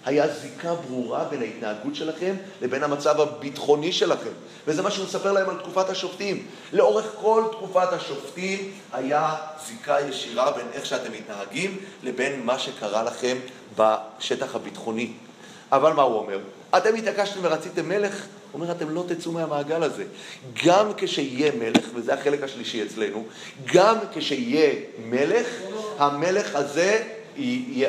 היה 0.05 0.27
זיקה 0.27 0.73
ברורה 0.73 1.23
בין 1.23 1.41
ההתנהגות 1.41 1.95
שלכם 1.95 2.35
לבין 2.61 2.83
המצב 2.83 3.21
הביטחוני 3.21 3.91
שלכם. 3.91 4.29
וזה 4.67 4.81
מה 4.81 4.91
שהוא 4.91 5.05
מספר 5.05 5.31
להם 5.31 5.49
על 5.49 5.55
תקופת 5.55 5.89
השופטים. 5.89 6.45
לאורך 6.73 7.05
כל 7.21 7.43
תקופת 7.51 7.93
השופטים 7.93 8.71
היה 8.93 9.35
זיקה 9.67 9.97
ישירה 10.09 10.51
בין 10.51 10.65
איך 10.73 10.85
שאתם 10.85 11.11
מתנהגים 11.11 11.77
לבין 12.03 12.45
מה 12.45 12.59
שקרה 12.59 13.03
לכם 13.03 13.37
בשטח 13.75 14.55
הביטחוני. 14.55 15.11
אבל 15.71 15.93
מה 15.93 16.01
הוא 16.01 16.17
אומר? 16.17 16.39
אתם 16.77 16.95
התעקשתם 16.95 17.39
ורציתם 17.43 17.89
מלך, 17.89 18.15
הוא 18.51 18.61
אומר, 18.61 18.71
אתם 18.71 18.89
לא 18.89 19.03
תצאו 19.07 19.31
מהמעגל 19.31 19.83
הזה. 19.83 20.03
גם 20.65 20.91
כשיהיה 20.97 21.51
מלך, 21.59 21.85
וזה 21.95 22.13
החלק 22.13 22.43
השלישי 22.43 22.83
אצלנו, 22.83 23.25
גם 23.65 23.97
כשיהיה 24.13 24.73
מלך, 24.99 25.47
המלך 25.97 26.55
הזה 26.55 27.03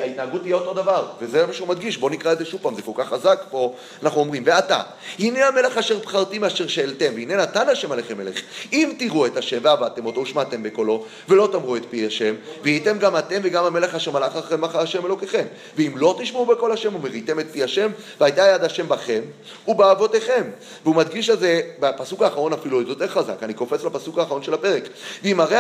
ההתנהגות 0.01 0.43
תהיה 0.43 0.55
אותו 0.55 0.75
דבר, 0.75 1.07
וזה 1.21 1.47
מה 1.47 1.53
שהוא 1.53 1.69
מדגיש, 1.69 1.97
בואו 1.97 2.13
נקרא 2.13 2.33
את 2.33 2.39
זה 2.39 2.45
שוב 2.45 2.61
פעם, 2.63 2.75
זה 2.75 2.83
כל 2.83 2.93
כך 2.97 3.09
חזק 3.09 3.41
פה, 3.51 3.75
אנחנו 4.03 4.21
אומרים, 4.21 4.43
ועתה, 4.47 4.83
הנה 5.19 5.47
המלך 5.47 5.79
אשר 5.79 5.99
בחרתי 5.99 6.39
מאשר 6.39 6.67
שאלתם, 6.69 7.13
והנה 7.15 7.37
נתן 7.37 7.69
השם 7.69 7.93
עליכם 7.93 8.19
מלך, 8.19 8.41
אם 8.73 8.93
תראו 8.99 9.27
את 9.27 9.37
השם 9.37 9.59
ועבדתם 9.63 10.07
אותו 10.07 10.21
ושמעתם 10.21 10.63
בקולו, 10.63 11.05
ולא 11.29 11.49
תאמרו 11.53 11.77
את 11.77 11.83
פי 11.91 12.07
השם, 12.07 12.35
והייתם 12.63 12.99
גם 12.99 13.17
אתם 13.17 13.41
וגם 13.43 13.65
המלך 13.65 13.95
אשר 13.95 14.11
מלך 14.11 14.37
אחריכם 14.37 14.65
אחר 14.65 14.81
השם 14.81 15.07
אלוקיכם, 15.07 15.45
ואם 15.77 15.93
לא 15.97 16.17
תשמעו 16.19 16.47
בקול 16.47 16.73
השם 16.73 16.95
ומריתם 16.95 17.41
את 17.41 17.47
פי 17.53 17.63
השם, 17.63 17.91
והייתה 18.21 18.43
יד 18.43 18.65
השם 18.65 18.89
בכם 18.89 19.21
ובאבותיכם. 19.69 20.43
והוא 20.85 20.97
מדגיש 20.97 21.31
על 21.31 21.39
זה, 21.39 21.61
בפסוק 21.81 22.23
האחרון 22.23 22.53
אפילו 22.53 22.83
יותר 22.83 23.09
חזק, 23.09 23.43
אני 23.43 23.55
קופץ 23.55 23.85
לפסוק 23.85 24.19
האחרון 24.19 24.43
של 24.43 24.55
הפרק, 24.55 24.83
ואם 25.25 25.41
הרי 25.41 25.57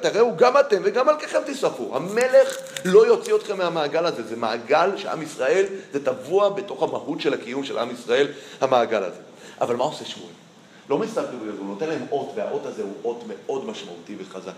תראו 0.00 0.36
גם 0.36 0.56
אתם 0.60 0.80
וגם 0.84 1.06
מלככם 1.06 1.38
תשרפו, 1.46 1.96
המלך 1.96 2.56
לא 2.84 3.06
יוצא 3.06 3.25
להוציא 3.28 3.44
אתכם 3.44 3.58
מהמעגל 3.58 4.06
הזה. 4.06 4.22
זה 4.22 4.36
מעגל 4.36 4.90
שעם 4.96 5.22
ישראל, 5.22 5.64
זה 5.92 6.04
טבוע 6.04 6.48
בתוך 6.48 6.82
המהות 6.82 7.20
של 7.20 7.34
הקיום 7.34 7.64
של 7.64 7.78
עם 7.78 7.90
ישראל, 7.90 8.26
המעגל 8.60 9.02
הזה. 9.02 9.20
אבל 9.60 9.76
מה 9.76 9.84
עושה 9.84 10.04
שמואל? 10.04 10.30
לא 10.88 10.98
מסתכל 10.98 11.20
בזה, 11.20 11.58
הוא 11.58 11.66
נותן 11.66 11.88
להם 11.88 12.06
אות, 12.10 12.32
והאות 12.36 12.66
הזה 12.66 12.82
הוא 12.82 12.92
אות 13.04 13.24
מאוד 13.26 13.66
משמעותי 13.66 14.16
וחזק. 14.18 14.52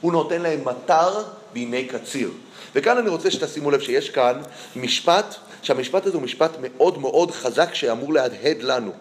הוא 0.00 0.12
נותן 0.12 0.42
להם 0.42 0.64
מטר 0.64 1.22
בימי 1.52 1.84
קציר. 1.84 2.30
וכאן 2.74 2.98
אני 2.98 3.08
רוצה 3.08 3.30
שתשימו 3.30 3.70
לב 3.70 3.80
שיש 3.80 4.10
כאן 4.10 4.42
משפט, 4.76 5.34
שהמשפט 5.62 6.06
הזה 6.06 6.16
הוא 6.16 6.22
משפט 6.22 6.50
מאוד 6.60 6.98
מאוד 6.98 7.30
חזק 7.30 7.74
שאמור 7.74 8.12
להדהד 8.12 8.62
לנו. 8.62 8.92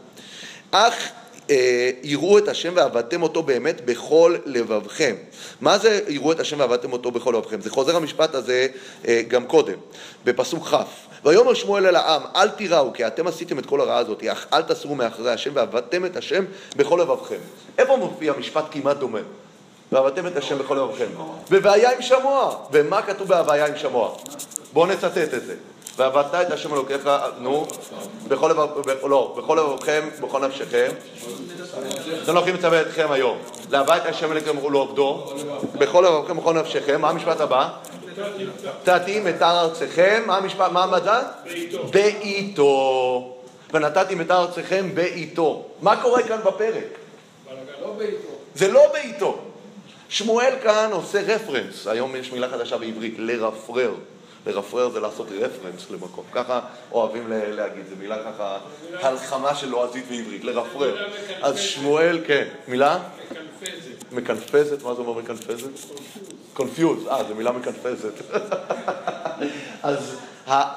אך 0.72 1.09
יראו 2.03 2.37
את 2.37 2.47
השם 2.47 2.73
ועבדתם 2.75 3.23
אותו 3.23 3.43
באמת 3.43 3.81
בכל 3.85 4.35
לבבכם. 4.45 5.15
מה 5.61 5.77
זה 5.77 5.99
יראו 6.07 6.31
את 6.31 6.39
השם 6.39 6.59
ועבדתם 6.59 6.93
אותו 6.93 7.11
בכל 7.11 7.33
לבבכם? 7.37 7.61
זה 7.61 7.69
חוזר 7.69 7.95
המשפט 7.95 8.35
הזה 8.35 8.67
אה, 9.07 9.21
גם 9.27 9.45
קודם, 9.45 9.77
בפסוק 10.25 10.67
כ'. 10.67 10.75
ויאמר 11.25 11.53
שמואל 11.53 11.87
אל 11.87 11.95
העם, 11.95 12.21
אל 12.35 12.49
תיראו, 12.49 12.93
כי 12.93 13.07
אתם 13.07 13.27
עשיתם 13.27 13.59
את 13.59 13.65
כל 13.65 13.81
הרעה 13.81 13.97
הזאת, 13.97 14.23
אך 14.23 14.47
אל 14.53 14.61
תסרו 14.61 14.95
מאחרי 14.95 15.31
השם, 15.31 15.51
ועבדתם 15.53 16.05
את 16.05 16.17
השם 16.17 16.45
בכל 16.75 16.99
לבבכם. 17.01 17.39
איפה 17.77 17.97
מופיע 17.97 18.33
משפט 18.39 18.65
כמעט 18.71 18.97
דומה? 18.97 19.19
ועבדתם 19.91 20.27
את 20.27 20.37
השם 20.37 20.57
בכל 20.57 20.75
לבבכם. 20.75 21.05
בבעיה 21.51 21.95
עם 21.95 22.01
שמוע. 22.01 22.55
ומה 22.71 23.01
כתוב 23.01 23.27
בהוויה 23.27 23.65
עם 23.67 23.77
שמוע? 23.77 24.15
בואו 24.73 24.85
נצטט 24.85 25.33
את 25.33 25.45
זה. 25.45 25.55
ועבדת 25.97 26.35
את 26.47 26.51
השם 26.51 26.73
אלוקיך, 26.73 27.09
נו, 27.39 27.67
בכל 28.27 28.47
לבב, 28.47 28.91
ב- 28.91 29.05
לא, 29.05 29.33
בכל 29.37 29.57
לבבכם, 29.59 30.09
בכל 30.21 30.47
נפשכם. 30.47 30.91
אתם 32.23 32.33
לא 32.33 32.39
יכולים 32.39 32.55
לצווה 32.55 32.81
אתכם 32.81 33.11
היום. 33.11 33.37
לעבד 33.69 33.99
את 34.03 34.05
השם 34.05 34.31
אלוקיכם 34.31 34.65
ולעובדו, 34.65 35.33
בכל 35.73 36.05
לבבכם, 36.07 36.37
בכל 36.37 36.53
נפשכם. 36.53 37.01
מה 37.01 37.09
המשפט 37.09 37.41
הבא? 37.41 37.69
נתתי 38.87 39.19
מטר 39.19 39.59
ארצכם, 39.59 40.23
מה 40.25 40.37
המשפט, 40.37 40.71
מה 40.71 40.83
המדד? 40.83 41.23
בעיתו. 41.91 43.35
ונתתי 43.73 44.15
מטר 44.15 44.37
ארצכם 44.37 44.89
בעיתו. 44.93 45.65
מה 45.81 46.01
קורה 46.01 46.23
כאן 46.23 46.39
בפרק? 46.45 46.83
לא. 47.81 47.93
זה 48.55 48.71
לא 48.71 48.81
בעיתו. 48.93 49.37
שמואל 50.09 50.53
כאן 50.63 50.89
עושה 50.91 51.21
רפרנס, 51.21 51.87
היום 51.87 52.15
יש 52.15 52.31
מילה 52.31 52.49
חדשה 52.49 52.77
בעברית, 52.77 53.15
לרפרר. 53.17 53.91
לרפרר 54.45 54.89
זה 54.89 54.99
לעשות 54.99 55.27
רפרנס 55.31 55.91
למקום. 55.91 56.23
ככה 56.31 56.59
אוהבים 56.91 57.23
להגיד, 57.29 57.83
זו 57.89 57.95
מילה 57.99 58.17
ככה, 58.23 58.57
הלחמה 58.93 59.55
של 59.55 59.69
לועזית 59.69 60.05
ועברית, 60.09 60.43
לרפרר. 60.43 61.07
אז 61.41 61.59
שמואל, 61.59 62.19
כן, 62.27 62.47
מילה? 62.67 62.99
מקנפזת. 63.31 64.11
מקנפזת, 64.11 64.83
מה 64.83 64.93
זה 64.93 65.01
אומר 65.01 65.21
מקנפזת? 65.21 65.69
קונפיוז, 66.53 67.07
אה, 67.07 67.23
זו 67.23 67.35
מילה 67.35 67.51
מקנפזת. 67.51 68.13
אז 69.83 70.15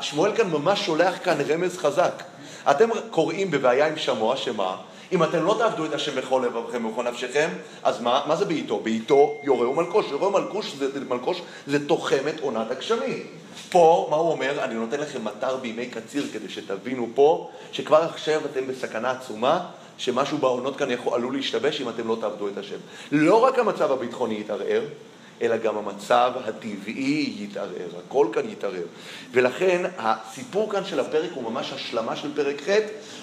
שמואל 0.01 0.37
כאן 0.37 0.51
ממש 0.51 0.87
שולח 0.87 1.15
כאן 1.25 1.37
רמז 1.49 1.79
חזק. 1.79 2.23
אתם 2.71 2.89
קוראים 3.11 3.51
בבעיה 3.51 3.87
עם 3.87 3.97
שמוע, 3.97 4.37
שמה? 4.37 4.77
אם 5.13 5.23
אתם 5.23 5.45
לא 5.45 5.55
תעבדו 5.59 5.85
את 5.85 5.93
השם 5.93 6.17
בכל 6.17 6.43
לבבכם 6.47 6.85
ובכל 6.85 7.03
נפשכם, 7.03 7.49
אז 7.83 8.01
מה, 8.01 8.23
מה 8.27 8.37
זה 8.37 8.45
בעיתו? 8.45 8.81
בעיתו 8.81 9.41
יורה 9.43 9.69
ומלקוש. 9.69 10.07
יורה 10.11 10.29
ומלקוש 10.29 10.75
זה, 10.75 11.01
מלקוש 11.09 11.43
זה 11.67 11.89
תוחמת 11.89 12.41
עונת 12.41 12.71
הגשמים. 12.71 13.27
פה, 13.71 14.07
מה 14.11 14.17
הוא 14.17 14.31
אומר? 14.31 14.65
אני 14.65 14.75
נותן 14.75 15.01
לכם 15.01 15.25
מטר 15.25 15.57
בימי 15.57 15.87
קציר 15.87 16.27
כדי 16.33 16.49
שתבינו 16.49 17.09
פה, 17.15 17.51
שכבר 17.73 18.03
עכשיו 18.03 18.41
אתם 18.53 18.67
בסכנה 18.67 19.11
עצומה, 19.11 19.67
שמשהו 19.99 20.39
בעונות 20.39 20.77
כאן 20.77 20.91
יכול, 20.91 21.15
עלול 21.15 21.35
להשתבש 21.35 21.81
אם 21.81 21.89
אתם 21.89 22.09
לא 22.09 22.17
תעבדו 22.21 22.49
את 22.49 22.59
השם. 22.59 22.79
לא 23.13 23.45
רק 23.45 23.59
המצב 23.59 23.93
הביטחוני 23.93 24.41
יתערער, 24.41 24.83
אלא 25.43 25.57
גם 25.57 25.77
המצב 25.79 26.33
הטבעי 26.45 27.35
יתערער, 27.39 27.89
הכל 28.07 28.29
כאן 28.33 28.51
יתערער. 28.51 28.87
ולכן 29.33 29.83
הסיפור 29.99 30.73
כאן 30.73 30.85
של 30.85 31.01
הפרק 31.01 31.31
הוא 31.35 31.51
ממש 31.51 31.73
השלמה 31.73 32.17
של 32.17 32.35
פרק 32.35 32.63
ח', 32.63 32.71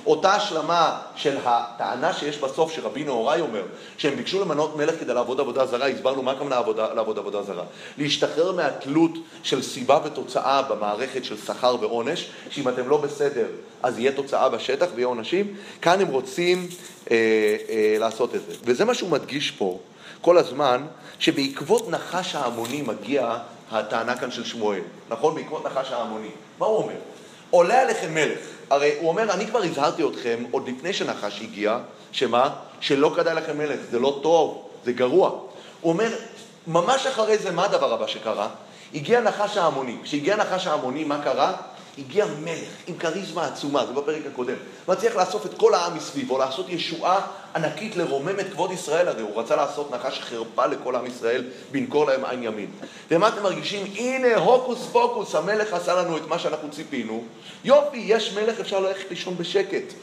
אותה 0.06 0.34
השלמה 0.34 1.02
של 1.16 1.38
הטענה 1.46 2.14
שיש 2.14 2.38
בסוף, 2.38 2.74
שרבי 2.74 3.04
נהוראי 3.04 3.42
אומר, 3.42 3.64
שהם 3.98 4.16
ביקשו 4.16 4.42
למנות 4.42 4.76
מלך 4.78 5.00
כדי 5.00 5.14
לעבוד 5.14 5.40
עבודה 5.40 5.66
זרה, 5.66 5.88
הסברנו 5.88 6.24
מה 6.24 6.32
הכוונה 6.32 6.62
לעבוד 6.96 7.18
עבודה 7.18 7.44
זרה. 7.44 7.64
להשתחרר 7.98 8.52
מהתלות 8.52 9.12
של 9.44 9.62
סיבה 9.62 10.00
ותוצאה 10.06 10.62
במערכת 10.62 11.26
של 11.26 11.38
שכר 11.38 11.76
ועונש, 11.82 12.30
שאם 12.50 12.70
אתם 12.70 12.90
לא 12.90 12.98
בסדר 12.98 13.48
אז 13.84 14.00
יהיה 14.00 14.12
תוצאה 14.12 14.50
בשטח 14.50 14.88
ויהיה 14.96 15.08
עונשים, 15.08 15.56
כאן 15.82 16.02
הם 16.02 16.08
רוצים 16.08 16.68
אה, 17.12 17.16
אה, 17.70 17.96
לעשות 18.00 18.36
את 18.36 18.42
זה. 18.48 18.56
וזה 18.64 18.86
מה 18.86 18.94
שהוא 18.94 19.10
מדגיש 19.10 19.52
פה. 19.52 19.80
כל 20.24 20.38
הזמן, 20.38 20.86
שבעקבות 21.20 21.90
נחש 21.90 22.36
ההמוני 22.36 22.82
מגיע 22.82 23.38
הטענה 23.72 24.18
כאן 24.18 24.32
של 24.32 24.44
שמואל, 24.44 24.82
נכון? 25.10 25.36
בעקבות 25.36 25.66
נחש 25.66 25.92
ההמוני. 25.92 26.30
מה 26.60 26.66
הוא 26.66 26.78
אומר? 26.78 26.96
עולה 27.50 27.82
עליכם 27.82 28.14
מלך. 28.14 28.40
הרי 28.70 28.96
הוא 29.00 29.10
אומר, 29.10 29.34
אני 29.34 29.48
כבר 29.48 29.64
הזהרתי 29.64 30.04
אתכם 30.08 30.44
עוד 30.52 30.70
לפני 30.70 30.94
שנחש 30.94 31.42
הגיע, 31.42 31.78
שמה? 32.12 32.50
שלא 32.80 33.14
כדאי 33.16 33.36
לכם 33.36 33.58
מלך, 33.58 33.80
זה 33.92 34.00
לא 34.00 34.20
טוב, 34.24 34.70
זה 34.86 34.92
גרוע. 34.92 35.30
הוא 35.82 35.94
אומר, 35.94 36.10
ממש 36.68 37.08
אחרי 37.08 37.38
זה, 37.38 37.52
מה 37.52 37.66
הדבר 37.66 37.94
הבא 37.94 38.08
שקרה? 38.08 38.50
הגיע 38.94 39.22
נחש 39.22 39.58
ההמוני. 39.58 39.98
כשהגיע 40.04 40.36
נחש 40.36 40.68
ההמוני, 40.68 41.04
מה 41.04 41.24
קרה? 41.24 41.54
הגיע 41.98 42.26
מלך 42.44 42.70
עם 42.88 42.98
כריזמה 42.98 43.46
עצומה, 43.46 43.86
זה 43.86 43.94
בפרק 43.94 44.22
הקודם. 44.34 44.56
מצליח 44.88 45.16
לאסוף 45.16 45.46
את 45.46 45.54
כל 45.58 45.74
העם 45.74 45.96
מסביבו, 45.96 46.38
לעשות 46.38 46.70
ישועה 46.70 47.22
ענקית 47.56 47.96
לרומם 47.96 48.40
את 48.40 48.46
כבוד 48.52 48.72
ישראל, 48.72 49.08
הרי 49.08 49.22
הוא 49.22 49.40
רצה 49.40 49.56
לעשות 49.56 49.92
נחש 49.92 50.20
חרפה 50.20 50.66
לכל 50.66 50.96
עם 50.96 51.06
ישראל, 51.06 51.44
בנקור 51.72 52.06
להם 52.06 52.26
עין 52.26 52.44
ימין. 52.44 52.70
ומה 53.12 53.28
אתם 53.28 53.44
מרגישים? 53.44 53.94
הנה, 53.96 54.36
הוקוס 54.36 54.88
פוקוס, 54.92 55.36
המלך 55.36 55.74
עשה 55.74 55.94
לנו 55.94 56.18
את 56.18 56.28
מה 56.28 56.40
שאנחנו 56.40 56.72
ציפינו. 56.72 57.24
יופי, 57.64 57.98
יש 57.98 58.34
מלך, 58.34 58.60
אפשר 58.60 58.80
ללכת 58.80 59.10
לישון 59.10 59.38
בשקט. 59.38 59.94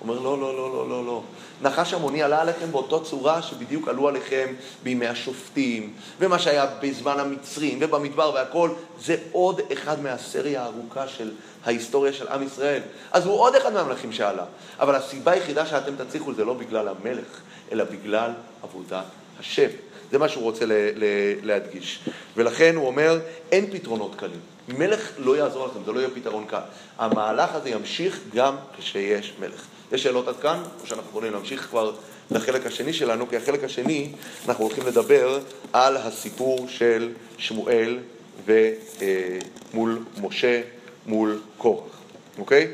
אומר, 0.00 0.18
לא, 0.18 0.40
לא, 0.40 0.56
לא, 0.56 0.72
לא, 0.72 0.88
לא, 0.88 1.06
לא. 1.06 1.22
נחש 1.62 1.94
המוני 1.94 2.22
עלה 2.22 2.40
עליכם 2.40 2.72
באותו 2.72 3.04
צורה 3.04 3.42
שבדיוק 3.42 3.88
עלו 3.88 4.08
עליכם 4.08 4.46
בימי 4.82 5.06
השופטים, 5.06 5.92
ומה 6.20 6.38
שהיה 6.38 6.66
בזמן 6.82 7.20
המצרים, 7.20 7.78
ובמדבר 7.80 8.32
והכל, 8.34 8.70
זה 9.00 9.16
עוד 9.32 9.60
אחד 9.72 10.02
מהסריה 10.02 10.62
הארוכה 10.62 11.08
של 11.08 11.30
ההיסטוריה 11.64 12.12
של 12.12 12.28
עם 12.28 12.42
ישראל. 12.42 12.80
אז 13.12 13.26
הוא 13.26 13.40
עוד 13.40 13.54
אחד 13.54 13.72
מהמלכים 13.72 14.12
שעלה. 14.12 14.44
אבל 14.80 14.94
הסיבה 14.94 15.32
היחידה 15.32 15.66
שאתם 15.66 16.04
תצליחו 16.04 16.34
זה 16.34 16.44
לא 16.44 16.54
בגלל 16.54 16.88
המלך, 16.88 17.40
אלא 17.72 17.84
בגלל 17.84 18.30
עבודת 18.62 19.04
השם. 19.40 19.68
זה 20.10 20.18
מה 20.18 20.28
שהוא 20.28 20.44
רוצה 20.44 20.66
ל- 20.66 20.72
ל- 20.72 21.34
להדגיש. 21.42 22.00
ולכן 22.36 22.76
הוא 22.76 22.86
אומר, 22.86 23.18
אין 23.52 23.70
פתרונות 23.70 24.14
קלים. 24.14 24.40
מלך 24.68 25.10
לא 25.18 25.36
יעזור 25.36 25.66
לכם, 25.66 25.78
זה 25.86 25.92
לא 25.92 25.98
יהיה 25.98 26.10
פתרון 26.14 26.44
קל. 26.46 26.60
המהלך 26.98 27.54
הזה 27.54 27.70
ימשיך 27.70 28.20
גם 28.34 28.56
כשיש 28.78 29.34
מלך. 29.40 29.66
יש 29.92 30.02
שאלות 30.02 30.28
עד 30.28 30.36
כאן, 30.36 30.62
או 30.82 30.86
שאנחנו 30.86 31.10
יכולים 31.10 31.32
להמשיך 31.32 31.66
כבר 31.70 31.94
לחלק 32.30 32.66
השני 32.66 32.92
שלנו, 32.92 33.28
כי 33.28 33.36
החלק 33.36 33.64
השני, 33.64 34.12
אנחנו 34.48 34.64
הולכים 34.64 34.86
לדבר 34.86 35.40
על 35.72 35.96
הסיפור 35.96 36.68
של 36.68 37.12
שמואל 37.38 37.98
ומול 38.44 40.04
משה, 40.20 40.62
מול 41.06 41.40
קורח, 41.58 42.00
אוקיי? 42.38 42.68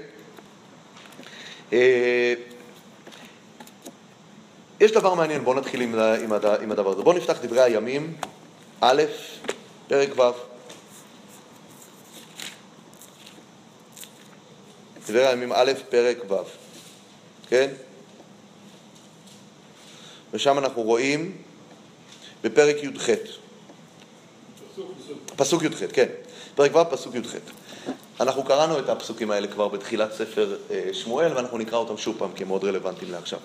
אה, 1.72 2.34
יש 4.80 4.92
דבר 4.92 5.14
מעניין, 5.14 5.44
בואו 5.44 5.56
נתחיל 5.56 5.80
עם, 5.80 5.94
עם, 5.94 6.32
עם 6.62 6.72
הדבר 6.72 6.90
הזה. 6.90 7.02
בואו 7.02 7.16
נפתח 7.16 7.38
דברי 7.42 7.60
הימים, 7.60 8.14
א', 8.80 9.02
פרק 9.88 10.18
ו'. 10.18 10.22
דברי 15.08 15.26
הימים 15.26 15.52
א', 15.52 15.72
פרק 15.90 16.16
ו', 16.30 16.65
כן? 17.48 17.70
ושם 20.32 20.58
אנחנו 20.58 20.82
רואים 20.82 21.36
בפרק 22.42 22.76
י"ח, 22.82 23.10
פסוק 25.36 25.62
י"ח, 25.62 25.82
כן, 25.92 26.06
פרק 26.54 26.76
ו', 26.76 26.90
פסוק 26.90 27.14
י"ח. 27.14 27.34
אנחנו 28.20 28.44
קראנו 28.44 28.78
את 28.78 28.88
הפסוקים 28.88 29.30
האלה 29.30 29.46
כבר 29.46 29.68
בתחילת 29.68 30.12
ספר 30.12 30.56
אה, 30.70 30.88
שמואל, 30.92 31.32
ואנחנו 31.36 31.58
נקרא 31.58 31.78
אותם 31.78 31.96
שוב 31.96 32.16
פעם, 32.18 32.32
כי 32.34 32.42
הם 32.42 32.48
מאוד 32.48 32.64
רלוונטיים 32.64 33.12
לעכשיו. 33.12 33.38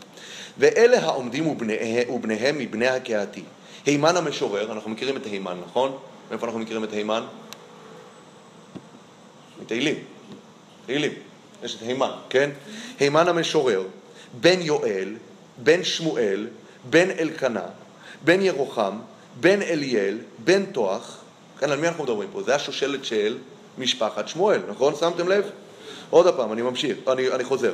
ואלה 0.58 1.00
העומדים 1.00 1.48
ובניהם, 1.48 2.10
ובניהם 2.10 2.58
מבני 2.58 2.88
הקהתי. 2.88 3.44
הימן 3.86 4.18
המשורר, 4.18 4.72
אנחנו 4.72 4.90
מכירים 4.90 5.18
את 5.18 5.26
הימן, 5.26 5.58
נכון? 5.68 5.98
מאיפה 6.30 6.46
אנחנו 6.46 6.60
מכירים 6.60 6.84
את 6.84 6.94
הימן? 6.94 7.24
מתהילים. 9.62 9.96
תהילים. 10.86 11.31
יש 11.64 11.76
את 11.76 11.82
הימן, 11.82 12.12
כן? 12.30 12.50
הימן 13.00 13.28
המשורר, 13.28 13.84
בן 14.42 14.62
יואל, 14.62 15.16
בן 15.58 15.84
שמואל, 15.84 16.48
בן 16.90 17.12
אלקנה, 17.12 17.66
בן 18.24 18.42
ירוחם, 18.42 19.00
בן 19.40 19.62
אליאל, 19.62 20.18
בן 20.44 20.66
תוח, 20.66 21.18
כן, 21.60 21.72
על 21.72 21.80
מי 21.80 21.88
אנחנו 21.88 22.04
מדברים 22.04 22.30
פה? 22.34 22.44
זה 22.44 22.56
השושלת 22.56 23.06
של 23.06 23.38
משפחת 23.78 24.28
שמואל, 24.28 24.62
נכון? 24.70 24.96
שמתם 24.96 25.28
לב? 25.28 25.46
עוד 26.10 26.36
פעם, 26.36 26.54
אני 26.54 26.62
ממשיך, 26.62 26.98
אני, 27.08 27.32
אני 27.32 27.44
חוזר. 27.44 27.74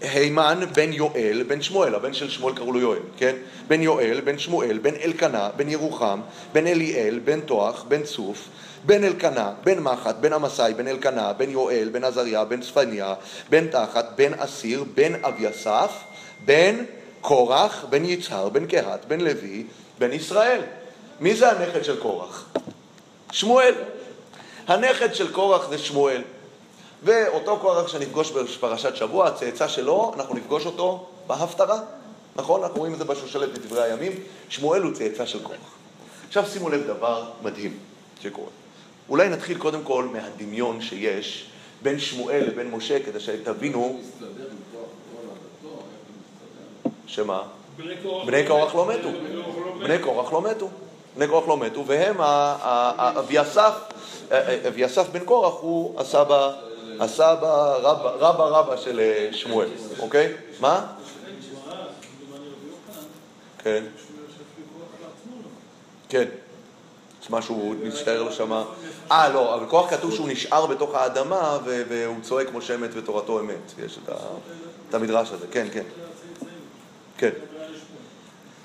הימן 0.00 0.60
בן 0.74 0.92
יואל, 0.92 1.44
בן 1.48 1.62
שמואל, 1.62 1.94
הבן 1.94 2.14
של 2.14 2.30
שמואל 2.30 2.54
קראו 2.54 2.72
לו 2.72 2.80
יואל, 2.80 2.98
כן? 3.16 3.36
בן 3.68 3.82
יואל, 3.82 4.20
בן 4.24 4.38
שמואל, 4.38 4.78
בן 4.82 4.94
אלקנה, 4.94 5.48
בן 5.56 5.68
ירוחם, 5.68 6.20
בן 6.52 6.66
אליאל, 6.66 7.20
בן 7.24 7.40
תוח, 7.40 7.84
בן 7.88 8.02
צוף, 8.02 8.48
בן 8.86 9.04
אלקנה, 9.04 9.52
בן 9.64 9.78
מחט, 9.78 10.14
בן 10.20 10.32
עמסאי, 10.32 10.74
בן 10.74 10.88
אלקנה, 10.88 11.32
בן 11.32 11.50
יואל, 11.50 11.88
בן 11.92 12.04
עזריה, 12.04 12.44
בן 12.44 12.60
צפניה, 12.60 13.14
בן 13.50 13.66
תחת, 13.66 14.06
בן 14.16 14.34
אסיר, 14.34 14.84
בן 14.94 15.24
אביסף, 15.24 15.90
בן 16.44 16.84
קורח, 17.20 17.84
בן 17.90 18.04
יצהר, 18.04 18.48
בן 18.48 18.66
קהת, 18.66 19.04
בן 19.04 19.20
לוי, 19.20 19.66
בן 19.98 20.12
ישראל. 20.12 20.60
מי 21.20 21.34
זה 21.34 21.50
הנכד 21.50 21.84
של 21.84 22.00
קורח? 22.00 22.44
שמואל. 23.32 23.74
הנכד 24.66 25.14
של 25.14 25.32
קורח 25.32 25.68
זה 25.68 25.78
שמואל. 25.78 26.22
ואותו 27.02 27.58
קורח 27.58 27.88
שנפגוש 27.88 28.30
בפרשת 28.30 28.96
שבוע, 28.96 29.26
הצאצא 29.26 29.68
שלו, 29.68 30.12
אנחנו 30.16 30.34
נפגוש 30.34 30.66
אותו 30.66 31.08
בהפטרה. 31.26 31.80
נכון? 32.36 32.62
אנחנו 32.62 32.78
רואים 32.78 32.92
את 32.92 32.98
זה 32.98 33.04
בשושלת 33.04 33.58
בדברי 33.58 33.82
הימים. 33.82 34.12
שמואל 34.48 34.82
הוא 34.82 34.94
צאצא 34.94 35.26
של 35.26 35.42
קורח. 35.42 35.58
עכשיו 36.28 36.44
שימו 36.46 36.68
לב 36.68 36.86
דבר 36.86 37.30
מדהים 37.42 37.78
שקורה. 38.20 38.63
אולי 39.08 39.28
נתחיל 39.28 39.58
קודם 39.58 39.82
כל 39.84 40.04
מהדמיון 40.12 40.80
שיש 40.80 41.46
בין 41.82 41.98
שמואל 41.98 42.44
לבין 42.46 42.70
משה, 42.70 43.02
כדי 43.04 43.20
שתבינו? 43.20 44.00
שמה? 47.06 47.42
בני 48.26 48.46
קורח 48.46 48.74
לא 48.74 48.86
מתו. 48.86 49.08
בני 49.78 49.98
קורח 49.98 50.32
לא 50.32 50.42
לא 50.42 50.50
מתו. 50.50 50.68
בני 51.16 51.26
קורח 51.28 51.48
לא 51.48 51.56
מתו, 51.56 51.86
והם, 51.86 52.20
ה- 52.20 52.24
ה- 52.24 52.92
ה- 52.98 53.18
אביסף, 53.18 53.72
אה, 54.32 54.68
אביסף 54.68 55.08
בן 55.08 55.24
קורח 55.24 55.54
הוא 55.60 56.00
הסבא, 56.00 56.52
הסבא 57.00 57.76
רבא, 58.20 58.44
רבא 58.44 58.76
של 58.76 59.00
אה, 59.00 59.28
שמואל, 59.32 59.68
אוקיי? 59.98 60.32
מה? 60.60 60.86
כן. 63.64 63.84
כן. 66.08 66.24
משהו 67.30 67.74
נשאר 67.82 68.22
לו 68.22 68.32
שמה. 68.32 68.64
אה, 69.10 69.28
לא, 69.28 69.54
אבל 69.54 69.66
כוח 69.66 69.90
כתוב 69.90 70.14
שהוא 70.14 70.28
נשאר 70.28 70.66
בתוך 70.66 70.94
האדמה 70.94 71.58
והוא 71.64 72.16
צועק 72.22 72.48
כמו 72.48 72.62
שמת 72.62 72.90
ותורתו 72.92 73.40
אמת. 73.40 73.72
יש 73.84 73.98
את, 74.88 74.94
המדרש 74.94 75.32
הזה, 75.32 75.46
כן, 75.50 75.66
כן. 75.72 75.82
כן. 77.18 77.30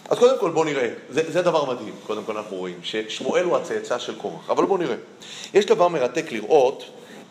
אז 0.09 0.19
קודם 0.19 0.39
כל 0.39 0.51
בואו 0.51 0.65
נראה, 0.65 0.89
זה, 1.09 1.31
זה 1.31 1.41
דבר 1.41 1.73
מדהים, 1.73 1.93
קודם 2.07 2.23
כל 2.23 2.37
אנחנו 2.37 2.57
רואים, 2.57 2.79
ששמואל 2.83 3.43
הוא 3.43 3.57
הצאצא 3.57 3.99
של 3.99 4.15
קורח, 4.15 4.49
אבל 4.49 4.65
בואו 4.65 4.77
נראה. 4.77 4.95
יש 5.53 5.65
דבר 5.65 5.87
מרתק 5.87 6.31
לראות 6.31 6.83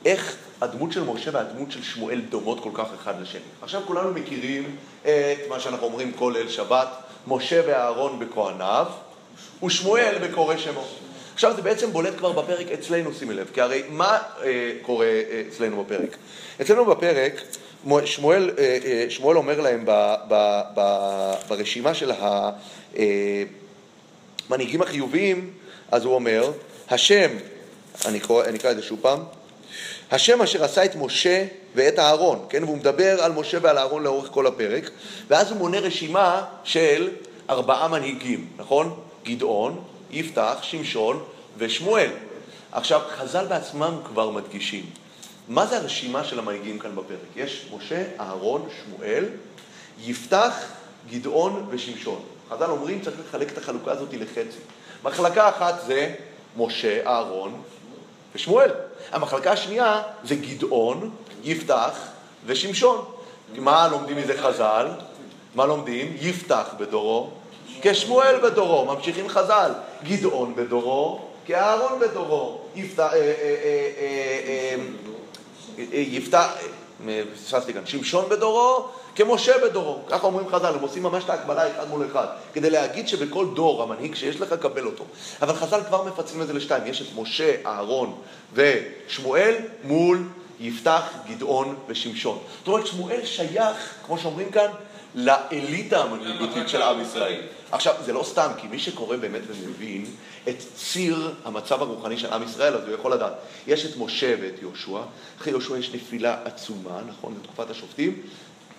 איך 0.04 0.36
הדמות 0.60 0.92
של 0.92 1.04
משה 1.04 1.30
והדמות 1.34 1.72
של 1.72 1.82
שמואל 1.82 2.20
דומות 2.20 2.60
כל 2.60 2.70
כך 2.74 2.86
אחד 2.94 3.20
לשני. 3.20 3.40
עכשיו 3.62 3.82
כולנו 3.86 4.12
מכירים 4.12 4.76
את 5.02 5.48
מה 5.48 5.60
שאנחנו 5.60 5.86
אומרים 5.86 6.12
כל 6.12 6.32
ליל 6.36 6.48
שבת, 6.48 6.88
משה 7.26 7.60
ואהרון 7.66 8.18
בכהניו, 8.18 8.86
ושמואל 9.64 10.18
בקורא 10.22 10.56
שמו. 10.56 10.84
עכשיו 11.38 11.56
זה 11.56 11.62
בעצם 11.62 11.92
בולט 11.92 12.16
כבר 12.18 12.32
בפרק 12.32 12.66
אצלנו, 12.72 13.14
שימי 13.14 13.34
לב, 13.34 13.50
כי 13.54 13.60
הרי 13.60 13.82
מה 13.88 14.18
אה, 14.44 14.72
קורה 14.82 15.06
אה, 15.06 15.42
אצלנו 15.48 15.84
בפרק? 15.84 16.16
אצלנו 16.60 16.84
בפרק, 16.84 17.42
מו- 17.84 18.06
שמואל, 18.06 18.50
אה, 18.58 18.78
אה, 18.84 19.06
שמואל 19.08 19.36
אומר 19.36 19.60
להם 19.60 19.84
ב, 19.86 20.14
ב, 20.28 20.60
ב, 20.74 20.80
ברשימה 21.48 21.94
של 21.94 22.12
המנהיגים 24.50 24.82
החיוביים, 24.82 25.50
אז 25.90 26.04
הוא 26.04 26.14
אומר, 26.14 26.52
השם, 26.90 27.30
אני 28.06 28.18
אקרא 28.56 28.70
את 28.70 28.76
זה 28.76 28.82
שוב 28.82 28.98
פעם, 29.02 29.20
השם 30.10 30.42
אשר 30.42 30.64
עשה 30.64 30.84
את 30.84 30.96
משה 30.96 31.44
ואת 31.74 31.98
אהרון, 31.98 32.46
כן? 32.48 32.64
והוא 32.64 32.76
מדבר 32.76 33.22
על 33.22 33.32
משה 33.32 33.58
ועל 33.62 33.78
אהרון 33.78 34.02
לאורך 34.02 34.28
כל 34.30 34.46
הפרק, 34.46 34.90
ואז 35.28 35.50
הוא 35.50 35.58
מונה 35.58 35.78
רשימה 35.78 36.44
של 36.64 37.10
ארבעה 37.50 37.88
מנהיגים, 37.88 38.46
נכון? 38.56 39.00
גדעון, 39.24 39.84
יפתח, 40.10 40.58
שמשון 40.62 41.24
ושמואל. 41.58 42.10
עכשיו, 42.72 43.00
חז"ל 43.16 43.46
בעצמם 43.46 43.94
כבר 44.04 44.30
מדגישים, 44.30 44.90
מה 45.48 45.66
זה 45.66 45.76
הרשימה 45.76 46.24
של 46.24 46.38
המנהיגים 46.38 46.78
כאן 46.78 46.96
בפרק? 46.96 47.18
יש 47.36 47.66
משה, 47.76 48.04
אהרון, 48.20 48.68
שמואל, 48.84 49.24
יפתח, 50.00 50.54
גדעון 51.10 51.66
ושמשון. 51.70 52.22
חז"ל 52.50 52.70
אומרים 52.70 53.00
צריך 53.00 53.16
לחלק 53.28 53.52
את 53.52 53.58
החלוקה 53.58 53.92
הזאת 53.92 54.08
לחצי. 54.12 54.58
מחלקה 55.04 55.48
אחת 55.48 55.74
זה 55.86 56.14
משה, 56.56 57.06
אהרון 57.06 57.62
ושמואל. 58.34 58.70
המחלקה 59.12 59.52
השנייה 59.52 60.02
זה 60.24 60.34
גדעון, 60.34 61.10
יפתח 61.44 61.98
ושמשון. 62.46 63.04
מה 63.56 63.88
לומדים 63.88 64.16
מזה 64.16 64.42
חז"ל? 64.42 64.88
מה 65.54 65.66
לומדים? 65.66 66.16
יפתח 66.20 66.74
בדורו, 66.78 67.30
כשמואל 67.82 68.40
בדורו, 68.42 68.84
ממשיכים 68.84 69.28
חז"ל. 69.28 69.72
גדעון 70.04 70.54
בדורו, 70.54 71.20
כאהרון 71.46 72.00
בדורו. 72.00 72.58
יפתח, 72.74 73.10
אה, 73.12 73.16
אה, 73.16 74.76
אה, 77.08 77.22
פספסתי 77.34 77.72
כאן, 77.72 77.86
שמשון 77.86 78.28
בדורו, 78.28 78.84
כמשה 79.14 79.52
בדורו. 79.64 79.98
ככה 80.08 80.26
אומרים 80.26 80.48
חז"ל, 80.48 80.74
הם 80.74 80.80
עושים 80.80 81.02
ממש 81.02 81.24
את 81.24 81.30
ההקבלה 81.30 81.70
אחד 81.70 81.88
מול 81.88 82.06
אחד, 82.06 82.26
כדי 82.54 82.70
להגיד 82.70 83.08
שבכל 83.08 83.46
דור 83.54 83.82
המנהיג 83.82 84.14
שיש 84.14 84.40
לך, 84.40 84.52
קבל 84.52 84.86
אותו. 84.86 85.04
אבל 85.42 85.54
חז"ל 85.54 85.80
כבר 85.88 86.04
מפצלים 86.04 86.42
את 86.42 86.46
זה 86.46 86.52
לשתיים, 86.52 86.86
יש 86.86 87.02
את 87.02 87.06
משה, 87.16 87.54
אהרון 87.66 88.14
ושמואל 88.54 89.54
מול 89.84 90.22
יפתח, 90.60 91.02
גדעון 91.28 91.76
ושמשון. 91.88 92.38
זאת 92.58 92.68
אומרת, 92.68 92.86
שמואל 92.86 93.24
שייך, 93.24 93.94
כמו 94.06 94.18
שאומרים 94.18 94.50
כאן, 94.50 94.70
לאליטה 95.14 96.02
המנהיגותית 96.02 96.68
של 96.68 96.82
עם 96.82 97.00
ישראל. 97.00 97.40
עכשיו, 97.70 97.94
זה 98.04 98.12
לא 98.12 98.22
סתם, 98.22 98.50
כי 98.56 98.66
מי 98.68 98.78
שקורא 98.78 99.16
באמת 99.16 99.42
ומבין 99.48 100.04
את 100.48 100.56
ציר 100.74 101.34
המצב 101.44 101.82
הרוחני 101.82 102.18
של 102.18 102.32
עם 102.32 102.42
ישראל, 102.42 102.74
אז 102.74 102.82
הוא 102.86 102.94
יכול 102.94 103.12
לדעת. 103.12 103.32
יש 103.66 103.86
את 103.86 103.96
משה 103.96 104.34
ואת 104.40 104.62
יהושע, 104.62 105.00
אחרי 105.38 105.52
יהושע 105.52 105.78
יש 105.78 105.94
נפילה 105.94 106.36
עצומה, 106.44 107.00
נכון, 107.08 107.34
בתקופת 107.40 107.70
השופטים, 107.70 108.22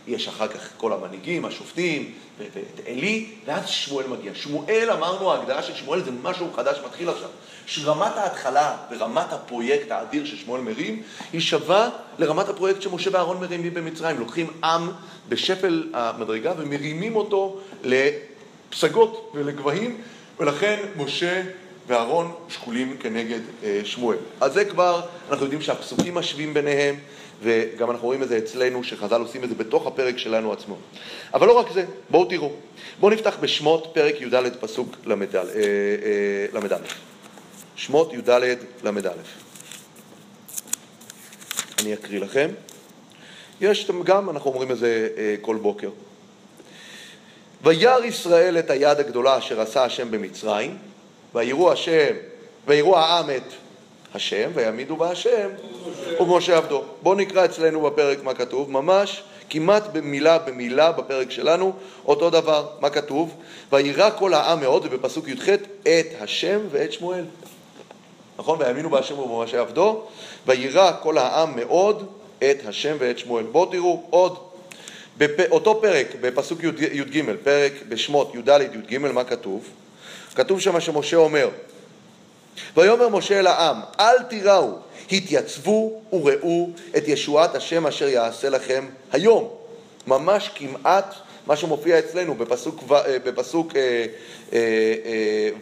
יש 0.07 0.27
אחר 0.27 0.47
כך 0.47 0.69
כל 0.77 0.93
המנהיגים, 0.93 1.45
השופטים, 1.45 2.13
ואת 2.38 2.80
עלי, 2.88 3.30
ואז 3.45 3.67
שמואל 3.67 4.07
מגיע. 4.07 4.32
שמואל, 4.36 4.89
אמרנו, 4.91 5.32
ההגדרה 5.32 5.63
של 5.63 5.75
שמואל 5.75 6.03
זה 6.03 6.11
משהו 6.23 6.53
חדש 6.55 6.77
מתחיל 6.86 7.09
עכשיו. 7.09 7.30
שרמת 7.65 8.17
ההתחלה 8.17 8.77
ורמת 8.91 9.34
הפרויקט 9.34 9.91
האדיר 9.91 10.25
ששמואל 10.25 10.61
מרים, 10.61 11.03
היא 11.34 11.41
שווה 11.41 11.89
לרמת 12.19 12.49
הפרויקט 12.49 12.82
שמשה 12.82 13.09
ואהרון 13.13 13.39
מרימים 13.39 13.73
במצרים. 13.73 14.19
לוקחים 14.19 14.47
עם 14.63 14.89
בשפל 15.30 15.89
המדרגה 15.93 16.53
ומרימים 16.57 17.15
אותו 17.15 17.59
לפסגות 17.84 19.32
ולגבהים, 19.34 20.01
ולכן 20.39 20.80
משה 20.97 21.41
ואהרון 21.88 22.32
שקולים 22.49 22.97
כנגד 22.97 23.39
אה, 23.63 23.82
שמואל. 23.84 24.17
אז 24.41 24.53
זה 24.53 24.65
כבר, 24.65 25.01
אנחנו 25.30 25.45
יודעים 25.45 25.61
שהפסוקים 25.61 26.15
משווים 26.15 26.53
ביניהם, 26.53 26.95
וגם 27.43 27.91
אנחנו 27.91 28.05
רואים 28.05 28.23
את 28.23 28.30
זה 28.30 28.38
אצלנו, 28.38 28.84
שחז"ל 28.84 29.21
עושים 29.21 29.43
את 29.43 29.49
זה 29.49 29.55
בתוך 29.55 29.88
הפרק 29.88 30.17
שלנו 30.17 30.53
עצמו. 30.53 30.77
אבל 31.34 31.47
לא 31.47 31.59
רק 31.59 31.71
זה, 31.73 31.86
בואו 32.09 32.25
תראו. 32.25 32.51
בואו 32.99 33.13
נפתח 33.13 33.38
בשמות 33.41 33.91
פרק 33.93 34.21
י"ד 34.21 34.55
פסוק 34.59 34.95
ל"ד. 35.05 35.36
אה, 35.36 35.41
אה, 35.45 36.59
ל"ד. 36.59 36.82
שמות 37.75 38.13
י"ד 38.13 38.30
ל"א. 38.84 39.11
אני 41.82 41.93
אקריא 41.93 42.19
לכם. 42.19 42.49
יש 43.62 43.91
גם, 44.03 44.30
אנחנו 44.30 44.51
אומרים 44.51 44.72
את 44.72 44.78
זה 44.78 45.10
אה, 45.18 45.36
כל 45.41 45.55
בוקר. 45.55 45.89
וירא 47.64 48.05
ישראל 48.05 48.60
את 48.60 48.70
היד 48.70 48.99
הגדולה 48.99 49.38
אשר 49.38 49.62
עשה 49.62 49.84
השם 49.84 50.12
במצרים, 50.12 50.78
ויראו 51.36 51.72
השם, 51.72 52.14
ויראו 52.68 52.97
העם 52.97 53.30
את 53.30 53.53
השם, 54.14 54.51
ויעמידו 54.53 54.95
בה 54.95 55.12
השם 55.12 55.49
ומשה 56.20 56.57
עבדו. 56.57 56.84
בואו 57.01 57.16
נקרא 57.16 57.45
אצלנו 57.45 57.82
בפרק 57.82 58.24
מה 58.24 58.34
כתוב, 58.34 58.72
ממש 58.72 59.24
כמעט 59.49 59.84
במילה 59.93 60.38
במילה 60.38 60.91
בפרק 60.91 61.32
שלנו, 61.32 61.74
אותו 62.05 62.30
דבר, 62.30 62.68
מה 62.80 62.89
כתוב? 62.89 63.36
וירא 63.72 64.10
כל 64.18 64.34
העם 64.34 64.60
מאוד, 64.60 64.86
ובפסוק 64.86 65.28
י"ח, 65.28 65.49
את 65.84 66.07
השם 66.22 66.60
ואת 66.72 66.93
שמואל. 66.93 67.26
נכון? 68.38 68.60
ויאמינו 68.62 68.89
בהשם 68.89 69.20
ובמשה 69.20 69.60
עבדו, 69.60 70.01
וירא 70.45 70.91
כל 71.01 71.18
העם 71.18 71.55
מאוד 71.55 72.07
את 72.44 72.58
השם 72.66 72.96
ואת 73.00 73.20
שמואל. 73.20 73.44
בואו 73.44 73.66
תראו 73.66 74.04
עוד, 74.10 74.38
בפ... 75.18 75.52
אותו 75.52 75.82
פרק, 75.82 76.08
בפסוק 76.22 76.64
י"ג, 76.64 76.82
י"ג, 76.92 77.24
פרק 77.44 77.72
בשמות 77.90 78.36
י"ד 78.36 78.60
י"ג, 78.74 78.98
מה 78.98 79.24
כתוב? 79.24 79.68
כתוב 80.36 80.60
שם 80.60 80.80
שמשה 80.80 81.18
אומר, 81.18 81.50
ויאמר 82.78 83.10
משה 83.10 83.40
אל 83.40 83.48
העם, 83.48 83.78
אל 84.00 84.24
תיראו, 84.24 84.76
התייצבו 85.12 86.02
וראו 86.12 86.70
את 86.98 87.08
ישועת 87.08 87.56
השם 87.56 87.88
אשר 87.88 88.08
יעשה 88.08 88.50
לכם 88.50 88.86
היום. 89.12 89.50
ממש 90.08 90.50
כמעט 90.56 91.16
מה 91.50 91.56
שמופיע 91.56 92.00
אצלנו 92.00 92.36
בפסוק, 92.36 92.84
ו, 92.88 92.93
אה, 92.93 93.18
אה, 93.76 94.06
אה, 94.54 94.60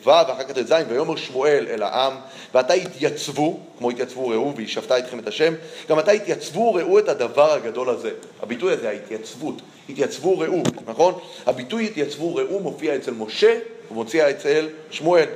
אה, 0.08 0.24
ואחר 0.28 0.44
כך 0.44 0.52
ט"ז, 0.52 0.74
ויאמר 0.90 1.16
שמואל 1.16 1.68
אל 1.70 1.84
העם, 1.84 2.14
ועתה 2.54 2.74
התייצבו, 2.74 3.60
כמו 3.78 3.90
התייצבו 3.90 4.30
ראו 4.30 4.56
וישפטה 4.56 4.98
אתכם 4.98 5.20
את 5.20 5.28
השם, 5.28 5.54
גם 5.90 6.00
עתה 6.00 6.12
התייצבו 6.12 6.74
ראו 6.74 7.00
את 7.00 7.10
הדבר 7.10 7.52
הגדול 7.52 7.90
הזה. 7.90 8.12
הביטוי 8.42 8.74
הזה, 8.74 8.90
ההתייצבות, 8.90 9.62
התייצבו 9.90 10.40
ראו, 10.40 10.64
נכון? 10.88 11.14
הביטוי 11.46 11.86
התייצבו 11.86 12.36
ראו 12.36 12.60
מופיע 12.60 12.96
אצל 12.96 13.12
משה 13.12 13.60
ומופיע 13.92 14.30
אצל 14.30 14.68
שמואל. 14.92 15.28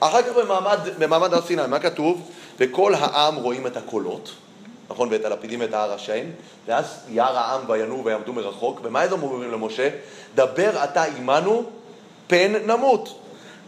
אחר 0.00 0.22
כך 0.22 0.36
במעמד, 0.36 0.78
במעמד 0.98 1.34
הר 1.34 1.42
סיני, 1.42 1.62
מה 1.68 1.78
כתוב? 1.78 2.30
וכל 2.58 2.94
העם 2.94 3.36
רואים 3.36 3.66
את 3.66 3.76
הקולות, 3.76 4.30
נכון? 4.90 5.08
ואת 5.10 5.24
הלפידים 5.24 5.60
ואת 5.60 5.74
ההר 5.74 5.92
השם, 5.92 6.24
ואז 6.66 6.84
ירא 7.08 7.38
העם 7.38 7.60
וינועו 7.66 8.04
ויעמדו 8.04 8.32
מרחוק, 8.32 8.80
ומה 8.82 9.02
הם 9.02 9.22
אומרים 9.22 9.52
למשה? 9.52 9.88
דבר 10.34 10.84
אתה 10.84 11.02
עמנו, 11.02 11.64
פן 12.26 12.52
נמות. 12.66 13.18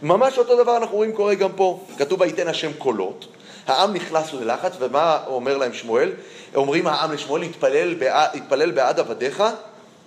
ממש 0.03 0.37
אותו 0.37 0.63
דבר 0.63 0.77
אנחנו 0.77 0.95
רואים 0.95 1.11
קורה 1.11 1.35
גם 1.35 1.51
פה. 1.55 1.79
כתוב 1.97 2.21
ויתן 2.21 2.47
השם 2.47 2.73
קולות, 2.77 3.25
העם 3.67 3.93
נכנס 3.93 4.33
ללחץ, 4.33 4.73
ומה 4.79 5.19
אומר 5.27 5.57
להם 5.57 5.73
שמואל? 5.73 6.11
אומרים 6.55 6.87
העם 6.87 7.11
לשמואל, 7.11 7.41
התפלל, 7.41 7.93
בעד, 7.93 8.29
התפלל 8.33 8.71
בעד 8.71 8.99
עבדיך 8.99 9.43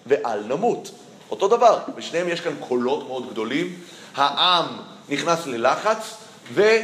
ואל 0.07 0.43
נמות. 0.45 0.91
אותו 1.31 1.49
דבר, 1.49 1.79
בשניהם 1.97 2.29
יש 2.29 2.41
כאן 2.41 2.53
קולות 2.61 3.07
מאוד 3.07 3.31
גדולים, 3.31 3.75
העם 4.15 4.67
נכנס 5.09 5.47
ללחץ, 5.47 6.15
והם 6.53 6.83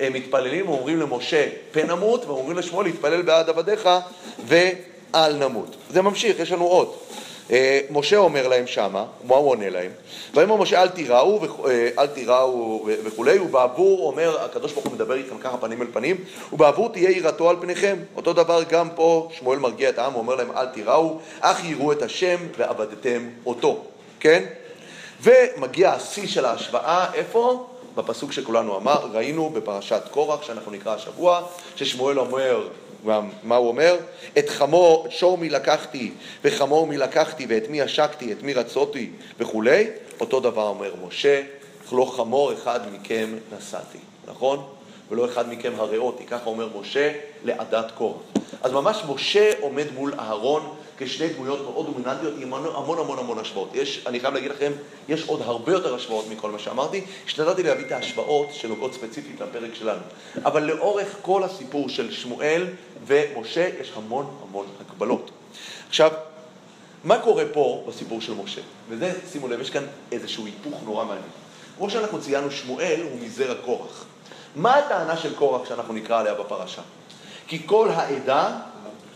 מתפללים 0.00 0.68
ואומרים 0.68 1.00
למשה, 1.00 1.46
פן 1.72 1.86
נמות, 1.86 2.24
ואומרים 2.24 2.58
לשמואל 2.58 2.86
להתפלל 2.86 3.22
בעד 3.22 3.48
עבדיך, 3.48 3.88
ואל 4.46 5.36
נמות. 5.36 5.76
זה 5.90 6.02
ממשיך, 6.02 6.38
יש 6.38 6.52
לנו 6.52 6.64
עוד. 6.64 6.94
אה, 7.50 7.80
משה 7.90 8.16
אומר 8.16 8.48
להם 8.48 8.66
שמה, 8.66 9.04
מה 9.24 9.36
הוא 9.36 9.50
עונה 9.50 9.70
להם? 9.70 9.90
ויאמר 10.34 10.56
משה 10.56 10.82
אל 10.82 10.88
תיראו, 10.88 11.40
אה, 11.68 11.88
אל 11.98 12.06
תיראו 12.06 12.86
וכולי, 13.04 13.38
ובעבור 13.38 14.06
אומר, 14.06 14.44
הקדוש 14.44 14.72
ברוך 14.72 14.86
הוא 14.86 14.92
מדבר 14.92 15.14
איתכם 15.14 15.38
ככה 15.38 15.56
פנים 15.56 15.82
אל 15.82 15.86
פנים, 15.92 16.16
ובעבור 16.52 16.92
תהיה 16.92 17.10
יראתו 17.10 17.50
על 17.50 17.56
פניכם. 17.60 17.96
אותו 18.16 18.32
דבר 18.32 18.62
גם 18.70 18.88
פה, 18.94 19.28
שמואל 19.38 19.58
מרגיע 19.58 19.88
את 19.88 19.98
העם, 19.98 20.12
הוא 20.12 20.20
אומר 20.20 20.34
להם 20.34 20.50
אל 20.56 20.66
תיראו, 20.66 21.18
אך 21.40 21.64
יראו 21.64 21.92
את 21.92 22.02
השם 22.02 22.36
ועבדתם 22.58 23.28
אותו, 23.46 23.84
כן? 24.20 24.44
ומגיע 25.22 25.90
השיא 25.90 26.26
של 26.26 26.44
ההשוואה, 26.44 27.06
איפה? 27.14 27.66
בפסוק 27.96 28.32
שכולנו 28.32 28.76
אמר, 28.76 29.06
ראינו 29.12 29.50
בפרשת 29.50 30.02
קורח, 30.10 30.42
שאנחנו 30.42 30.72
נקרא 30.72 30.94
השבוע, 30.94 31.42
ששמואל 31.76 32.18
אומר, 32.18 32.68
מה 33.42 33.56
הוא 33.56 33.68
אומר? 33.68 33.96
את 34.38 34.48
חמור, 34.48 35.06
שור 35.10 35.38
מי 35.38 35.48
לקחתי, 35.48 36.12
וחמור 36.44 36.86
מי 36.86 36.96
לקחתי, 36.96 37.46
ואת 37.48 37.68
מי 37.70 37.82
עשקתי, 37.82 38.32
את 38.32 38.42
מי 38.42 38.54
רצותי, 38.54 39.10
וכולי. 39.38 39.86
אותו 40.20 40.40
דבר 40.40 40.68
אומר 40.68 40.94
משה, 41.06 41.42
לא 41.92 42.12
חמור 42.16 42.52
אחד 42.52 42.80
מכם 42.92 43.34
נשאתי, 43.58 43.98
נכון? 44.26 44.66
ולא 45.10 45.24
אחד 45.24 45.52
מכם 45.52 45.72
הריאותי, 45.76 46.24
ככה 46.24 46.50
אומר 46.50 46.68
משה 46.80 47.12
לעדת 47.44 47.90
קורח. 47.90 48.22
אז 48.62 48.72
ממש 48.72 49.02
משה 49.08 49.50
עומד 49.60 49.86
מול 49.94 50.14
אהרון 50.18 50.74
כשתי 50.98 51.28
דמויות 51.28 51.60
מאוד 51.60 51.86
דומיננטיות 51.86 52.34
עם 52.38 52.54
המון 52.54 52.98
המון 52.98 53.18
המון 53.18 53.38
השוואות. 53.38 53.70
יש, 53.74 54.04
אני 54.06 54.20
חייב 54.20 54.34
להגיד 54.34 54.50
לכם, 54.50 54.72
יש 55.08 55.28
עוד 55.28 55.42
הרבה 55.42 55.72
יותר 55.72 55.94
השוואות 55.94 56.24
מכל 56.30 56.50
מה 56.50 56.58
שאמרתי. 56.58 57.04
השתדלתי 57.26 57.62
להביא 57.62 57.86
את 57.86 57.92
ההשוואות 57.92 58.48
שנוגעות 58.52 58.94
ספציפית 58.94 59.40
לפרק 59.40 59.74
שלנו. 59.74 60.00
אבל 60.44 60.64
לאורך 60.64 61.16
כל 61.22 61.42
הסיפור 61.42 61.88
של 61.88 62.12
שמואל 62.12 62.66
ומשה 63.06 63.68
יש 63.80 63.92
המון 63.96 64.36
המון 64.42 64.66
הקבלות. 64.80 65.30
עכשיו, 65.88 66.10
מה 67.04 67.18
קורה 67.18 67.44
פה 67.52 67.84
בסיפור 67.88 68.20
של 68.20 68.34
משה? 68.34 68.60
וזה, 68.88 69.12
שימו 69.32 69.48
לב, 69.48 69.60
יש 69.60 69.70
כאן 69.70 69.84
איזשהו 70.12 70.46
היפוך 70.46 70.82
נורא 70.84 71.04
מעניין. 71.04 71.28
כמו 71.78 71.90
שאנחנו 71.90 72.20
ציינו, 72.20 72.50
שמואל 72.50 73.00
הוא 73.10 73.20
מזרע 73.20 73.54
קורח. 73.64 74.04
מה 74.56 74.74
הטענה 74.74 75.16
של 75.16 75.34
קורח 75.34 75.68
שאנחנו 75.68 75.94
נקרא 75.94 76.20
עליה 76.20 76.34
בפרשה? 76.34 76.82
כי 77.48 77.62
כל 77.66 77.88
העדה, 77.90 78.58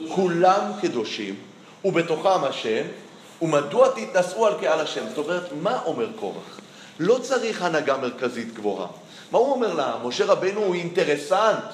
כולם 0.09 0.72
קדושים, 0.81 1.37
ובתוכם 1.85 2.45
השם, 2.45 2.83
ומדוע 3.43 3.89
תתנשאו 3.89 4.47
על 4.47 4.55
קהל 4.61 4.81
השם? 4.81 5.05
זאת 5.09 5.18
אומרת, 5.18 5.53
מה 5.62 5.83
אומר 5.85 6.07
קורח? 6.16 6.61
לא 6.99 7.18
צריך 7.22 7.62
הנהגה 7.62 7.97
מרכזית 7.97 8.55
גבוהה. 8.55 8.87
מה 9.33 9.39
הוא 9.39 9.53
אומר 9.53 9.74
לה? 9.74 9.97
משה 10.05 10.24
רבנו 10.24 10.61
הוא 10.61 10.74
אינטרסנט, 10.74 11.64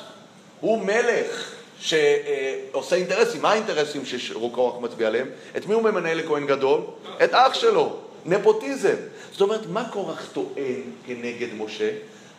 הוא 0.60 0.78
מלך 0.78 1.50
שעושה 1.80 2.96
אינטרסים. 2.96 3.42
מה 3.42 3.50
האינטרסים 3.50 4.06
שקורח 4.06 4.80
מצביע 4.80 5.06
עליהם? 5.08 5.28
את 5.56 5.66
מי 5.66 5.74
הוא 5.74 5.82
ממנה 5.82 6.14
לכהן 6.14 6.46
גדול? 6.46 6.80
את 7.24 7.30
אח 7.32 7.54
שלו. 7.54 7.96
נפוטיזם. 8.24 8.94
זאת 9.32 9.40
אומרת, 9.40 9.66
מה 9.66 9.88
קורח 9.88 10.26
טוען 10.32 10.82
כנגד 11.06 11.48
משה? 11.58 11.90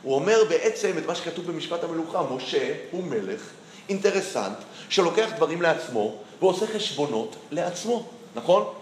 הוא 0.03 0.15
אומר 0.15 0.43
בעצם 0.49 0.91
את 0.97 1.05
מה 1.05 1.15
שכתוב 1.15 1.47
במשפט 1.47 1.83
המלוכה, 1.83 2.21
משה 2.31 2.73
הוא 2.91 3.03
מלך 3.03 3.41
אינטרסנט 3.89 4.57
שלוקח 4.89 5.29
דברים 5.35 5.61
לעצמו 5.61 6.17
ועושה 6.39 6.67
חשבונות 6.67 7.35
לעצמו, 7.51 8.05
נכון? 8.35 8.73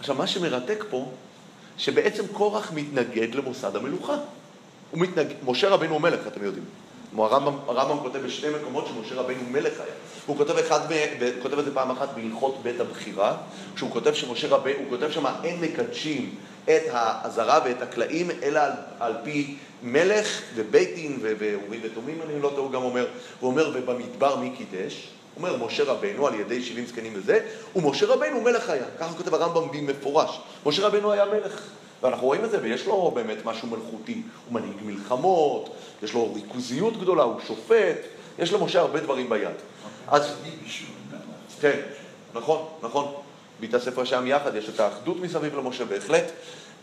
עכשיו, 0.00 0.14
מה 0.14 0.26
שמרתק 0.26 0.84
פה, 0.90 1.06
שבעצם 1.78 2.26
קורח 2.32 2.72
מתנגד 2.72 3.34
למוסד 3.34 3.76
המלוכה. 3.76 4.16
הוא 4.90 5.00
מתנג... 5.00 5.26
משה 5.46 5.68
רבינו 5.68 5.92
הוא 5.92 6.00
מלך, 6.00 6.26
אתם 6.26 6.44
יודעים. 6.44 6.64
הרמב"ם, 7.16 7.56
הרמב"ם 7.68 7.98
כותב 7.98 8.18
בשני 8.18 8.48
מקומות 8.60 8.86
שמשה 8.86 9.14
רבינו 9.14 9.40
מלך 9.50 9.80
היה. 9.80 9.92
הוא 10.26 10.36
כותב, 10.36 10.56
אחד, 10.56 10.80
כותב 11.42 11.58
את 11.58 11.64
זה 11.64 11.74
פעם 11.74 11.90
אחת 11.90 12.08
בהלכות 12.14 12.58
בית 12.62 12.80
הבחירה, 12.80 13.36
כשהוא 13.74 13.90
כותב 13.90 14.14
שמשה 14.14 14.48
רבינו, 14.48 14.78
הוא 14.78 14.88
כותב 14.88 15.10
שם 15.10 15.24
אין 15.44 15.60
מקדשים 15.60 16.34
את 16.64 16.82
העזרה 16.90 17.60
ואת 17.64 17.82
הקלעים, 17.82 18.30
אלא 18.42 18.58
על, 18.58 18.72
על 19.00 19.14
פי 19.24 19.56
מלך 19.82 20.42
ובית 20.54 20.94
דין 20.94 21.18
ואורים 21.22 21.80
ותומים, 21.82 22.18
אני 22.22 22.40
לא 22.40 22.48
טועה, 22.48 22.60
הוא 22.62 22.72
גם 22.72 22.82
אומר, 22.82 23.06
הוא 23.40 23.50
אומר, 23.50 23.70
ובמדבר 23.74 24.36
מי 24.36 24.50
קידש? 24.50 25.08
אומר 25.38 25.66
משה 25.66 25.84
רבנו 25.84 26.26
על 26.26 26.34
ידי 26.34 26.62
שבעים 26.62 26.86
זקנים 26.86 27.12
וזה, 27.16 27.40
ומשה 27.76 28.06
רבנו 28.06 28.40
מלך 28.40 28.70
היה. 28.70 28.84
ככה 28.98 29.14
כותב 29.16 29.34
הרמב"ם 29.34 29.86
במפורש. 29.86 30.40
משה 30.66 30.86
רבנו 30.86 31.12
היה 31.12 31.24
מלך. 31.24 31.60
ואנחנו 32.02 32.26
רואים 32.26 32.44
את 32.44 32.50
זה, 32.50 32.58
ויש 32.62 32.86
לו 32.86 33.12
באמת 33.14 33.44
משהו 33.44 33.68
מלכותי. 33.68 34.22
הוא 34.48 34.60
מנהיג 34.60 34.76
מלחמות, 34.84 35.74
יש 36.02 36.14
לו 36.14 36.34
ריכוזיות 36.34 37.00
גדולה, 37.00 37.22
הוא 37.22 37.40
שופט, 37.46 37.96
יש 38.38 38.52
למשה 38.52 38.80
הרבה 38.80 39.00
דברים 39.00 39.28
ביד. 39.28 39.54
אז... 40.08 40.34
כן, 41.60 41.80
נכון, 42.34 42.66
נכון. 42.82 43.14
בית 43.60 43.74
הספר 43.74 44.04
שם 44.04 44.26
יחד, 44.26 44.54
יש 44.54 44.68
את 44.68 44.80
האחדות 44.80 45.20
מסביב 45.20 45.56
למשה 45.56 45.84
בהחלט. 45.84 46.24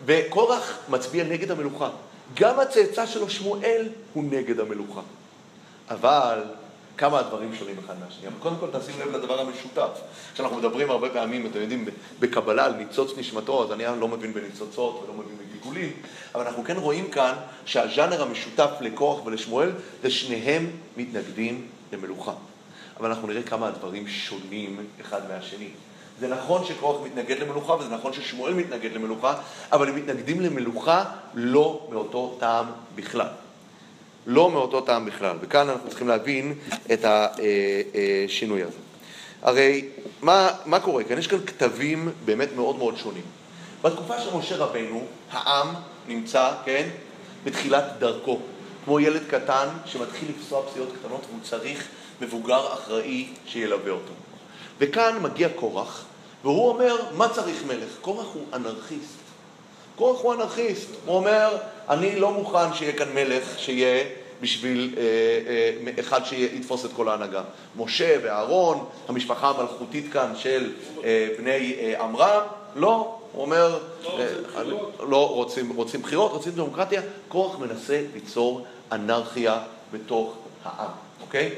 וקורח 0.05 0.77
מצביע 0.89 1.23
נגד 1.23 1.51
המלוכה. 1.51 1.89
גם 2.33 2.59
הצאצא 2.59 3.05
שלו, 3.05 3.29
שמואל, 3.29 3.89
הוא 4.13 4.23
נגד 4.23 4.59
המלוכה. 4.59 5.01
אבל 5.89 6.43
כמה 6.97 7.19
הדברים 7.19 7.55
שונים 7.55 7.75
אחד 7.85 7.93
מהשני. 8.05 8.27
אבל 8.27 8.35
קודם 8.39 8.55
כל 8.59 8.79
תשים 8.79 8.95
לב 8.99 9.15
לדבר 9.15 9.39
המשותף. 9.41 9.89
כשאנחנו 10.33 10.57
מדברים 10.57 10.91
הרבה 10.91 11.09
פעמים, 11.09 11.45
אתם 11.45 11.61
יודעים, 11.61 11.85
בקבלה 12.19 12.65
על 12.65 12.73
ניצוץ 12.73 13.17
נשמתו, 13.17 13.63
אז 13.63 13.71
אני 13.71 13.83
לא 13.99 14.07
מבין 14.07 14.33
בניצוצות 14.33 15.03
ולא 15.03 15.13
מבין 15.13 15.37
בגלגולים, 15.37 15.91
אבל 16.35 16.45
אנחנו 16.45 16.63
כן 16.63 16.77
רואים 16.77 17.11
כאן 17.11 17.33
שהז'אנר 17.65 18.21
המשותף 18.21 18.69
לקורח 18.81 19.25
ולשמואל 19.25 19.71
זה 20.03 20.09
שניהם 20.09 20.71
מתנגדים 20.97 21.67
למלוכה. 21.93 22.33
אבל 22.99 23.09
אנחנו 23.09 23.27
נראה 23.27 23.43
כמה 23.43 23.67
הדברים 23.67 24.07
שונים 24.07 24.85
אחד 25.01 25.21
מהשני. 25.29 25.69
זה 26.19 26.27
נכון 26.27 26.65
שקורח 26.65 27.01
מתנגד 27.05 27.39
למלוכה 27.39 27.73
וזה 27.73 27.89
נכון 27.89 28.13
ששמואל 28.13 28.53
מתנגד 28.53 28.93
למלוכה, 28.93 29.35
אבל 29.71 29.89
הם 29.89 29.95
מתנגדים 29.95 30.41
למלוכה 30.41 31.03
לא 31.33 31.87
מאותו 31.91 32.37
טעם 32.39 32.65
בכלל. 32.95 33.27
לא 34.27 34.51
מאותו 34.51 34.81
טעם 34.81 35.05
בכלל. 35.05 35.37
וכאן 35.41 35.69
אנחנו 35.69 35.89
צריכים 35.89 36.07
להבין 36.07 36.53
את 36.93 37.05
השינוי 37.05 38.63
הזה. 38.63 38.77
הרי 39.41 39.85
מה, 40.21 40.49
מה 40.65 40.79
קורה 40.79 41.03
כאן? 41.03 41.17
יש 41.17 41.27
כאן 41.27 41.45
כתבים 41.45 42.11
באמת 42.25 42.49
מאוד 42.55 42.77
מאוד 42.77 42.97
שונים. 42.97 43.23
בתקופה 43.81 44.21
של 44.21 44.37
משה 44.37 44.57
רבנו, 44.57 45.03
העם 45.31 45.67
נמצא, 46.07 46.51
כן, 46.65 46.89
בתחילת 47.43 47.83
דרכו. 47.99 48.39
כמו 48.85 48.99
ילד 48.99 49.21
קטן 49.29 49.67
שמתחיל 49.85 50.29
לפסוע 50.29 50.61
פסיעות 50.69 50.89
קטנות 50.99 51.21
והוא 51.29 51.39
צריך 51.43 51.87
מבוגר 52.21 52.73
אחראי 52.73 53.27
שילווה 53.45 53.91
אותו. 53.91 54.13
וכאן 54.79 55.17
מגיע 55.21 55.49
קורח, 55.49 56.05
והוא 56.43 56.69
אומר, 56.69 56.95
מה 57.17 57.29
צריך 57.29 57.63
מלך? 57.67 57.89
קורח 58.01 58.27
הוא 58.33 58.43
אנרכיסט. 58.53 59.19
קורח 59.95 60.21
הוא 60.21 60.33
אנרכיסט. 60.33 60.89
הוא 61.05 61.15
אומר, 61.15 61.57
אני 61.89 62.19
לא 62.19 62.31
מוכן 62.31 62.73
שיהיה 62.73 62.93
כאן 62.93 63.07
מלך 63.13 63.59
שיהיה 63.59 64.03
בשביל 64.41 64.95
אה, 64.97 65.03
אה, 65.87 65.99
אחד 65.99 66.25
שיתפוס 66.25 66.85
את 66.85 66.89
כל 66.95 67.09
ההנהגה. 67.09 67.43
משה 67.77 68.17
ואהרון, 68.23 68.85
המשפחה 69.07 69.49
המלכותית 69.49 70.13
כאן 70.13 70.33
של 70.35 70.71
אה, 71.03 71.27
בני 71.37 71.75
אה, 71.79 72.03
עמרם, 72.03 72.41
לא. 72.75 73.17
הוא 73.31 73.41
אומר, 73.41 73.79
לא, 74.03 74.09
אה, 74.19 74.63
רוצים 74.63 75.09
לא 75.09 75.29
רוצים, 75.29 75.69
רוצים 75.75 76.01
בחירות, 76.01 76.31
רוצים 76.31 76.51
דמוקרטיה. 76.51 77.01
קורח 77.27 77.59
מנסה 77.59 78.01
ליצור 78.13 78.65
אנרכיה 78.91 79.59
בתוך 79.93 80.33
העם, 80.63 80.91
אוקיי? 81.21 81.49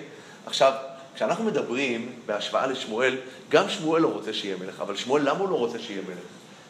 עכשיו, 0.45 0.73
כשאנחנו 1.15 1.43
מדברים 1.43 2.11
בהשוואה 2.25 2.67
לשמואל, 2.67 3.15
גם 3.49 3.69
שמואל 3.69 4.01
לא 4.01 4.07
רוצה 4.07 4.33
שיהיה 4.33 4.55
מלך, 4.57 4.81
אבל 4.81 4.95
שמואל 4.95 5.29
למה 5.29 5.39
הוא 5.39 5.49
לא 5.49 5.55
רוצה 5.55 5.79
שיהיה 5.79 6.01
מלך? 6.07 6.17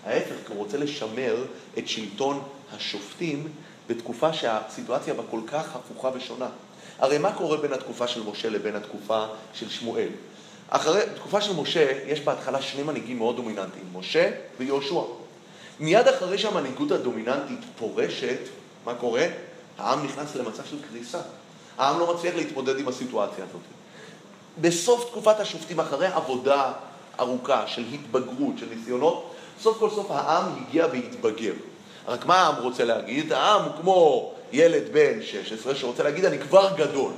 ההפך, 0.06 0.36
כי 0.48 0.54
הוא 0.54 0.58
רוצה 0.58 0.78
לשמר 0.78 1.46
את 1.78 1.88
שלטון 1.88 2.42
השופטים 2.76 3.48
בתקופה 3.88 4.34
שהסיטואציה 4.34 5.14
בה 5.14 5.24
כל 5.32 5.42
כך 5.48 5.76
הפוכה 5.76 6.10
ושונה. 6.14 6.50
הרי 7.00 7.18
מה 7.18 7.32
קורה 7.32 7.58
בין 7.58 7.74
התקופה 7.74 8.08
של 8.08 8.24
משה 8.24 8.50
לבין 8.50 8.76
התקופה 8.76 9.26
של 9.54 9.70
שמואל? 9.70 10.10
אחרי, 10.70 11.02
בתקופה 11.14 11.42
של 11.42 11.54
משה 11.56 11.92
יש 12.08 12.20
בהתחלה 12.20 12.62
שני 12.62 12.84
מנהיגים 12.84 13.18
מאוד 13.18 13.36
דומיננטיים, 13.36 13.86
משה 13.94 14.32
ויהושע. 14.60 15.02
מיד 15.80 16.08
אחרי 16.08 16.38
שהמנהיגות 16.38 16.92
הדומיננטית 16.92 17.60
פורשת, 17.80 18.40
מה 18.86 18.96
קורה? 18.96 19.28
העם 19.78 20.06
נכנס 20.06 20.36
למצב 20.36 20.66
של 20.66 20.78
קריסה. 20.92 21.20
העם 21.78 22.00
לא 22.00 22.16
מצליח 22.16 22.36
להתמודד 22.36 22.80
עם 22.80 22.88
הסיטואציה 22.88 23.46
הזאת. 23.50 23.62
בסוף 24.62 25.10
תקופת 25.10 25.40
השופטים, 25.40 25.80
אחרי 25.80 26.08
עבודה 26.08 26.74
ארוכה 27.20 27.68
של 27.68 27.84
התבגרות, 27.94 28.58
של 28.58 28.66
ניסיונות, 28.76 29.36
סוף 29.62 29.78
כל 29.80 29.90
סוף 29.90 30.12
העם 30.12 30.44
הגיע 30.62 30.88
והתבגר. 30.92 31.54
רק 32.08 32.26
מה 32.26 32.36
העם 32.36 32.56
רוצה 32.56 32.86
להגיד? 32.86 33.34
העם 33.34 33.64
הוא 33.64 33.72
כמו 33.82 34.32
ילד 34.52 34.84
בן 34.92 35.22
16 35.22 35.76
שרוצה 35.76 36.04
להגיד, 36.04 36.26
אני 36.26 36.40
כבר 36.40 36.70
גדול. 36.78 37.12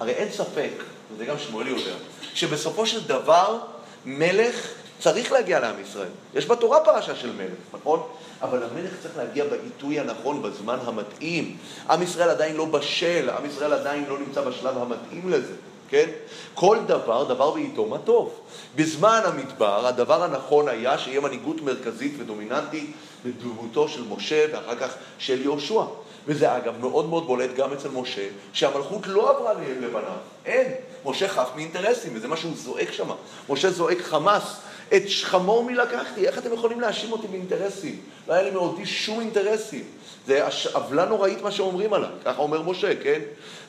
הרי 0.00 0.12
אין 0.12 0.32
ספק, 0.32 0.70
וזה 1.12 1.24
גם 1.24 1.38
שמואל 1.38 1.68
יודע, 1.68 1.94
שבסופו 2.34 2.86
של 2.86 3.06
דבר 3.06 3.58
מלך 4.06 4.68
צריך 4.98 5.32
להגיע 5.32 5.60
לעם 5.60 5.74
ישראל. 5.82 6.08
יש 6.34 6.46
בתורה 6.46 6.80
פרשה 6.80 7.16
של 7.16 7.32
מלך, 7.32 7.58
נכון? 7.72 8.02
אבל 8.42 8.62
המלך 8.62 8.90
צריך 9.02 9.16
להגיע 9.16 9.44
בעיתוי 9.44 10.00
הנכון, 10.00 10.42
בזמן 10.42 10.78
המתאים. 10.84 11.56
עם 11.90 12.02
ישראל 12.02 12.30
עדיין 12.30 12.56
לא 12.56 12.64
בשל, 12.64 13.30
עם 13.30 13.46
ישראל 13.46 13.72
עדיין 13.72 14.04
לא 14.08 14.18
נמצא 14.18 14.40
בשלב 14.40 14.78
המתאים 14.78 15.28
לזה, 15.28 15.52
כן? 15.88 16.10
כל 16.54 16.78
דבר, 16.86 17.24
דבר 17.24 17.50
בעיתו 17.50 17.86
מה 17.86 17.98
טוב. 17.98 18.40
בזמן 18.76 19.20
המדבר, 19.24 19.86
הדבר 19.86 20.22
הנכון 20.22 20.68
היה 20.68 20.98
שיהיה 20.98 21.20
מנהיגות 21.20 21.60
מרכזית 21.60 22.14
ודומיננטית 22.18 22.90
בדמותו 23.24 23.88
של 23.88 24.04
משה 24.08 24.46
ואחר 24.52 24.76
כך 24.76 24.94
של 25.18 25.42
יהושע. 25.42 25.82
וזה 26.26 26.56
אגב 26.56 26.78
מאוד 26.80 27.08
מאוד 27.08 27.26
בולט 27.26 27.50
גם 27.56 27.72
אצל 27.72 27.88
משה, 27.88 28.28
שהמלכות 28.52 29.06
לא 29.06 29.30
עברה 29.30 29.52
לבניו. 29.54 30.02
אין. 30.46 30.72
משה 31.04 31.28
חף 31.28 31.48
מאינטרסים, 31.56 32.12
וזה 32.16 32.28
מה 32.28 32.36
שהוא 32.36 32.52
זועק 32.56 32.92
שם. 32.92 33.08
משה 33.48 33.70
זועק 33.70 34.00
חמאס. 34.00 34.56
את 34.96 35.02
חמור 35.22 35.64
מי 35.64 35.74
לקחתי, 35.74 36.26
איך 36.26 36.38
אתם 36.38 36.52
יכולים 36.52 36.80
להאשים 36.80 37.12
אותי 37.12 37.26
באינטרסים? 37.26 38.00
לא 38.28 38.34
היה 38.34 38.42
לי 38.42 38.50
מאודי 38.50 38.86
שום 38.86 39.20
אינטרסים. 39.20 39.84
זה 40.26 40.46
עוולה 40.72 41.04
נוראית 41.04 41.42
מה 41.42 41.50
שאומרים 41.50 41.92
עליי, 41.92 42.10
ככה 42.24 42.42
אומר 42.42 42.62
משה, 42.62 43.02
כן? 43.02 43.20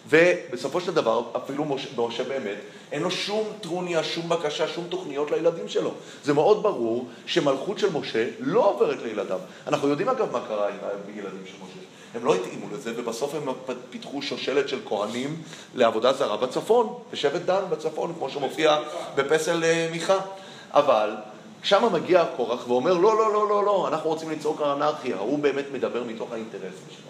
ובסופו 0.09 0.81
של 0.81 0.93
דבר, 0.93 1.23
אפילו 1.37 1.65
משה, 1.65 1.89
משה 1.97 2.23
באמת, 2.23 2.57
אין 2.91 3.01
לו 3.01 3.11
שום 3.11 3.47
טרוניה, 3.61 4.03
שום 4.03 4.29
בקשה, 4.29 4.67
שום 4.67 4.85
תוכניות 4.89 5.31
לילדים 5.31 5.67
שלו. 5.67 5.93
זה 6.23 6.33
מאוד 6.33 6.63
ברור 6.63 7.07
שמלכות 7.25 7.79
של 7.79 7.93
משה 7.93 8.27
לא 8.39 8.69
עוברת 8.69 8.97
לילדיו. 9.03 9.39
אנחנו 9.67 9.87
יודעים 9.87 10.09
אגב 10.09 10.31
מה 10.31 10.39
קרה 10.47 10.67
עם 10.67 10.75
הילדים 11.07 11.43
של 11.45 11.53
משה. 11.53 11.79
הם 12.15 12.25
לא 12.25 12.35
התאימו 12.35 12.65
לזה, 12.73 12.93
ובסוף 12.95 13.35
הם 13.35 13.43
פיתחו 13.89 14.21
שושלת 14.21 14.69
של 14.69 14.79
כהנים 14.85 15.41
לעבודה 15.75 16.13
זרה 16.13 16.37
בצפון, 16.37 16.93
בשבט 17.11 17.41
דן 17.41 17.61
בצפון, 17.69 18.13
כמו 18.17 18.29
שמופיע 18.29 18.77
בפסל 19.15 19.63
אה, 19.63 19.89
מיכה. 19.91 20.17
אבל 20.71 21.15
שם 21.67 21.93
מגיע 21.93 22.25
קורח 22.35 22.67
ואומר, 22.67 22.93
לא, 22.93 23.17
לא, 23.17 23.33
לא, 23.33 23.49
לא, 23.49 23.65
לא, 23.65 23.87
אנחנו 23.87 24.09
רוצים 24.09 24.29
ליצור 24.29 24.57
כאן 24.57 24.65
אנרכיה. 24.67 25.17
הוא 25.17 25.39
באמת 25.39 25.65
מדבר 25.73 26.03
מתוך 26.03 26.31
האינטרסים 26.31 26.87
שלו. 26.89 27.07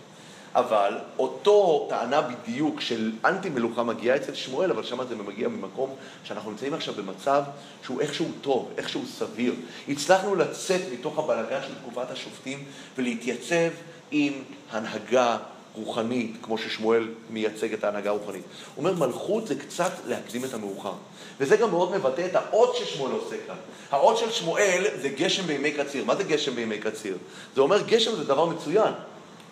אבל 0.56 0.98
אותו 1.20 1.88
טענה 1.90 2.22
בדיוק 2.22 2.82
של 2.82 3.12
אנטי 3.26 3.50
מלוכה 3.50 3.84
מגיעה 3.84 4.16
אצל 4.16 4.34
שמואל, 4.34 4.72
אבל 4.72 4.84
שם 4.84 5.08
זה 5.08 5.16
מגיע 5.16 5.48
ממקום 5.48 5.96
שאנחנו 6.24 6.52
נמצאים 6.52 6.74
עכשיו 6.74 6.94
במצב 6.94 7.44
שהוא 7.84 8.02
איכשהו 8.02 8.26
טוב, 8.42 8.72
איכשהו 8.78 9.06
סביר. 9.06 9.54
הצלחנו 9.88 10.36
לצאת 10.36 10.82
מתוך 10.94 11.20
הבלגן 11.20 11.60
של 11.68 11.74
תקופת 11.82 12.12
השופטים 12.12 12.64
ולהתייצב 12.98 13.70
עם 14.12 14.34
הנהגה 14.72 15.38
רוחנית, 15.78 16.36
כמו 16.42 16.58
ששמואל 16.58 17.08
מייצג 17.30 17.74
את 17.74 17.84
ההנהגה 17.84 18.10
הרוחנית. 18.10 18.44
הוא 18.76 18.86
אומר, 18.86 19.08
מלכות 19.08 19.48
זה 19.48 19.56
קצת 19.56 19.92
להקדים 20.08 20.46
את 20.46 20.54
המאוחר. 20.54 20.94
וזה 21.40 21.58
גם 21.58 21.70
מאוד 21.70 21.92
מבטא 21.92 22.26
את 22.26 22.36
האות 22.36 22.76
ששמואל 22.76 23.12
עושה 23.12 23.36
כאן. 23.48 23.56
האות 23.92 24.18
של 24.18 24.32
שמואל 24.32 24.86
זה 25.02 25.10
גשם 25.10 25.44
בימי 25.48 25.72
קציר. 25.72 26.06
מה 26.06 26.16
זה 26.16 26.24
גשם 26.24 26.56
בימי 26.56 26.78
קציר? 26.78 27.18
זה 27.56 27.62
אומר 27.62 27.82
גשם 27.82 28.16
זה 28.16 28.24
דבר 28.24 28.46
מצוין, 28.46 28.94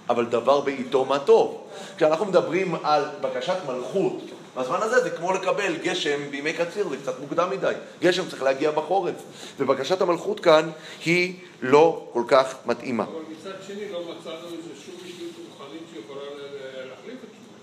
אבל 0.10 0.26
דבר 0.26 0.62
בעיתו 0.62 1.06
מה 1.06 1.20
טוב. 1.20 1.62
כשאנחנו 1.98 2.26
מדברים 2.26 2.76
על 2.84 3.04
בקשת 3.22 3.58
מלכות, 3.68 4.22
בזמן 4.58 4.78
הזה 4.82 5.04
זה 5.04 5.10
כמו 5.10 5.34
לקבל 5.34 5.76
גשם 5.84 6.20
בימי 6.32 6.54
קציר, 6.54 6.90
זה 6.90 6.98
קצת 6.98 7.20
מוקדם 7.20 7.50
מדי. 7.50 7.74
גשם 8.02 8.30
צריך 8.30 8.44
להגיע 8.44 8.72
בחורף. 8.72 9.16
ובקשת 9.60 10.02
המלכות 10.02 10.40
כאן 10.40 10.70
היא 11.06 11.34
לא 11.62 12.08
כל 12.14 12.24
כך 12.28 12.56
מתאימה. 12.66 13.04
אבל 13.04 13.22
מצד 13.32 13.58
שני 13.68 13.92
לא 13.92 14.00
מצאנו 14.00 14.46
איזה 14.46 14.70
שום 14.86 14.96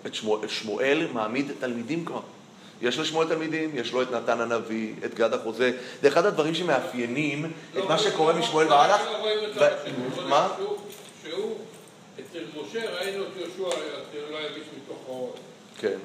את 0.07 0.15
שמואל. 0.15 0.49
שמואל 0.49 1.07
מעמיד 1.13 1.51
תלמידים 1.61 2.05
כבר. 2.05 2.21
יש 2.83 2.99
לשמואל 2.99 3.29
תלמידים, 3.29 3.71
יש 3.75 3.93
לו 3.93 4.03
את 4.03 4.11
נתן 4.13 4.41
הנביא, 4.41 4.95
את 5.05 5.15
גד 5.15 5.35
החוזה. 5.35 5.73
זה 6.03 6.09
אחד 6.09 6.27
הדברים 6.27 6.55
שמאפיינים 6.55 7.53
את 7.79 7.85
מה 7.89 7.99
שקורה 7.99 8.33
משמואל 8.33 8.69
והלך. 8.69 9.01
מה? 10.29 10.49
שהוא, 11.23 11.59
אצל 12.15 12.45
משה 12.57 12.91
ראינו 12.91 13.23
את 13.25 13.29
יהושע 13.37 13.77
לא 14.31 14.37
יביש 14.37 14.65
מתוך 14.77 14.99
האור. 15.07 15.35
כן. 15.79 15.99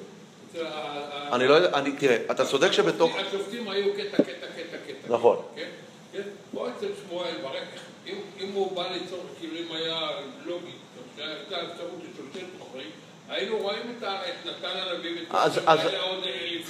אני 1.34 1.48
לא 1.48 1.54
יודע, 1.54 1.78
אני, 1.78 1.92
תראה, 1.92 2.18
אתה 2.32 2.46
צודק 2.46 2.72
שבתוך... 2.72 3.16
השופטים 3.16 3.70
היו 3.70 3.94
קטע, 3.94 4.24
קטע, 4.24 4.48
קטע, 4.48 4.78
קטע. 4.88 5.14
נכון. 5.14 5.38
כן? 5.56 5.70
כן? 6.14 6.22
פה 6.54 6.68
אצל 6.70 6.88
שמואל, 7.08 7.34
אם 8.40 8.52
הוא 8.54 8.76
בא 8.76 8.88
ליצור, 8.92 9.24
כאילו 9.40 9.58
אם 9.58 9.76
היה 9.76 10.10
לוגי, 10.46 10.72
הייתה 11.18 11.56
אפשרות 11.56 12.00
לשלושת 12.00 12.48
חוכרים, 12.60 12.90
היינו 13.30 13.58
רואים 13.58 13.96
את 14.02 14.04
נתן 14.46 14.68
הנביא 14.68 15.26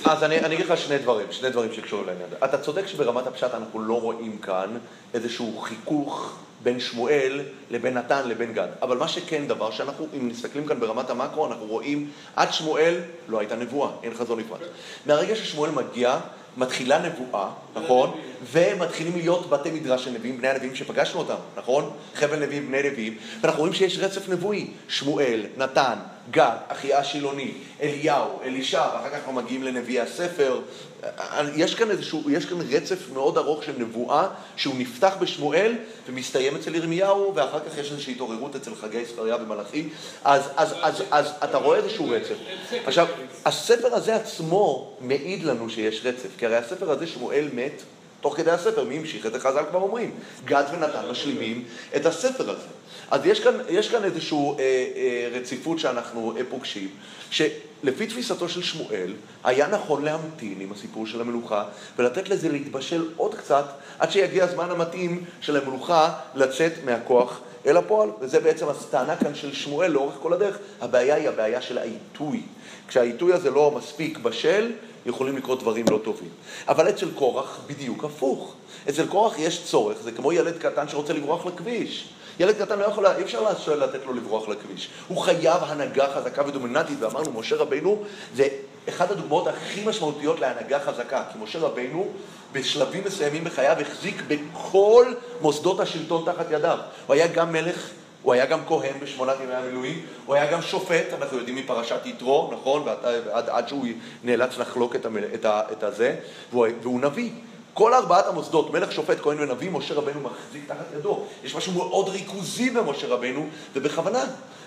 אז 0.05 0.23
אני 0.23 0.55
אגיד 0.55 0.65
לך 0.65 0.77
שני 0.77 0.97
דברים, 0.97 1.27
שני 1.31 1.49
דברים 1.49 1.73
שקשורים 1.73 2.07
לעניין. 2.07 2.29
אתה 2.43 2.57
צודק 2.57 2.87
שברמת 2.87 3.27
הפשט 3.27 3.53
אנחנו 3.53 3.79
לא 3.79 4.01
רואים 4.01 4.37
כאן 4.37 4.77
איזשהו 5.13 5.59
חיכוך 5.61 6.37
בין 6.63 6.79
שמואל 6.79 7.41
לבין 7.69 7.97
נתן 7.97 8.29
לבין 8.29 8.53
גד. 8.53 8.67
אבל 8.81 8.97
מה 8.97 9.07
שכן 9.07 9.47
דבר 9.47 9.71
שאנחנו, 9.71 10.07
אם 10.13 10.27
מסתכלים 10.27 10.67
כאן 10.67 10.79
ברמת 10.79 11.09
המקרו, 11.09 11.47
אנחנו 11.47 11.65
רואים 11.65 12.11
עד 12.35 12.53
שמואל 12.53 12.95
לא 13.27 13.39
הייתה 13.39 13.55
נבואה, 13.55 13.89
אין 14.03 14.13
חזון 14.13 14.39
נפרד. 14.39 14.59
מהרגע 15.05 15.35
ששמואל 15.35 15.71
מגיע, 15.71 16.19
מתחילה 16.57 16.99
נבואה, 16.99 17.49
נכון? 17.83 18.19
ומתחילים 18.51 19.15
להיות 19.15 19.49
בתי 19.49 19.71
מדרש 19.71 20.03
של 20.03 20.11
נביאים, 20.11 20.37
בני 20.37 20.47
הנביאים 20.47 20.75
שפגשנו 20.75 21.19
אותם, 21.19 21.35
נכון? 21.57 21.91
חבל 22.15 22.39
נביאים, 22.39 22.67
בני 22.67 22.89
נביאים, 22.89 23.17
ואנחנו 23.41 23.59
רואים 23.59 23.73
שיש 23.73 23.99
רצף 23.99 24.29
נבואי, 24.29 24.67
שמואל, 24.87 25.45
נתן, 25.57 25.95
גד, 26.31 26.55
אחיה 26.67 26.99
השילוני, 26.99 27.51
אליהו, 27.81 28.39
אלישע, 28.43 28.81
ואחר 28.93 29.09
כך 29.09 29.15
אנחנו 29.15 29.33
מגיעים 29.33 29.63
לנביאי 29.63 29.99
הספר. 29.99 30.59
יש 31.55 31.75
כאן 31.75 31.91
איזשהו, 31.91 32.31
יש 32.31 32.45
כאן 32.45 32.57
רצף 32.69 33.11
מאוד 33.13 33.37
ארוך 33.37 33.63
של 33.63 33.71
נבואה, 33.77 34.27
שהוא 34.55 34.75
נפתח 34.77 35.15
בשמואל 35.19 35.75
ומסתיים 36.07 36.55
אצל 36.55 36.75
ירמיהו, 36.75 37.35
ואחר 37.35 37.59
כך 37.59 37.77
יש 37.77 37.91
איזושהי 37.91 38.13
התעוררות 38.13 38.55
אצל 38.55 38.75
חגי 38.75 39.05
זכריה 39.05 39.35
ומלאכי, 39.35 39.89
אז, 40.23 40.49
אז, 40.55 40.73
אז, 40.81 41.03
אז 41.11 41.31
אתה 41.43 41.57
רואה 41.57 41.77
איזשהו 41.77 42.09
רצף. 42.09 42.35
עכשיו, 42.85 43.07
הספר 43.45 43.95
הזה 43.95 44.15
עצמו 44.15 44.97
מעיד 45.01 45.43
לנו 45.43 45.69
שיש 45.69 46.01
רצף, 46.05 46.29
כי 46.37 46.45
הרי 46.45 46.55
הספר 46.55 46.91
הזה, 46.91 47.07
שמואל 47.07 47.47
מת, 47.53 47.66
תוך 48.21 48.37
כדי 48.37 48.51
הספר, 48.51 48.83
מי 48.83 48.97
המשיך 48.97 49.25
את 49.25 49.33
זה 49.33 49.39
חז"ל 49.39 49.63
כבר 49.69 49.79
אומרים. 49.79 50.11
גד 50.45 50.63
ונתן 50.73 51.09
משלימים 51.09 51.63
את 51.95 52.05
הספר 52.05 52.49
הזה. 52.49 52.67
אז 53.11 53.25
יש 53.25 53.39
כאן, 53.39 53.53
יש 53.69 53.89
כאן 53.89 54.03
איזושהי 54.03 54.37
אה, 54.37 54.53
אה, 54.95 55.29
רציפות 55.31 55.79
שאנחנו 55.79 56.33
אה, 56.37 56.41
פוגשים, 56.49 56.89
שלפי 57.29 58.07
תפיסתו 58.07 58.49
של 58.49 58.63
שמואל, 58.63 59.13
היה 59.43 59.67
נכון 59.67 60.05
להמתין 60.05 60.55
עם 60.59 60.71
הסיפור 60.71 61.07
של 61.07 61.21
המלוכה 61.21 61.63
ולתת 61.97 62.29
לזה 62.29 62.49
להתבשל 62.49 63.05
עוד 63.17 63.35
קצת 63.35 63.65
עד 63.99 64.11
שיגיע 64.11 64.43
הזמן 64.43 64.71
המתאים 64.71 65.23
של 65.41 65.57
המלוכה 65.57 66.13
לצאת 66.35 66.73
מהכוח 66.85 67.39
אל 67.67 67.77
הפועל. 67.77 68.09
וזה 68.19 68.39
בעצם 68.39 68.69
הטענה 68.69 69.15
כאן 69.15 69.35
של 69.35 69.53
שמואל 69.53 69.91
לאורך 69.91 70.15
כל 70.21 70.33
הדרך. 70.33 70.57
הבעיה 70.81 71.15
היא 71.15 71.29
הבעיה 71.29 71.61
של 71.61 71.77
העיתוי. 71.77 72.41
כשהעיתוי 72.87 73.33
הזה 73.33 73.51
לא 73.51 73.71
מספיק 73.71 74.17
בשל, 74.17 74.71
יכולים 75.05 75.37
לקרות 75.37 75.59
דברים 75.59 75.85
לא 75.91 75.99
טובים. 76.03 76.29
אבל 76.67 76.89
אצל 76.89 77.11
קורח 77.15 77.59
בדיוק 77.67 78.03
הפוך. 78.03 78.55
אצל 78.89 79.07
קורח 79.07 79.39
יש 79.39 79.65
צורך, 79.65 79.97
זה 80.01 80.11
כמו 80.11 80.33
ילד 80.33 80.57
קטן 80.57 80.87
שרוצה 80.87 81.13
לברוח 81.13 81.45
לכביש. 81.45 82.09
ילד 82.39 82.55
קטן 82.55 82.79
לא 82.79 82.85
יכול, 82.85 83.07
אי 83.07 83.23
אפשר 83.23 83.75
לתת 83.75 84.05
לו 84.05 84.13
לברוח 84.13 84.49
לכביש. 84.49 84.89
הוא 85.07 85.17
חייב 85.17 85.61
הנהגה 85.61 86.07
חזקה 86.13 86.47
ודומיננטית, 86.47 86.97
ואמרנו, 86.99 87.39
משה 87.39 87.55
רבינו 87.55 88.03
זה 88.35 88.47
אחת 88.89 89.11
הדוגמאות 89.11 89.47
הכי 89.47 89.85
משמעותיות 89.85 90.39
להנהגה 90.39 90.79
חזקה, 90.79 91.23
כי 91.31 91.37
משה 91.41 91.59
רבינו 91.59 92.07
בשלבים 92.51 93.03
מסוימים 93.05 93.43
בחייו 93.43 93.77
החזיק 93.81 94.21
בכל 94.27 95.05
מוסדות 95.41 95.79
השלטון 95.79 96.23
תחת 96.25 96.45
ידיו. 96.51 96.77
הוא 97.07 97.13
היה 97.13 97.27
גם 97.27 97.51
מלך 97.53 97.89
הוא 98.27 98.33
היה 98.33 98.45
גם 98.45 98.59
כהן 98.67 98.99
בשמונת 98.99 99.35
ימי 99.43 99.53
המילואים, 99.53 100.01
הוא 100.25 100.35
היה 100.35 100.51
גם 100.51 100.61
שופט, 100.61 101.05
אנחנו 101.21 101.37
יודעים 101.37 101.55
מפרשת 101.55 102.05
יתרו, 102.05 102.49
נכון? 102.53 102.81
ועד, 102.85 102.97
עד, 103.31 103.49
עד 103.49 103.67
שהוא 103.67 103.85
נאלץ 104.23 104.57
לחלוק 104.57 104.95
את, 104.95 105.05
המל, 105.05 105.23
את, 105.33 105.45
ה, 105.45 105.61
את 105.71 105.83
הזה, 105.83 106.15
והוא, 106.51 106.67
והוא 106.81 107.01
נביא. 107.01 107.31
כל 107.73 107.93
ארבעת 107.93 108.27
המוסדות, 108.27 108.73
מלך, 108.73 108.91
שופט, 108.91 109.17
כהן 109.21 109.39
ונביא, 109.39 109.69
משה 109.69 109.93
רבנו 109.93 110.21
מחזיק 110.21 110.63
תחת 110.67 110.85
ידו. 110.99 111.23
יש 111.43 111.55
משהו 111.55 111.73
מאוד 111.73 112.09
ריכוזי 112.09 112.69
במשה 112.69 113.07
רבנו, 113.07 113.47
ובכוונה. 113.73 114.23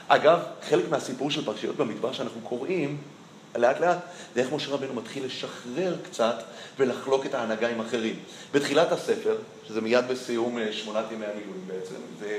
אגב, 0.08 0.38
חלק 0.68 0.84
מהסיפור 0.90 1.30
של 1.30 1.44
פרשיות 1.44 1.76
במדבר 1.76 2.12
שאנחנו 2.12 2.40
קוראים, 2.40 2.96
לאט 3.56 3.80
לאט, 3.80 3.98
זה 4.34 4.40
איך 4.40 4.52
משה 4.52 4.70
רבנו 4.70 4.94
מתחיל 4.94 5.24
לשחרר 5.24 5.96
קצת 6.10 6.42
ולחלוק 6.78 7.26
את 7.26 7.34
ההנהגה 7.34 7.68
עם 7.68 7.80
אחרים. 7.80 8.16
בתחילת 8.52 8.92
הספר, 8.92 9.36
שזה 9.68 9.80
מיד 9.80 10.08
בסיום 10.08 10.58
אה, 10.58 10.72
שמונת 10.72 11.04
ימי 11.12 11.26
המילואים 11.26 11.64
בעצם, 11.66 11.94
זה 12.20 12.38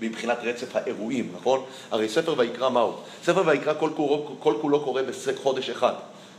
מבחינת 0.00 0.38
רצף 0.42 0.76
האירועים, 0.76 1.32
נכון? 1.40 1.64
הרי 1.90 2.08
ספר 2.08 2.34
ויקרא 2.38 2.68
מהו? 2.68 2.92
ספר 3.24 3.42
ויקרא 3.46 3.74
כל 3.78 3.90
כולו, 3.96 4.36
כל 4.38 4.54
כולו 4.60 4.84
קורה 4.84 5.02
בחודש 5.02 5.70
אחד. 5.70 5.94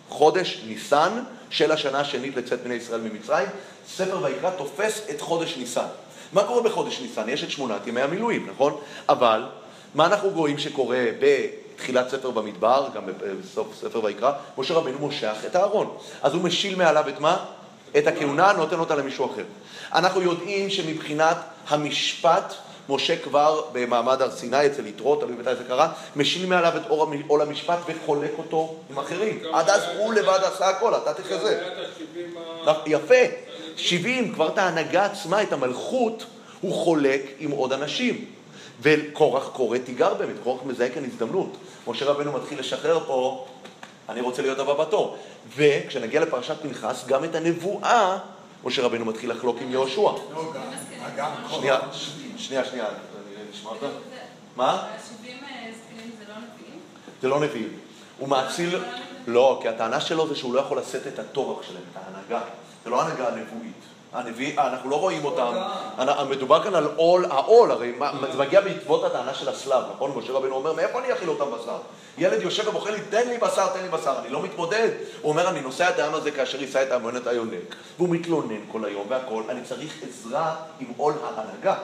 חודש 0.09 0.63
ניסן 0.67 1.23
של 1.49 1.71
השנה 1.71 1.99
השנית 1.99 2.35
לצאת 2.35 2.63
בני 2.63 2.73
ישראל 2.73 3.01
ממצרים, 3.01 3.47
ספר 3.87 4.23
ויקרא 4.23 4.49
תופס 4.49 5.01
את 5.09 5.21
חודש 5.21 5.57
ניסן. 5.57 5.87
מה 6.33 6.43
קורה 6.43 6.63
בחודש 6.63 6.99
ניסן? 6.99 7.29
יש 7.29 7.43
את 7.43 7.51
שמונת 7.51 7.87
ימי 7.87 8.01
המילואים, 8.01 8.47
נכון? 8.49 8.77
אבל 9.09 9.43
מה 9.95 10.05
אנחנו 10.05 10.29
רואים 10.29 10.57
שקורה 10.57 11.05
בתחילת 11.75 12.09
ספר 12.09 12.31
במדבר, 12.31 12.87
גם 12.95 13.03
בסוף 13.41 13.67
ספר 13.81 14.03
ויקרא? 14.03 14.31
משה 14.57 14.73
רבנו 14.73 14.99
מושך 14.99 15.35
את 15.47 15.55
הארון. 15.55 15.97
אז 16.21 16.33
הוא 16.33 16.41
משיל 16.43 16.75
מעליו 16.75 17.09
את 17.09 17.19
מה? 17.19 17.45
את 17.97 18.07
הכהונה, 18.07 18.53
נותן 18.53 18.79
אותה 18.79 18.95
למישהו 18.95 19.25
אחר. 19.33 19.43
אנחנו 19.93 20.21
יודעים 20.21 20.69
שמבחינת 20.69 21.37
המשפט, 21.67 22.53
משה 22.89 23.17
כבר 23.17 23.61
במעמד 23.71 24.21
הר 24.21 24.31
סיני 24.31 24.65
אצל 24.65 24.87
יתרו, 24.87 25.15
תלוי 25.15 25.35
מתי 25.35 25.55
זה 25.55 25.63
קרה, 25.67 25.91
משיל 26.15 26.45
מעליו 26.45 26.73
את 26.77 26.81
עול 26.87 27.01
המ- 27.13 27.23
עול 27.27 27.41
המשפט 27.41 27.77
וחולק 27.87 28.31
אותו 28.37 28.75
עם 28.89 28.99
אחרים. 28.99 29.39
עד 29.53 29.69
אז 29.69 29.81
הוא 29.97 30.13
לבד 30.13 30.39
עשה 30.43 30.69
הכל, 30.69 30.93
אתה 30.95 31.13
תחזה. 31.13 31.63
יפה. 32.85 33.15
70, 33.77 34.33
כבר 34.33 34.47
את 34.47 34.57
ההנהגה 34.57 35.05
עצמה, 35.05 35.41
את 35.43 35.53
המלכות, 35.53 36.25
הוא 36.61 36.73
חולק 36.73 37.21
עם 37.39 37.51
עוד 37.51 37.73
אנשים. 37.73 38.25
וקורח 38.81 39.47
קורא 39.47 39.77
תיגר 39.77 40.13
באמת, 40.13 40.35
קורח 40.43 40.63
מזהה 40.65 40.89
כאן 40.89 41.05
הזדמנות. 41.05 41.57
משה 41.87 42.05
רבנו 42.05 42.31
מתחיל 42.31 42.59
לשחרר 42.59 42.99
פה, 43.07 43.47
אני 44.09 44.21
רוצה 44.21 44.41
להיות 44.41 44.59
הבא 44.59 44.73
בתור. 44.73 45.17
וכשנגיע 45.55 46.21
לפרשת 46.21 46.61
פנחס, 46.61 47.05
גם 47.07 47.23
את 47.23 47.35
הנבואה, 47.35 48.17
משה 48.63 48.81
רבנו 48.81 49.05
מתחיל 49.05 49.31
לחלוק 49.31 49.57
עם 49.61 49.71
יהושע. 49.71 50.01
לא, 50.01 50.11
כל 51.49 51.55
שנייה. 51.55 51.79
שנייה, 52.37 52.65
שנייה, 52.65 52.85
אני 52.87 53.49
נשמע 53.51 53.69
אותה? 53.69 53.85
מה? 54.55 54.87
השבעים 54.95 55.37
זקנים 55.37 56.11
זה 56.19 56.25
לא 56.29 56.35
נביאים? 56.35 56.79
זה 57.21 57.27
לא 57.27 57.39
נביאים. 57.39 57.79
הוא 58.19 58.29
מאציל... 58.29 58.79
לא, 59.27 59.59
כי 59.61 59.67
הטענה 59.67 60.01
שלו 60.01 60.27
זה 60.27 60.35
שהוא 60.35 60.53
לא 60.53 60.59
יכול 60.59 60.79
לשאת 60.79 61.07
את 61.07 61.19
הטורח 61.19 61.63
שלהם, 61.63 61.83
את 61.91 61.97
ההנהגה. 61.97 62.41
זה 62.83 62.89
לא 62.89 63.01
הנהגה 63.01 63.29
נבואית. 63.29 63.94
הנביא, 64.13 64.59
אנחנו 64.59 64.89
לא 64.89 64.95
רואים 64.99 65.25
אותם. 65.25 65.51
אנ- 65.99 66.27
מדובר 66.29 66.63
כאן 66.63 66.75
על 66.75 66.87
עול, 66.95 67.25
העול, 67.25 67.71
הרי 67.71 67.91
מה- 67.97 68.11
זה 68.31 68.37
מגיע 68.37 68.61
בעקבות 68.61 69.03
הטענה 69.03 69.33
של 69.33 69.49
הסלב, 69.49 69.83
נכון? 69.95 70.11
משה 70.15 70.31
רבנו 70.33 70.55
אומר, 70.55 70.73
מאיפה 70.73 70.99
אני 70.99 71.13
אכיל 71.13 71.29
אותם 71.29 71.45
בשר? 71.45 71.77
ילד 72.17 72.41
יושב 72.41 72.67
ובוכה 72.67 72.91
לי, 72.91 72.97
תן 73.09 73.27
לי 73.29 73.37
בשר, 73.37 73.67
תן 73.67 73.81
לי 73.81 73.89
בשר, 73.89 74.13
אני 74.19 74.29
לא 74.29 74.41
מתמודד. 74.43 74.89
הוא 75.21 75.31
אומר, 75.31 75.49
אני 75.49 75.61
נושא 75.61 75.89
את 75.89 75.99
העם 75.99 76.13
הזה 76.13 76.31
כאשר 76.31 76.61
יישא 76.61 76.83
את 76.83 76.91
המוענת 76.91 77.27
היונק. 77.27 77.75
והוא 77.97 78.09
מתלונן 78.09 78.59
כל 78.71 78.85
היום 78.85 79.05
והכל, 79.09 79.43
אני 79.49 79.61
צריך 79.63 79.93
עזרה 80.09 80.55
עם 80.79 80.87
עול 80.97 81.13
ההנהגה. 81.23 81.75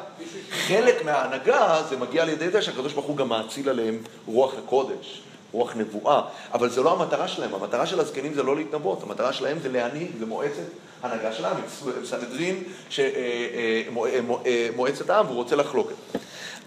חלק 0.51 1.05
מההנהגה 1.05 1.82
זה 1.89 1.97
מגיע 1.97 2.22
על 2.24 2.30
ידי 2.30 2.49
זה 2.49 2.61
שהקדוש 2.61 2.93
ברוך 2.93 3.05
הוא 3.05 3.17
גם 3.17 3.30
מאציל 3.30 3.69
עליהם 3.69 3.97
רוח 4.28 4.53
הקודש. 4.65 5.22
רוח 5.51 5.75
נבואה, 5.75 6.21
אבל 6.53 6.69
זה 6.69 6.81
לא 6.81 6.93
המטרה 6.93 7.27
שלהם, 7.27 7.53
המטרה 7.53 7.85
של 7.85 7.99
הזקנים 7.99 8.33
זה 8.33 8.43
לא 8.43 8.55
להתנבאות, 8.55 9.03
המטרה 9.03 9.33
שלהם 9.33 9.57
זה 9.59 9.69
להנהיג, 9.69 10.11
זה 10.19 10.25
הנהגה 11.03 11.33
של 11.33 11.45
העם, 11.45 11.57
הם 11.57 12.05
סנהדרין, 12.05 12.63
אה, 12.99 13.03
אה, 13.03 13.81
אה, 14.05 14.21
מו- 14.21 14.39
מועצת 14.75 15.09
העם, 15.09 15.25
והוא 15.25 15.37
רוצה 15.37 15.55
לחלוק. 15.55 15.91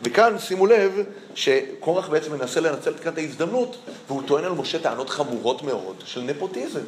וכאן 0.02 0.38
שימו 0.38 0.66
לב 0.66 0.92
שקורח 1.34 2.08
בעצם 2.08 2.32
מנסה 2.32 2.60
לנצל 2.60 2.92
את 3.08 3.18
ההזדמנות, 3.18 3.76
והוא 4.08 4.22
טוען 4.26 4.44
על 4.44 4.52
משה 4.52 4.78
טענות 4.78 5.10
חמורות 5.10 5.62
מאוד 5.62 5.96
של 6.04 6.20
נפוטיזם. 6.20 6.80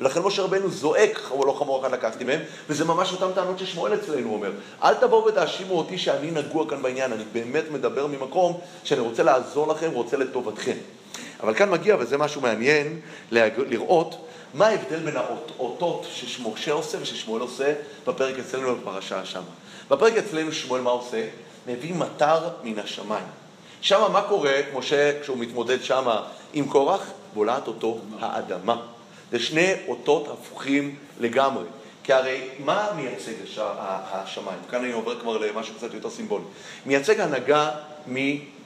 ולכן 0.00 0.20
משה 0.20 0.42
רבנו 0.42 0.70
זועק, 0.70 1.20
לא 1.46 1.56
חמור 1.58 1.80
אחד 1.80 1.92
לקחתי 1.92 2.24
מהם, 2.24 2.40
וזה 2.68 2.84
ממש 2.84 3.12
אותן 3.12 3.32
טענות 3.34 3.58
ששמואל 3.58 3.94
אצלנו 3.94 4.34
אומר. 4.34 4.50
אל 4.82 4.94
תבואו 4.94 5.24
ותאשימו 5.26 5.78
אותי 5.78 5.98
שאני 5.98 6.30
נגוע 6.30 6.70
כאן 6.70 6.82
בעניין, 6.82 7.12
אני 7.12 7.24
באמת 7.32 7.64
מדבר 7.70 8.06
ממקום 8.06 8.60
שאני 8.84 9.00
רוצה 9.00 9.22
לעזור 9.22 9.68
לכם, 9.68 9.90
רוצה 9.92 10.16
לטובתכם. 10.16 10.76
אבל 11.44 11.54
כאן 11.54 11.70
מגיע, 11.70 11.96
וזה 11.98 12.18
משהו 12.18 12.40
מעניין, 12.40 13.00
לראות 13.30 14.28
מה 14.54 14.66
ההבדל 14.66 14.98
בין 14.98 15.16
האותות 15.16 16.06
שמשה 16.10 16.72
עושה 16.72 16.98
וששמואל 17.00 17.40
עושה 17.40 17.74
בפרק 18.06 18.38
אצלנו 18.38 18.76
בפרשה 18.76 19.24
שמה. 19.24 19.42
בפרק 19.90 20.12
אצלנו 20.12 20.52
שמואל 20.52 20.80
מה 20.80 20.90
עושה? 20.90 21.26
מביא 21.66 21.94
מטר 21.94 22.48
מן 22.62 22.78
השמיים. 22.78 23.26
שמה 23.80 24.08
מה 24.08 24.22
קורה, 24.22 24.60
משה, 24.74 25.20
כשהוא 25.22 25.38
מתמודד 25.38 25.82
שמה 25.82 26.22
עם 26.52 26.68
קורח? 26.68 27.10
בולעת 27.34 27.66
אותו 27.66 27.98
האדמה. 28.20 28.76
זה 29.32 29.38
שני 29.38 29.72
אותות 29.88 30.28
הפוכים 30.28 30.94
לגמרי. 31.20 31.64
כי 32.04 32.12
הרי 32.12 32.48
מה 32.58 32.88
מייצג 32.96 33.32
השמיים? 33.56 34.58
כאן 34.70 34.84
אני 34.84 34.92
עובר 34.92 35.20
כבר 35.20 35.38
למשהו 35.38 35.74
קצת 35.74 35.94
יותר 35.94 36.10
סימבולי. 36.10 36.44
מייצג 36.86 37.20
הנהגה 37.20 37.70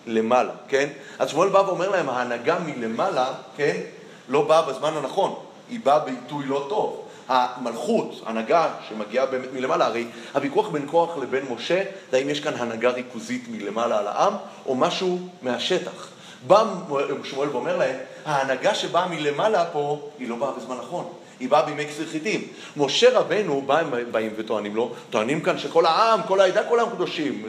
מלמעלה, 0.08 0.52
כן? 0.68 0.88
אז 1.18 1.28
שמואל 1.28 1.48
בא 1.48 1.58
ואומר 1.58 1.90
להם, 1.90 2.08
ההנהגה 2.08 2.58
מלמעלה, 2.58 3.32
כן? 3.56 3.80
לא 4.28 4.42
באה 4.42 4.62
בזמן 4.62 4.96
הנכון, 4.96 5.34
היא 5.70 5.80
באה 5.82 5.98
בעיתוי 5.98 6.46
לא 6.46 6.66
טוב. 6.68 7.04
המלכות, 7.28 8.22
הנהגה 8.26 8.68
שמגיעה 8.88 9.26
באמת 9.26 9.52
מלמעלה, 9.52 9.86
הרי 9.86 10.06
הוויכוח 10.34 10.68
בין 10.68 10.86
כוח 10.90 11.16
לבין 11.16 11.44
משה, 11.50 11.82
זה 12.10 12.16
האם 12.16 12.30
יש 12.30 12.40
כאן 12.40 12.54
הנהגה 12.54 12.90
ריכוזית 12.90 13.44
מלמעלה 13.48 13.98
על 13.98 14.06
העם, 14.06 14.34
או 14.66 14.74
משהו 14.74 15.18
מהשטח. 15.42 16.08
בא 16.46 16.64
שמואל 17.24 17.48
ואומר 17.48 17.76
להם, 17.76 17.96
ההנהגה 18.24 18.74
שבאה 18.74 19.08
מלמעלה 19.08 19.64
פה, 19.64 20.08
היא 20.18 20.28
לא 20.28 20.36
באה 20.36 20.52
בזמן 20.52 20.76
נכון. 20.76 21.12
היא 21.40 21.48
באה 21.48 21.62
בימי 21.62 21.86
כסיר 21.86 22.06
חיטים. 22.06 22.48
משה 22.76 23.18
רבנו, 23.18 23.62
בא, 23.66 23.78
הם 23.78 24.12
באים 24.12 24.32
וטוענים 24.36 24.76
לו, 24.76 24.92
טוענים 25.10 25.40
כאן 25.40 25.58
שכל 25.58 25.86
העם, 25.86 26.20
כל 26.22 26.40
העדה, 26.40 26.60
העם 26.60 26.90
קדושים, 26.90 27.48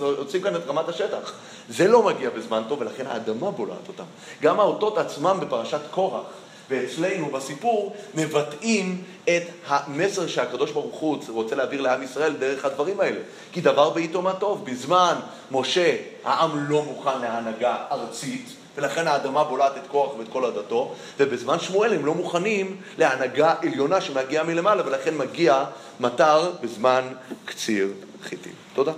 יוצאים 0.00 0.42
כאן 0.42 0.56
את 0.56 0.66
רמת 0.66 0.88
השטח. 0.88 1.32
זה 1.68 1.88
לא 1.88 2.02
מגיע 2.02 2.30
בזמן 2.30 2.62
טוב, 2.68 2.80
ולכן 2.80 3.06
האדמה 3.06 3.50
בולעת 3.50 3.88
אותם. 3.88 4.04
גם 4.42 4.60
האותות 4.60 4.98
עצמם 4.98 5.38
בפרשת 5.40 5.80
קורח, 5.90 6.24
ואצלנו 6.70 7.26
בסיפור, 7.26 7.96
מבטאים 8.14 9.02
את 9.24 9.42
המסר 9.66 10.26
שהקדוש 10.26 10.70
ברוך 10.70 10.94
הוא 10.94 11.18
רוצה 11.28 11.56
להעביר 11.56 11.80
לעם 11.80 12.02
ישראל 12.02 12.32
דרך 12.32 12.64
הדברים 12.64 13.00
האלה. 13.00 13.20
כי 13.52 13.60
דבר 13.60 13.90
בעיתו 13.90 14.22
מה 14.22 14.32
טוב. 14.32 14.64
בזמן 14.64 15.14
משה, 15.50 15.96
העם 16.24 16.70
לא 16.70 16.82
מוכן 16.82 17.20
להנהגה 17.20 17.76
ארצית, 17.92 18.48
ולכן 18.78 19.08
האדמה 19.08 19.44
בולעת 19.44 19.76
את 19.76 19.86
כוח 19.90 20.18
ואת 20.18 20.26
כל 20.32 20.44
עדתו, 20.44 20.94
ובזמן 21.18 21.58
שמואל 21.58 21.92
הם 21.92 22.06
לא 22.06 22.14
מוכנים 22.14 22.76
להנהגה 22.98 23.54
עליונה 23.62 24.00
שמגיעה 24.00 24.44
מלמעלה, 24.44 24.86
ולכן 24.86 25.16
מגיע 25.16 25.64
מטר 26.00 26.52
בזמן 26.62 27.02
קציר 27.44 27.88
חיטים. 28.22 28.52
תודה. 28.74 28.92